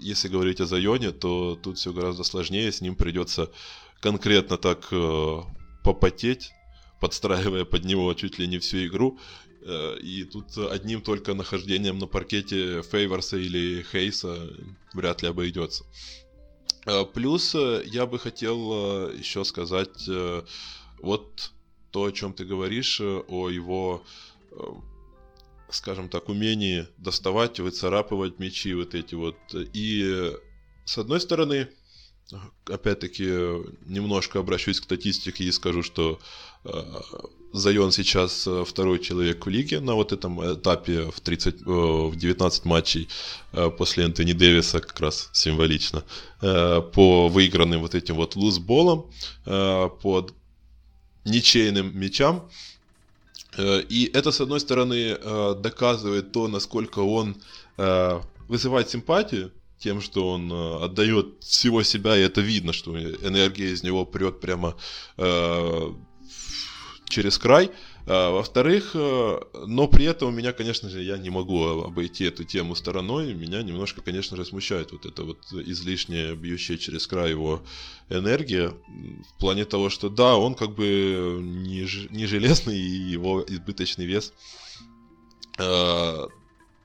если 0.00 0.28
говорить 0.28 0.60
о 0.60 0.66
Зайоне, 0.66 1.12
то 1.12 1.58
тут 1.62 1.78
все 1.78 1.92
гораздо 1.92 2.24
сложнее, 2.24 2.72
с 2.72 2.80
ним 2.80 2.96
придется 2.96 3.50
конкретно 4.00 4.56
так 4.56 4.88
э, 4.90 5.40
попотеть, 5.84 6.50
подстраивая 7.00 7.64
под 7.64 7.84
него 7.84 8.12
чуть 8.14 8.38
ли 8.38 8.46
не 8.48 8.58
всю 8.58 8.86
игру. 8.86 9.18
Э, 9.62 9.96
и 10.00 10.24
тут 10.24 10.58
одним 10.58 11.00
только 11.00 11.34
нахождением 11.34 11.98
на 11.98 12.06
паркете 12.06 12.82
Фейворса 12.82 13.36
или 13.36 13.84
Хейса 13.92 14.50
вряд 14.94 15.22
ли 15.22 15.28
обойдется. 15.28 15.84
Э, 16.88 17.04
плюс 17.04 17.54
э, 17.54 17.82
я 17.86 18.06
бы 18.06 18.18
хотел 18.18 19.10
э, 19.10 19.16
еще 19.18 19.44
сказать 19.44 20.08
вот 21.00 21.52
то, 21.90 22.04
о 22.04 22.12
чем 22.12 22.32
ты 22.32 22.44
говоришь, 22.44 23.00
о 23.00 23.48
его, 23.48 24.02
скажем 25.70 26.08
так, 26.08 26.28
умении 26.28 26.86
доставать, 26.98 27.60
выцарапывать 27.60 28.38
мячи 28.38 28.74
вот 28.74 28.94
эти 28.94 29.14
вот. 29.14 29.36
И 29.54 30.32
с 30.84 30.98
одной 30.98 31.20
стороны, 31.20 31.68
опять-таки, 32.66 33.24
немножко 33.86 34.38
обращусь 34.38 34.80
к 34.80 34.84
статистике 34.84 35.44
и 35.44 35.52
скажу, 35.52 35.82
что 35.82 36.20
Зайон 37.52 37.92
сейчас 37.92 38.46
э, 38.46 38.64
второй 38.66 38.98
человек 38.98 39.46
в 39.46 39.48
лиге 39.48 39.80
на 39.80 39.94
вот 39.94 40.12
этом 40.12 40.54
этапе 40.54 41.10
в, 41.10 41.20
30, 41.20 41.54
э, 41.54 41.64
в 41.64 42.14
19 42.14 42.64
матчей 42.66 43.08
э, 43.52 43.70
после 43.70 44.04
Энтони 44.04 44.32
Дэвиса, 44.32 44.80
как 44.80 45.00
раз 45.00 45.30
символично, 45.32 46.04
по 46.40 47.28
выигранным 47.28 47.80
вот 47.80 47.94
этим 47.94 48.16
вот 48.16 48.36
лузболам, 48.36 49.10
по 49.44 50.28
ничейным 51.24 51.98
мячам. 51.98 52.48
И 53.56 54.10
это, 54.12 54.30
с 54.30 54.40
одной 54.40 54.60
стороны, 54.60 55.16
доказывает 55.56 56.32
то, 56.32 56.48
насколько 56.48 56.98
он 56.98 57.36
вызывает 58.48 58.90
симпатию, 58.90 59.52
тем, 59.78 60.00
что 60.00 60.28
он 60.30 60.52
отдает 60.82 61.26
всего 61.40 61.82
себя, 61.82 62.16
и 62.16 62.22
это 62.22 62.40
видно, 62.40 62.72
что 62.72 62.98
энергия 62.98 63.70
из 63.70 63.82
него 63.82 64.04
прет 64.04 64.40
прямо 64.40 64.76
через 67.08 67.38
край. 67.38 67.70
А, 68.10 68.30
во-вторых, 68.30 68.92
э, 68.94 69.40
но 69.66 69.86
при 69.86 70.06
этом 70.06 70.28
у 70.28 70.30
меня, 70.30 70.54
конечно 70.54 70.88
же, 70.88 71.02
я 71.02 71.18
не 71.18 71.28
могу 71.28 71.62
обойти 71.82 72.24
эту 72.24 72.42
тему 72.42 72.74
стороной. 72.74 73.34
Меня 73.34 73.62
немножко, 73.62 74.00
конечно 74.00 74.34
же, 74.34 74.46
смущает 74.46 74.92
вот 74.92 75.04
эта 75.04 75.24
вот 75.24 75.38
излишняя 75.52 76.34
бьющая 76.34 76.78
через 76.78 77.06
край 77.06 77.30
его 77.30 77.62
энергия. 78.08 78.72
В 79.34 79.38
плане 79.38 79.66
того, 79.66 79.90
что 79.90 80.08
да, 80.08 80.38
он 80.38 80.54
как 80.54 80.74
бы 80.74 81.38
не, 81.42 81.86
не 82.10 82.24
железный, 82.24 82.78
и 82.78 83.10
его 83.10 83.44
избыточный 83.46 84.06
вес 84.06 84.32
а, 85.58 86.28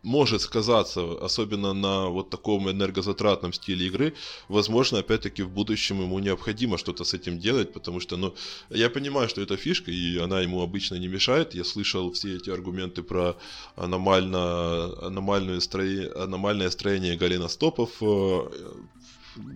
может 0.03 0.41
сказаться, 0.41 1.01
особенно 1.21 1.73
на 1.73 2.09
вот 2.09 2.29
таком 2.29 2.69
энергозатратном 2.69 3.53
стиле 3.53 3.87
игры, 3.87 4.13
возможно, 4.49 4.99
опять-таки 4.99 5.43
в 5.43 5.49
будущем 5.49 6.01
ему 6.01 6.19
необходимо 6.19 6.77
что-то 6.77 7.05
с 7.05 7.13
этим 7.13 7.39
делать, 7.39 7.73
потому 7.73 8.01
что, 8.01 8.17
ну, 8.17 8.35
я 8.69 8.89
понимаю, 8.89 9.29
что 9.29 9.41
это 9.41 9.55
фишка, 9.55 9.91
и 9.91 10.17
она 10.17 10.41
ему 10.41 10.61
обычно 10.61 10.95
не 10.95 11.07
мешает. 11.07 11.55
Я 11.55 11.63
слышал 11.63 12.11
все 12.11 12.35
эти 12.35 12.49
аргументы 12.49 13.01
про 13.01 13.37
аномально, 13.75 15.07
аномальное, 15.07 15.61
строение, 15.61 16.11
аномальное 16.11 16.69
строение 16.69 17.15
голеностопов 17.15 17.91
э, 18.01 18.49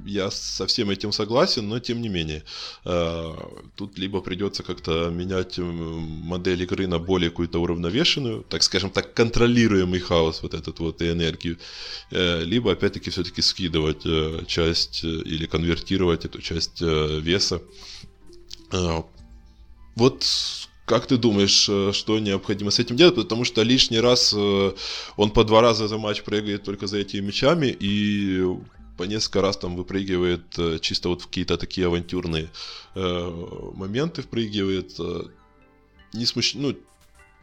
я 0.05 0.31
со 0.31 0.65
всем 0.65 0.89
этим 0.89 1.11
согласен, 1.11 1.67
но 1.67 1.79
тем 1.79 2.01
не 2.01 2.09
менее. 2.09 2.43
Э, 2.85 3.33
тут 3.75 3.97
либо 3.97 4.21
придется 4.21 4.63
как-то 4.63 5.09
менять 5.09 5.57
модель 5.57 6.63
игры 6.63 6.87
на 6.87 6.99
более 6.99 7.29
какую-то 7.29 7.59
уравновешенную, 7.59 8.43
так 8.49 8.63
скажем 8.63 8.89
так, 8.89 9.13
контролируемый 9.13 9.99
хаос, 9.99 10.41
вот 10.41 10.53
этот 10.53 10.79
вот 10.79 11.01
и 11.01 11.11
энергию, 11.11 11.57
э, 12.11 12.43
либо 12.43 12.71
опять-таки 12.71 13.09
все-таки 13.09 13.41
скидывать 13.41 14.05
э, 14.05 14.43
часть 14.47 15.03
или 15.03 15.45
конвертировать 15.45 16.25
эту 16.25 16.41
часть 16.41 16.81
веса. 16.81 17.61
Вот 19.95 20.25
как 20.85 21.07
ты 21.07 21.17
думаешь, 21.17 21.69
что 21.95 22.19
необходимо 22.19 22.71
с 22.71 22.79
этим 22.79 22.95
делать? 22.95 23.15
Потому 23.15 23.43
что 23.45 23.61
лишний 23.63 23.99
раз 23.99 24.33
он 24.33 25.31
по 25.33 25.43
два 25.43 25.61
раза 25.61 25.87
за 25.87 25.97
матч 25.97 26.23
прыгает 26.23 26.63
только 26.63 26.87
за 26.87 26.97
этими 26.97 27.27
мячами, 27.27 27.75
и 27.79 28.43
по 28.97 29.03
несколько 29.03 29.41
раз 29.41 29.57
там 29.57 29.75
выпрыгивает 29.75 30.57
э, 30.57 30.79
чисто 30.79 31.09
вот 31.09 31.21
в 31.21 31.27
какие-то 31.27 31.57
такие 31.57 31.87
авантюрные 31.87 32.49
э, 32.95 33.71
моменты 33.75 34.23
впрыгивает. 34.23 34.99
Э, 34.99 35.23
не 36.13 36.25
смущ... 36.25 36.55
ну, 36.55 36.75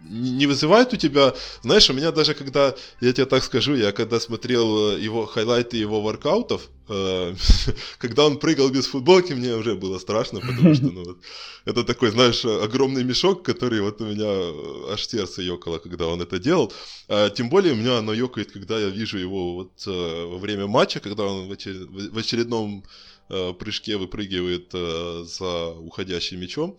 не 0.02 0.46
вызывает 0.46 0.92
у 0.92 0.96
тебя, 0.96 1.34
знаешь, 1.62 1.88
у 1.90 1.94
меня 1.94 2.12
даже 2.12 2.34
когда, 2.34 2.74
я 3.00 3.12
тебе 3.12 3.26
так 3.26 3.42
скажу, 3.44 3.74
я 3.74 3.92
когда 3.92 4.20
смотрел 4.20 4.92
э, 4.92 5.00
его 5.00 5.26
хайлайты 5.26 5.76
его 5.76 6.02
воркаутов, 6.02 6.68
э, 6.88 7.34
когда 7.98 8.26
он 8.26 8.38
прыгал 8.38 8.68
без 8.68 8.86
футболки, 8.86 9.32
мне 9.32 9.54
уже 9.54 9.74
было 9.74 9.98
страшно, 9.98 10.40
потому 10.40 10.74
что, 10.74 10.84
ну, 10.86 11.04
вот, 11.04 11.18
это 11.64 11.84
такой, 11.84 12.10
знаешь, 12.10 12.44
огромный 12.44 13.04
мешок, 13.04 13.42
который 13.44 13.80
вот 13.80 14.00
у 14.00 14.04
меня 14.04 14.26
э, 14.26 14.92
аж 14.92 15.06
сердце 15.06 15.42
ёкало, 15.42 15.78
когда 15.78 16.06
он 16.06 16.20
это 16.20 16.38
делал. 16.38 16.72
А, 17.08 17.30
тем 17.30 17.48
более 17.48 17.72
у 17.72 17.76
меня 17.76 17.98
оно 17.98 18.12
ёкает, 18.12 18.52
когда 18.52 18.78
я 18.78 18.88
вижу 18.88 19.18
его 19.18 19.54
вот 19.54 19.72
э, 19.86 20.26
во 20.26 20.38
время 20.38 20.66
матча, 20.66 21.00
когда 21.00 21.24
он 21.24 21.48
в, 21.48 21.52
очер... 21.52 21.74
в 21.88 22.18
очередном 22.18 22.84
э, 23.30 23.52
прыжке 23.54 23.96
выпрыгивает 23.96 24.70
э, 24.74 25.24
за 25.26 25.68
уходящим 25.70 26.40
мячом. 26.40 26.78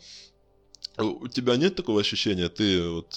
У 0.98 1.28
тебя 1.28 1.58
нет 1.58 1.76
такого 1.76 2.00
ощущения? 2.00 2.50
Ты 2.50 2.90
вот 2.90 3.08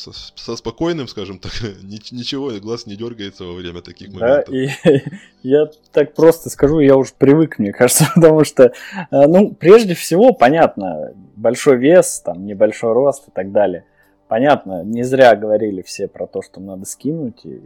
со, 0.00 0.12
со 0.34 0.56
спокойным, 0.56 1.08
скажем 1.08 1.38
так, 1.38 1.52
ничего, 1.82 2.50
глаз 2.60 2.86
не 2.86 2.96
дергается 2.96 3.44
во 3.44 3.52
время 3.52 3.82
таких 3.82 4.08
моментов. 4.08 4.48
Да, 4.48 4.90
и 4.90 5.02
я 5.42 5.66
так 5.92 6.14
просто 6.14 6.48
скажу, 6.50 6.80
я 6.80 6.96
уже 6.96 7.12
привык, 7.16 7.58
мне 7.58 7.72
кажется, 7.72 8.10
потому 8.14 8.44
что, 8.44 8.64
э, 8.64 8.72
ну, 9.10 9.52
прежде 9.52 9.94
всего, 9.94 10.32
понятно, 10.32 11.12
большой 11.36 11.76
вес, 11.76 12.22
там, 12.24 12.46
небольшой 12.46 12.92
рост 12.92 13.28
и 13.28 13.30
так 13.30 13.52
далее. 13.52 13.84
Понятно, 14.30 14.84
не 14.84 15.02
зря 15.02 15.34
говорили 15.34 15.82
все 15.82 16.06
про 16.06 16.28
то, 16.28 16.40
что 16.40 16.60
надо 16.60 16.84
скинуть 16.84 17.44
и 17.44 17.60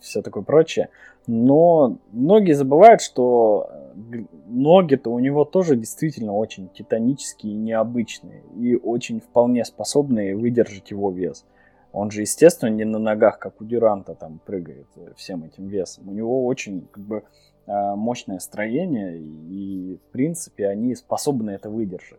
все 0.00 0.20
такое 0.20 0.42
прочее. 0.42 0.88
Но 1.28 1.96
многие 2.10 2.54
забывают, 2.54 3.00
что 3.00 3.70
э, 4.12 4.24
ноги-то 4.48 5.10
у 5.10 5.20
него 5.20 5.44
тоже 5.44 5.76
действительно 5.76 6.34
очень 6.34 6.68
титанические 6.70 7.52
и 7.52 7.56
необычные. 7.56 8.42
И 8.58 8.74
очень 8.74 9.20
вполне 9.20 9.64
способные 9.64 10.34
выдержать 10.34 10.90
его 10.90 11.12
вес. 11.12 11.44
Он 11.92 12.10
же, 12.10 12.22
естественно, 12.22 12.70
не 12.70 12.84
на 12.84 12.98
ногах, 12.98 13.38
как 13.38 13.60
у 13.60 13.64
Дюранта, 13.64 14.16
там 14.16 14.40
прыгает 14.44 14.88
всем 15.14 15.44
этим 15.44 15.68
весом. 15.68 16.08
У 16.08 16.12
него 16.12 16.46
очень 16.46 16.88
как 16.90 17.04
бы 17.04 17.22
а, 17.68 17.94
мощное 17.94 18.40
строение, 18.40 19.20
и, 19.20 20.00
в 20.04 20.10
принципе, 20.10 20.66
они 20.66 20.96
способны 20.96 21.52
это 21.52 21.70
выдержать. 21.70 22.18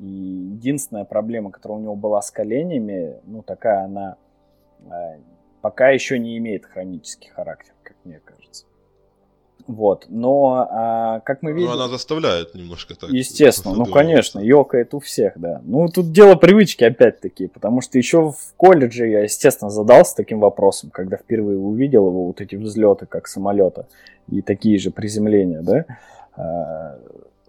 И 0.00 0.06
единственная 0.06 1.04
проблема, 1.04 1.50
которая 1.50 1.78
у 1.78 1.82
него 1.82 1.94
была 1.94 2.22
с 2.22 2.30
коленями, 2.30 3.16
ну, 3.26 3.42
такая 3.42 3.84
она 3.84 4.16
а, 4.88 5.16
пока 5.60 5.90
еще 5.90 6.18
не 6.18 6.38
имеет 6.38 6.64
хронический 6.64 7.28
характер, 7.28 7.74
как 7.82 7.96
мне 8.04 8.20
кажется. 8.24 8.64
Вот, 9.66 10.06
но 10.08 10.66
а, 10.70 11.20
как 11.20 11.42
мы 11.42 11.52
видим... 11.52 11.68
Ну, 11.68 11.74
она 11.74 11.88
заставляет 11.88 12.54
немножко 12.54 12.94
так. 12.96 13.10
Естественно, 13.10 13.74
ну, 13.74 13.84
конечно, 13.84 14.40
ёкает 14.40 14.94
у 14.94 15.00
всех, 15.00 15.34
да. 15.36 15.60
Ну, 15.64 15.86
тут 15.88 16.12
дело 16.12 16.34
привычки, 16.34 16.82
опять-таки, 16.82 17.46
потому 17.46 17.82
что 17.82 17.98
еще 17.98 18.32
в 18.32 18.54
колледже 18.56 19.06
я, 19.06 19.20
естественно, 19.20 19.70
задался 19.70 20.16
таким 20.16 20.40
вопросом, 20.40 20.90
когда 20.90 21.18
впервые 21.18 21.58
увидел 21.58 22.06
его, 22.08 22.26
вот 22.26 22.40
эти 22.40 22.56
взлеты, 22.56 23.04
как 23.04 23.28
самолета, 23.28 23.86
и 24.28 24.40
такие 24.40 24.78
же 24.78 24.90
приземления, 24.90 25.60
да, 25.60 25.84
а, 26.34 26.98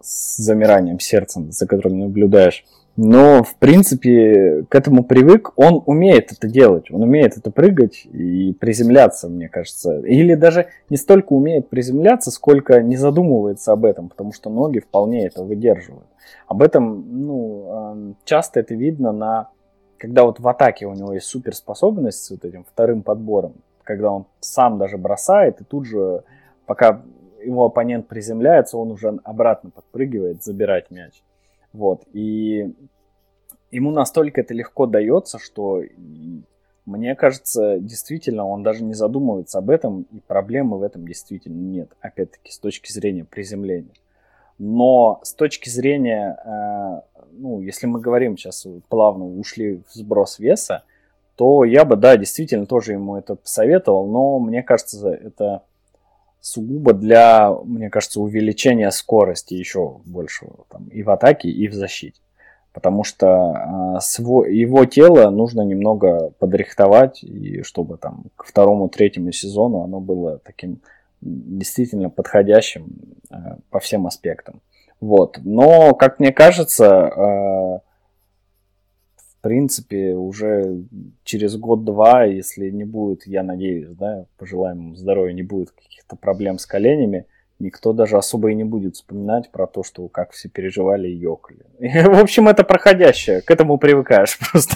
с 0.01 0.37
замиранием 0.37 0.99
сердца, 0.99 1.41
за 1.49 1.67
которым 1.67 1.99
наблюдаешь. 1.99 2.65
Но, 2.97 3.41
в 3.41 3.55
принципе, 3.55 4.65
к 4.67 4.75
этому 4.75 5.03
привык. 5.03 5.53
Он 5.55 5.81
умеет 5.85 6.31
это 6.33 6.47
делать. 6.47 6.91
Он 6.91 7.03
умеет 7.03 7.37
это 7.37 7.49
прыгать 7.49 8.05
и 8.05 8.53
приземляться, 8.53 9.29
мне 9.29 9.47
кажется. 9.47 9.99
Или 9.99 10.35
даже 10.35 10.67
не 10.89 10.97
столько 10.97 11.33
умеет 11.33 11.69
приземляться, 11.69 12.31
сколько 12.31 12.81
не 12.81 12.97
задумывается 12.97 13.71
об 13.71 13.85
этом, 13.85 14.09
потому 14.09 14.33
что 14.33 14.49
ноги 14.49 14.79
вполне 14.79 15.25
это 15.25 15.43
выдерживают. 15.43 16.05
Об 16.47 16.61
этом, 16.61 17.05
ну, 17.25 18.15
часто 18.25 18.59
это 18.59 18.75
видно 18.75 19.11
на... 19.11 19.49
Когда 19.97 20.23
вот 20.23 20.39
в 20.39 20.47
атаке 20.47 20.85
у 20.85 20.93
него 20.93 21.13
есть 21.13 21.27
суперспособность 21.27 22.23
с 22.23 22.31
вот 22.31 22.43
этим 22.43 22.65
вторым 22.65 23.03
подбором, 23.03 23.53
когда 23.83 24.11
он 24.11 24.25
сам 24.39 24.77
даже 24.77 24.97
бросает, 24.97 25.61
и 25.61 25.63
тут 25.63 25.85
же, 25.85 26.23
пока 26.65 27.03
его 27.43 27.65
оппонент 27.65 28.07
приземляется, 28.07 28.77
он 28.77 28.91
уже 28.91 29.19
обратно 29.23 29.69
подпрыгивает 29.69 30.43
забирать 30.43 30.91
мяч. 30.91 31.23
Вот. 31.73 32.03
И 32.13 32.73
ему 33.71 33.91
настолько 33.91 34.41
это 34.41 34.53
легко 34.53 34.85
дается, 34.85 35.39
что 35.39 35.81
мне 36.85 37.15
кажется, 37.15 37.77
действительно, 37.79 38.45
он 38.45 38.63
даже 38.63 38.83
не 38.83 38.93
задумывается 38.93 39.59
об 39.59 39.69
этом, 39.69 40.07
и 40.11 40.19
проблемы 40.19 40.77
в 40.77 40.83
этом 40.83 41.07
действительно 41.07 41.59
нет, 41.59 41.91
опять-таки, 42.01 42.51
с 42.51 42.59
точки 42.59 42.91
зрения 42.91 43.23
приземления. 43.23 43.93
Но 44.57 45.19
с 45.23 45.33
точки 45.33 45.69
зрения, 45.69 46.37
э, 46.43 47.25
ну, 47.31 47.61
если 47.61 47.87
мы 47.87 47.99
говорим 47.99 48.37
сейчас 48.37 48.67
плавно 48.89 49.25
ушли 49.25 49.81
в 49.87 49.93
сброс 49.93 50.39
веса, 50.39 50.83
то 51.35 51.63
я 51.63 51.85
бы, 51.85 51.95
да, 51.95 52.17
действительно 52.17 52.65
тоже 52.65 52.93
ему 52.93 53.15
это 53.15 53.35
посоветовал, 53.35 54.07
но 54.07 54.39
мне 54.39 54.61
кажется, 54.61 55.09
это 55.09 55.63
сугубо 56.41 56.93
для, 56.93 57.51
мне 57.63 57.89
кажется, 57.89 58.19
увеличения 58.19 58.91
скорости 58.91 59.53
еще 59.53 60.01
больше 60.05 60.47
там, 60.69 60.87
и 60.87 61.03
в 61.03 61.09
атаке, 61.11 61.49
и 61.49 61.67
в 61.67 61.73
защите. 61.73 62.19
Потому 62.73 63.03
что 63.03 63.97
э, 63.97 63.99
свой, 64.01 64.55
его 64.55 64.85
тело 64.85 65.29
нужно 65.29 65.61
немного 65.61 66.31
подрихтовать, 66.39 67.23
и 67.23 67.63
чтобы 67.63 67.97
там 67.97 68.25
к 68.35 68.45
второму, 68.45 68.89
третьему 68.89 69.31
сезону 69.31 69.83
оно 69.83 69.99
было 69.99 70.39
таким 70.39 70.79
действительно 71.21 72.09
подходящим 72.09 72.87
э, 73.29 73.35
по 73.69 73.79
всем 73.79 74.07
аспектам. 74.07 74.61
Вот. 74.99 75.39
Но, 75.43 75.93
как 75.93 76.19
мне 76.19 76.31
кажется, 76.31 76.85
э, 76.85 77.79
в 79.41 79.43
принципе, 79.43 80.13
уже 80.13 80.83
через 81.23 81.57
год-два, 81.57 82.25
если 82.25 82.69
не 82.69 82.83
будет, 82.83 83.25
я 83.25 83.41
надеюсь, 83.41 83.87
да, 83.89 84.25
пожелаем 84.37 84.95
здоровья, 84.95 85.33
не 85.33 85.41
будет 85.41 85.71
каких-то 85.71 86.15
проблем 86.15 86.59
с 86.59 86.67
коленями, 86.67 87.25
никто 87.57 87.91
даже 87.91 88.17
особо 88.17 88.51
и 88.51 88.53
не 88.53 88.63
будет 88.63 88.97
вспоминать 88.97 89.49
про 89.49 89.65
то, 89.65 89.81
что 89.81 90.07
как 90.09 90.33
все 90.33 90.47
переживали 90.47 91.07
и 91.07 91.15
ёкали. 91.15 91.65
В 91.79 92.21
общем, 92.21 92.49
это 92.49 92.63
проходящее, 92.63 93.41
к 93.41 93.49
этому 93.49 93.79
привыкаешь 93.79 94.37
просто. 94.51 94.75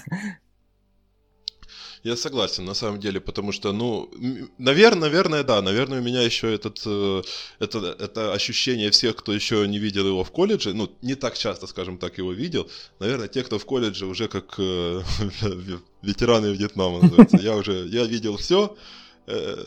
Я 2.05 2.15
согласен, 2.15 2.65
на 2.65 2.75
самом 2.75 2.99
деле, 2.99 3.19
потому 3.19 3.51
что, 3.51 3.73
ну, 3.73 4.11
наверное, 4.59 5.09
наверное, 5.09 5.43
да, 5.43 5.61
наверное, 5.63 6.01
у 6.01 6.03
меня 6.03 6.21
еще 6.21 6.53
этот, 6.53 6.83
э, 6.85 7.23
это, 7.57 7.95
это 7.99 8.31
ощущение 8.31 8.91
всех, 8.91 9.15
кто 9.15 9.33
еще 9.33 9.67
не 9.67 9.79
видел 9.79 10.05
его 10.07 10.23
в 10.23 10.29
колледже, 10.29 10.75
ну, 10.75 10.87
не 11.01 11.15
так 11.15 11.35
часто, 11.35 11.65
скажем 11.65 11.97
так, 11.97 12.19
его 12.19 12.31
видел, 12.31 12.69
наверное, 12.99 13.27
те, 13.27 13.41
кто 13.43 13.57
в 13.57 13.65
колледже 13.65 14.05
уже 14.05 14.27
как 14.27 14.53
э, 14.59 15.01
ветераны 16.03 16.53
Вьетнама 16.53 17.01
называется, 17.01 17.37
я 17.37 17.55
уже, 17.55 17.87
я 17.87 18.03
видел 18.03 18.37
все, 18.37 18.77
э, 19.25 19.63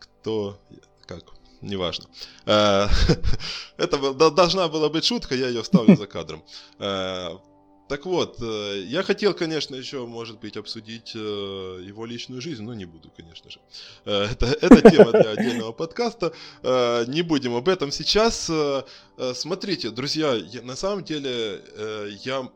кто, 0.00 0.60
как, 1.06 1.24
неважно. 1.62 2.04
Это 2.44 4.12
должна 4.30 4.68
была 4.68 4.90
быть 4.90 5.06
шутка, 5.06 5.34
я 5.34 5.48
ее 5.48 5.62
вставлю 5.62 5.96
за 5.96 6.06
кадром. 6.06 6.42
Так 7.86 8.06
вот, 8.06 8.38
э, 8.40 8.82
я 8.86 9.02
хотел, 9.02 9.34
конечно, 9.34 9.74
еще, 9.74 10.06
может 10.06 10.40
быть, 10.40 10.56
обсудить 10.56 11.12
э, 11.14 11.18
его 11.86 12.06
личную 12.06 12.40
жизнь, 12.40 12.62
но 12.62 12.72
не 12.72 12.86
буду, 12.86 13.10
конечно 13.14 13.50
же. 13.50 13.60
Э, 14.06 14.24
это, 14.30 14.46
это 14.46 14.90
тема 14.90 15.10
для 15.12 15.30
отдельного 15.32 15.72
подкаста. 15.72 16.32
Не 16.62 17.22
будем 17.22 17.54
об 17.54 17.68
этом 17.68 17.90
сейчас. 17.90 18.50
Смотрите, 19.34 19.90
друзья, 19.90 20.34
на 20.62 20.76
самом 20.76 21.04
деле 21.04 21.62
я 22.24 22.48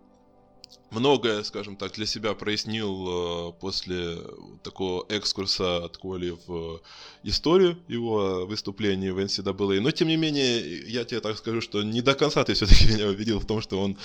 многое, 0.90 1.42
скажем 1.42 1.76
так, 1.76 1.92
для 1.92 2.06
себя 2.06 2.32
прояснил 2.34 3.52
после 3.60 4.18
такого 4.62 5.04
экскурса 5.10 5.84
от 5.84 5.98
Коли 5.98 6.36
в 6.46 6.80
историю 7.22 7.78
его 7.86 8.46
выступлений 8.46 9.10
в 9.10 9.18
NCAA. 9.18 9.80
Но, 9.80 9.90
тем 9.90 10.08
не 10.08 10.16
менее, 10.16 10.80
я 10.90 11.04
тебе 11.04 11.20
так 11.20 11.36
скажу, 11.36 11.60
что 11.60 11.82
не 11.82 12.00
до 12.00 12.14
конца 12.14 12.44
ты 12.44 12.54
все-таки 12.54 12.88
меня 12.88 13.08
убедил 13.08 13.40
в 13.40 13.46
том, 13.46 13.60
что 13.60 13.78
он 13.78 13.98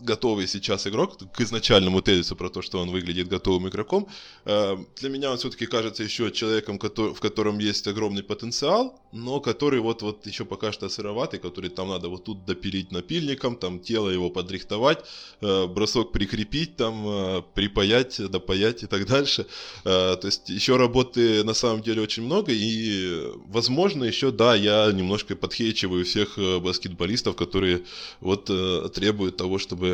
готовый 0.00 0.46
сейчас 0.46 0.86
игрок, 0.86 1.18
к 1.32 1.40
изначальному 1.40 2.02
тезису 2.02 2.36
про 2.36 2.48
то, 2.48 2.62
что 2.62 2.78
он 2.80 2.90
выглядит 2.90 3.28
готовым 3.28 3.68
игроком, 3.68 4.08
э, 4.44 4.76
для 5.00 5.08
меня 5.08 5.30
он 5.30 5.38
все-таки 5.38 5.66
кажется 5.66 6.02
еще 6.02 6.30
человеком, 6.30 6.78
в 6.78 7.20
котором 7.20 7.58
есть 7.58 7.86
огромный 7.86 8.22
потенциал, 8.22 9.00
но 9.12 9.40
который 9.40 9.80
вот, 9.80 10.02
вот 10.02 10.26
еще 10.26 10.44
пока 10.44 10.72
что 10.72 10.88
сыроватый, 10.88 11.38
который 11.38 11.70
там 11.70 11.88
надо 11.88 12.08
вот 12.08 12.24
тут 12.24 12.44
допилить 12.44 12.92
напильником, 12.92 13.56
там 13.56 13.80
тело 13.80 14.10
его 14.10 14.30
подрихтовать, 14.30 15.04
э, 15.40 15.66
бросок 15.66 16.12
прикрепить, 16.12 16.76
там 16.76 17.06
э, 17.06 17.42
припаять, 17.54 18.20
допаять 18.30 18.82
и 18.82 18.86
так 18.86 19.06
дальше. 19.06 19.46
То 19.84 20.20
есть 20.22 20.48
еще 20.48 20.76
работы 20.76 21.44
на 21.44 21.54
самом 21.54 21.82
деле 21.82 22.02
очень 22.02 22.24
много, 22.24 22.52
и 22.52 23.32
возможно 23.46 24.04
еще, 24.04 24.30
да, 24.30 24.54
я 24.54 24.90
немножко 24.92 25.36
подхейчиваю 25.36 26.04
всех 26.04 26.38
баскетболистов, 26.38 27.36
которые 27.36 27.82
вот 28.20 28.50
требуют 28.92 29.36
того, 29.36 29.58
чтобы 29.58 29.93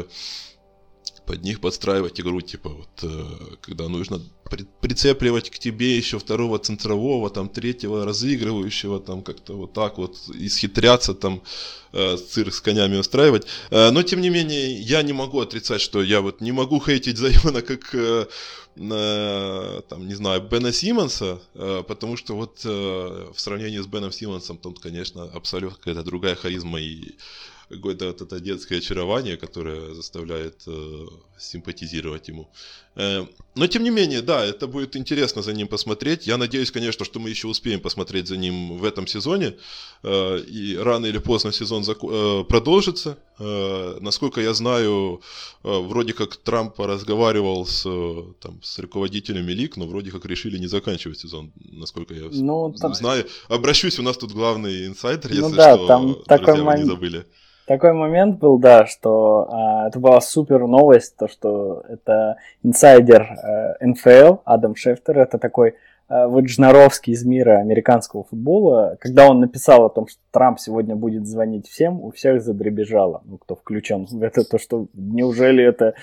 под 1.30 1.44
них 1.44 1.60
подстраивать 1.60 2.20
игру, 2.20 2.40
типа 2.40 2.70
вот 2.70 2.88
э, 3.02 3.56
когда 3.60 3.88
нужно 3.88 4.20
при, 4.50 4.66
прицепливать 4.80 5.48
к 5.50 5.58
тебе 5.60 5.96
еще 5.96 6.18
второго 6.18 6.58
центрового, 6.58 7.30
там 7.30 7.48
третьего 7.48 8.04
разыгрывающего, 8.04 8.98
там 8.98 9.22
как-то 9.22 9.56
вот 9.56 9.72
так 9.72 9.98
вот 9.98 10.16
исхитряться, 10.34 11.14
там 11.14 11.42
э, 11.92 12.16
цирк 12.16 12.52
с 12.52 12.60
конями 12.60 12.96
устраивать. 12.96 13.46
Э, 13.70 13.90
но 13.90 14.02
тем 14.02 14.20
не 14.20 14.30
менее 14.30 14.80
я 14.80 15.02
не 15.02 15.12
могу 15.12 15.40
отрицать, 15.40 15.80
что 15.80 16.02
я 16.02 16.20
вот 16.20 16.40
не 16.40 16.52
могу 16.52 16.80
хейтить 16.80 17.16
Зайона 17.16 17.62
как 17.62 17.94
э, 17.94 18.26
э, 18.76 19.80
там, 19.88 20.08
не 20.08 20.14
знаю, 20.14 20.42
Бена 20.42 20.72
Симмонса, 20.72 21.38
э, 21.54 21.84
потому 21.86 22.16
что 22.16 22.34
вот 22.34 22.60
э, 22.64 23.30
в 23.32 23.40
сравнении 23.40 23.78
с 23.78 23.86
Беном 23.86 24.10
Симмонсом 24.10 24.58
тут, 24.58 24.80
конечно, 24.80 25.24
абсолютно 25.24 25.78
какая-то 25.78 26.02
другая 26.02 26.34
харизма 26.34 26.80
и 26.80 27.14
какое-то 27.70 28.06
вот 28.06 28.20
это 28.20 28.40
детское 28.40 28.78
очарование, 28.78 29.36
которое 29.36 29.94
заставляет 29.94 30.62
э, 30.66 31.06
симпатизировать 31.38 32.28
ему. 32.28 32.48
Э, 32.96 33.26
но 33.54 33.66
тем 33.66 33.84
не 33.84 33.90
менее, 33.90 34.22
да, 34.22 34.44
это 34.44 34.66
будет 34.66 34.96
интересно 34.96 35.42
за 35.42 35.52
ним 35.52 35.68
посмотреть. 35.68 36.26
Я 36.26 36.36
надеюсь, 36.36 36.70
конечно, 36.72 37.04
что 37.04 37.20
мы 37.20 37.30
еще 37.30 37.46
успеем 37.46 37.80
посмотреть 37.80 38.26
за 38.26 38.36
ним 38.36 38.76
в 38.76 38.84
этом 38.84 39.06
сезоне. 39.06 39.54
Э, 40.02 40.38
и 40.38 40.76
рано 40.76 41.06
или 41.06 41.18
поздно 41.18 41.52
сезон 41.52 41.82
зак- 41.82 42.42
э, 42.42 42.44
продолжится. 42.44 43.16
Э, 43.38 43.98
насколько 44.00 44.40
я 44.40 44.52
знаю, 44.52 45.20
э, 45.62 45.78
вроде 45.78 46.12
как 46.12 46.36
Трамп 46.36 46.80
разговаривал 46.80 47.66
с, 47.66 47.86
э, 47.86 48.22
там, 48.40 48.60
с 48.62 48.78
руководителями 48.80 49.52
лиг, 49.52 49.76
но 49.76 49.86
вроде 49.86 50.10
как 50.10 50.26
решили 50.26 50.58
не 50.58 50.66
заканчивать 50.66 51.20
сезон, 51.20 51.52
насколько 51.54 52.14
я 52.14 52.28
ну, 52.32 52.74
там... 52.80 52.94
знаю. 52.94 53.26
Обращусь, 53.48 53.98
у 54.00 54.02
нас 54.02 54.16
тут 54.16 54.32
главный 54.32 54.86
инсайдер, 54.86 55.30
ну, 55.30 55.46
если 55.46 55.56
да, 55.56 55.76
что, 55.76 55.86
там 55.86 56.06
друзья, 56.06 56.24
такой 56.26 56.62
вы 56.62 56.78
не 56.78 56.84
забыли 56.84 57.26
такой 57.70 57.92
момент 57.92 58.40
был, 58.40 58.58
да, 58.58 58.84
что 58.84 59.46
а, 59.48 59.86
это 59.86 60.00
была 60.00 60.20
супер 60.20 60.66
новость, 60.66 61.16
то, 61.16 61.28
что 61.28 61.84
это 61.88 62.36
инсайдер 62.64 63.22
а, 63.22 63.76
НФЛ, 63.80 64.38
Адам 64.44 64.74
Шефтер, 64.74 65.20
это 65.20 65.38
такой 65.38 65.68
э, 66.08 66.26
Ваджнаровский 66.26 67.12
из 67.12 67.24
мира 67.24 67.58
американского 67.58 68.24
футбола, 68.24 68.96
когда 68.98 69.30
он 69.30 69.38
написал 69.38 69.84
о 69.84 69.88
том, 69.88 70.08
что 70.08 70.18
Трамп 70.32 70.58
сегодня 70.58 70.96
будет 70.96 71.28
звонить 71.28 71.68
всем, 71.68 72.00
у 72.00 72.10
всех 72.10 72.42
задребежало, 72.42 73.22
ну, 73.24 73.38
кто 73.38 73.54
включен 73.54 74.04
в 74.06 74.20
это, 74.20 74.42
то, 74.42 74.58
что 74.58 74.88
неужели 74.92 75.62
это 75.62 75.94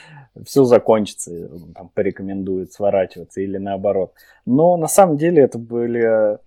все 0.46 0.64
закончится, 0.64 1.50
он 1.52 1.74
там 1.74 1.92
порекомендует 1.94 2.72
сворачиваться 2.72 3.42
или 3.42 3.58
наоборот. 3.58 4.14
Но 4.46 4.78
на 4.78 4.88
самом 4.88 5.18
деле 5.18 5.44
это 5.44 5.58
были 5.58 6.38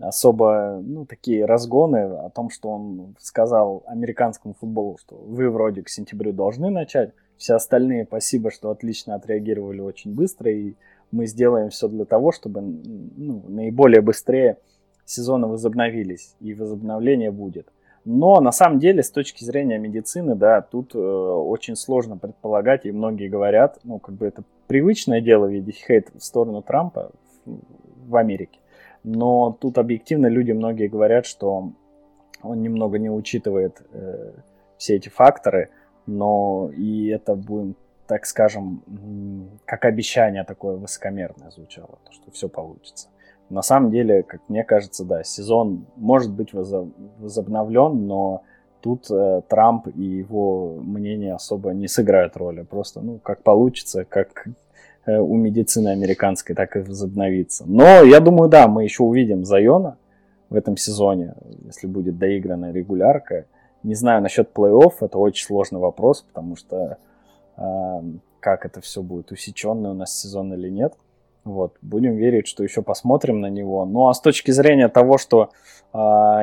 особо, 0.00 0.80
ну, 0.82 1.06
такие 1.06 1.44
разгоны 1.44 1.98
о 1.98 2.30
том, 2.30 2.50
что 2.50 2.70
он 2.70 3.16
сказал 3.18 3.82
американскому 3.86 4.54
футболу, 4.54 4.98
что 4.98 5.16
вы 5.16 5.50
вроде 5.50 5.82
к 5.82 5.88
сентябрю 5.88 6.32
должны 6.32 6.70
начать, 6.70 7.12
все 7.36 7.54
остальные 7.54 8.04
спасибо, 8.04 8.50
что 8.50 8.70
отлично 8.70 9.14
отреагировали 9.14 9.80
очень 9.80 10.14
быстро, 10.14 10.50
и 10.50 10.74
мы 11.10 11.26
сделаем 11.26 11.70
все 11.70 11.88
для 11.88 12.04
того, 12.04 12.32
чтобы 12.32 12.60
ну, 12.60 13.44
наиболее 13.48 14.00
быстрее 14.00 14.58
сезоны 15.04 15.46
возобновились, 15.46 16.34
и 16.40 16.52
возобновление 16.54 17.30
будет. 17.30 17.68
Но 18.04 18.40
на 18.40 18.52
самом 18.52 18.78
деле, 18.78 19.02
с 19.02 19.10
точки 19.10 19.44
зрения 19.44 19.78
медицины, 19.78 20.34
да, 20.34 20.62
тут 20.62 20.94
э, 20.94 20.98
очень 20.98 21.76
сложно 21.76 22.16
предполагать, 22.16 22.86
и 22.86 22.92
многие 22.92 23.28
говорят, 23.28 23.78
ну, 23.84 23.98
как 23.98 24.14
бы 24.14 24.26
это 24.26 24.44
привычное 24.66 25.20
дело 25.20 25.46
видеть 25.46 25.76
хейт 25.76 26.08
в 26.14 26.22
сторону 26.22 26.62
Трампа 26.62 27.10
в, 27.44 27.60
в 28.08 28.16
Америке. 28.16 28.58
Но 29.04 29.56
тут 29.60 29.78
объективно 29.78 30.26
люди 30.26 30.52
многие 30.52 30.88
говорят, 30.88 31.26
что 31.26 31.72
он 32.42 32.62
немного 32.62 32.98
не 32.98 33.10
учитывает 33.10 33.82
э, 33.92 34.32
все 34.76 34.96
эти 34.96 35.08
факторы, 35.08 35.70
но 36.06 36.70
и 36.74 37.08
это 37.08 37.34
будет, 37.34 37.76
так 38.06 38.26
скажем, 38.26 38.82
как 39.64 39.84
обещание 39.84 40.44
такое 40.44 40.76
высокомерное 40.76 41.50
звучало, 41.50 41.98
то, 42.04 42.12
что 42.12 42.30
все 42.30 42.48
получится. 42.48 43.08
На 43.50 43.62
самом 43.62 43.90
деле, 43.90 44.22
как 44.22 44.40
мне 44.48 44.62
кажется, 44.62 45.04
да, 45.04 45.24
сезон 45.24 45.86
может 45.96 46.32
быть 46.32 46.52
возобновлен, 46.52 48.06
но 48.06 48.42
тут 48.82 49.10
э, 49.10 49.42
Трамп 49.48 49.88
и 49.88 50.02
его 50.02 50.76
мнение 50.80 51.34
особо 51.34 51.70
не 51.70 51.88
сыграют 51.88 52.36
роли. 52.36 52.62
Просто, 52.62 53.00
ну, 53.00 53.18
как 53.18 53.42
получится, 53.42 54.04
как 54.04 54.46
у 55.12 55.36
медицины 55.36 55.88
американской, 55.88 56.54
так 56.54 56.76
и 56.76 56.80
возобновится. 56.80 57.64
Но 57.66 58.02
я 58.02 58.20
думаю, 58.20 58.48
да, 58.48 58.68
мы 58.68 58.84
еще 58.84 59.02
увидим 59.02 59.44
Зайона 59.44 59.96
в 60.50 60.54
этом 60.54 60.76
сезоне, 60.76 61.34
если 61.64 61.86
будет 61.86 62.18
доиграна 62.18 62.72
регулярка. 62.72 63.46
Не 63.82 63.94
знаю 63.94 64.22
насчет 64.22 64.50
плей-офф, 64.54 64.92
это 65.00 65.18
очень 65.18 65.46
сложный 65.46 65.80
вопрос, 65.80 66.22
потому 66.22 66.56
что 66.56 66.98
э, 67.56 68.02
как 68.40 68.66
это 68.66 68.80
все 68.80 69.02
будет, 69.02 69.30
усеченный 69.30 69.90
у 69.90 69.94
нас 69.94 70.20
сезон 70.20 70.52
или 70.54 70.68
нет. 70.68 70.94
Вот, 71.44 71.76
будем 71.80 72.16
верить, 72.16 72.46
что 72.46 72.62
еще 72.62 72.82
посмотрим 72.82 73.40
на 73.40 73.48
него. 73.48 73.84
Ну 73.86 74.08
а 74.08 74.14
с 74.14 74.20
точки 74.20 74.50
зрения 74.50 74.88
того, 74.88 75.16
что 75.16 75.50
э, 75.92 75.96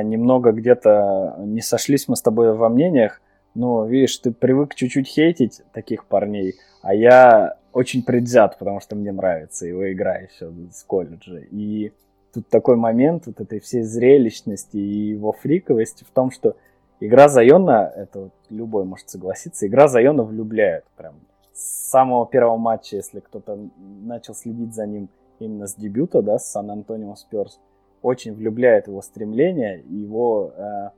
немного 0.03 0.51
где-то 0.51 1.36
не 1.39 1.61
сошлись 1.61 2.07
мы 2.07 2.16
с 2.16 2.22
тобой 2.22 2.55
во 2.55 2.70
мнениях, 2.70 3.22
ну, 3.53 3.86
видишь, 3.86 4.18
ты 4.18 4.32
привык 4.32 4.76
чуть-чуть 4.76 5.07
хейтить 5.07 5.61
таких 5.72 6.05
парней, 6.05 6.55
а 6.82 6.93
я 6.93 7.55
очень 7.76 8.04
предвзят, 8.04 8.58
потому 8.58 8.80
что 8.80 8.96
мне 8.96 9.12
нравится 9.12 9.68
его 9.68 9.92
игра 9.92 10.16
еще 10.16 10.52
с 10.72 10.84
колледжа. 10.84 11.42
И 11.52 11.92
тут 12.34 12.48
такой 12.48 12.78
момент 12.78 13.28
вот 13.28 13.42
этой 13.42 13.60
всей 13.60 13.84
зрелищности 13.84 14.78
и 14.78 15.10
его 15.10 15.32
фриковости 15.34 16.04
в 16.04 16.10
том, 16.10 16.32
что 16.32 16.56
Игра 17.02 17.28
Зайона, 17.28 17.92
это 17.94 18.20
вот 18.20 18.32
любой 18.50 18.86
может 18.86 19.10
согласиться, 19.10 19.68
игра 19.68 19.88
Зайона 19.88 20.24
влюбляет 20.24 20.86
прям. 20.96 21.16
С 21.54 21.90
самого 21.90 22.26
первого 22.26 22.58
матча, 22.58 22.96
если 22.96 23.20
кто-то 23.20 23.60
начал 23.78 24.34
следить 24.34 24.74
за 24.74 24.86
ним 24.86 25.10
именно 25.40 25.68
с 25.68 25.76
дебюта, 25.76 26.22
да, 26.22 26.40
с 26.40 26.52
Сан-Антонио 26.52 27.16
Сперс, 27.16 27.60
очень 28.02 28.34
влюбляет 28.34 28.88
его 28.88 29.02
стремление 29.02 29.84
его 29.90 30.54
э, 30.56 30.90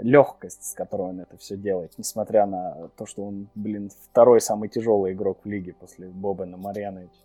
легкость, 0.00 0.64
с 0.64 0.74
которой 0.74 1.10
он 1.10 1.20
это 1.20 1.36
все 1.36 1.56
делает, 1.56 1.92
несмотря 1.98 2.46
на 2.46 2.88
то, 2.96 3.06
что 3.06 3.24
он, 3.24 3.48
блин, 3.54 3.90
второй 4.10 4.40
самый 4.40 4.68
тяжелый 4.68 5.12
игрок 5.12 5.40
в 5.44 5.48
лиге 5.48 5.72
после 5.72 6.08
Бобена 6.08 6.56
Марьяновича. 6.56 7.24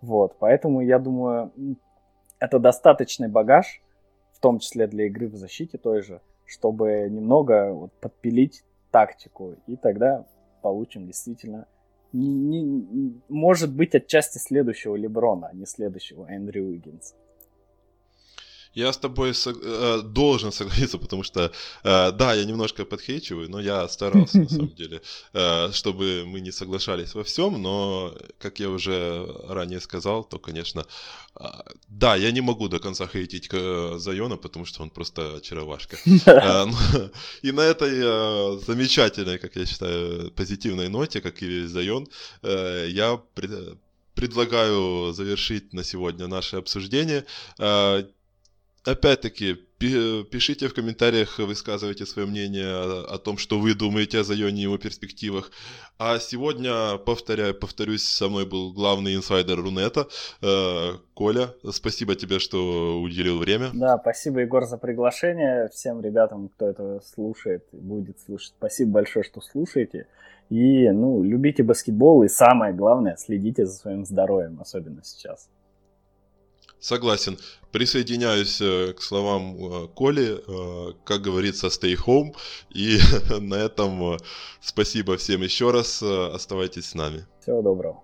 Вот, 0.00 0.36
поэтому 0.38 0.80
я 0.80 0.98
думаю, 0.98 1.52
это 2.38 2.58
достаточный 2.58 3.28
багаж, 3.28 3.82
в 4.32 4.40
том 4.40 4.58
числе 4.58 4.86
для 4.86 5.06
игры 5.06 5.28
в 5.28 5.36
защите 5.36 5.78
той 5.78 6.02
же, 6.02 6.20
чтобы 6.44 7.08
немного 7.08 7.72
вот, 7.72 7.92
подпилить 7.92 8.64
тактику, 8.90 9.54
и 9.66 9.76
тогда 9.76 10.26
получим 10.60 11.06
действительно 11.06 11.66
не, 12.12 12.62
не, 12.62 13.20
может 13.28 13.74
быть 13.74 13.94
отчасти 13.94 14.38
следующего 14.38 14.96
Леброна, 14.96 15.48
а 15.48 15.54
не 15.54 15.66
следующего 15.66 16.26
Эндрю 16.28 16.66
Уиггинса. 16.66 17.14
Я 18.74 18.92
с 18.92 18.98
тобой 18.98 19.34
сог... 19.34 19.58
э, 19.62 20.00
должен 20.02 20.52
согласиться, 20.52 20.98
потому 20.98 21.22
что, 21.22 21.52
э, 21.84 22.12
да, 22.12 22.34
я 22.34 22.44
немножко 22.44 22.84
подхейчиваю, 22.84 23.50
но 23.50 23.60
я 23.60 23.88
старался, 23.88 24.38
на 24.38 24.48
самом 24.48 24.74
деле, 24.76 25.02
э, 25.34 25.72
чтобы 25.72 26.24
мы 26.26 26.40
не 26.40 26.52
соглашались 26.52 27.14
во 27.14 27.22
всем, 27.22 27.60
но, 27.60 28.14
как 28.38 28.60
я 28.60 28.70
уже 28.70 29.26
ранее 29.48 29.80
сказал, 29.80 30.24
то, 30.24 30.38
конечно, 30.38 30.86
э, 31.38 31.44
да, 31.88 32.16
я 32.16 32.30
не 32.32 32.40
могу 32.40 32.68
до 32.68 32.78
конца 32.78 33.06
хейтить 33.06 33.50
Зайона, 33.50 34.36
потому 34.36 34.64
что 34.64 34.82
он 34.82 34.90
просто 34.90 35.36
очаровашка. 35.36 35.96
И 37.42 37.52
на 37.52 37.60
этой 37.60 38.60
замечательной, 38.64 39.38
как 39.38 39.56
я 39.56 39.66
считаю, 39.66 40.30
позитивной 40.30 40.88
ноте, 40.88 41.20
как 41.20 41.42
и 41.42 41.66
Зайон, 41.66 42.06
я 42.42 43.20
предлагаю 44.14 45.12
завершить 45.12 45.72
на 45.72 45.84
сегодня 45.84 46.26
наше 46.26 46.56
обсуждение 46.56 47.24
опять-таки, 48.84 49.56
пишите 49.78 50.68
в 50.68 50.74
комментариях, 50.74 51.38
высказывайте 51.38 52.06
свое 52.06 52.28
мнение 52.28 52.66
о, 52.66 53.18
том, 53.18 53.36
что 53.36 53.58
вы 53.58 53.74
думаете 53.74 54.20
о 54.20 54.24
Зайоне 54.24 54.60
и 54.60 54.62
его 54.64 54.78
перспективах. 54.78 55.50
А 55.98 56.18
сегодня, 56.18 56.98
повторяю, 56.98 57.54
повторюсь, 57.54 58.04
со 58.04 58.28
мной 58.28 58.46
был 58.46 58.72
главный 58.72 59.14
инсайдер 59.14 59.60
Рунета, 59.60 60.06
э, 60.40 60.98
Коля. 61.14 61.54
Спасибо 61.70 62.14
тебе, 62.14 62.38
что 62.38 63.00
уделил 63.00 63.38
время. 63.38 63.70
Да, 63.72 63.98
спасибо, 63.98 64.40
Егор, 64.40 64.64
за 64.64 64.78
приглашение. 64.78 65.68
Всем 65.72 66.00
ребятам, 66.00 66.48
кто 66.48 66.68
это 66.68 67.00
слушает 67.04 67.66
и 67.72 67.76
будет 67.76 68.20
слушать, 68.20 68.54
спасибо 68.58 68.92
большое, 68.92 69.24
что 69.24 69.40
слушаете. 69.40 70.06
И, 70.50 70.90
ну, 70.90 71.22
любите 71.22 71.62
баскетбол 71.62 72.24
и 72.24 72.28
самое 72.28 72.74
главное, 72.74 73.16
следите 73.16 73.64
за 73.64 73.72
своим 73.72 74.04
здоровьем, 74.04 74.60
особенно 74.60 75.02
сейчас. 75.02 75.48
Согласен. 76.82 77.38
Присоединяюсь 77.70 78.60
э, 78.60 78.92
к 78.92 79.02
словам 79.02 79.54
э, 79.54 79.88
Коли. 79.94 80.42
Э, 80.46 80.92
как 81.04 81.22
говорится, 81.22 81.68
stay 81.68 81.94
home. 81.94 82.34
И 82.70 82.98
на 83.40 83.54
этом 83.54 84.18
спасибо 84.60 85.16
всем 85.16 85.42
еще 85.42 85.70
раз. 85.70 86.02
Оставайтесь 86.02 86.86
с 86.86 86.94
нами. 86.94 87.24
Всего 87.40 87.62
доброго. 87.62 88.02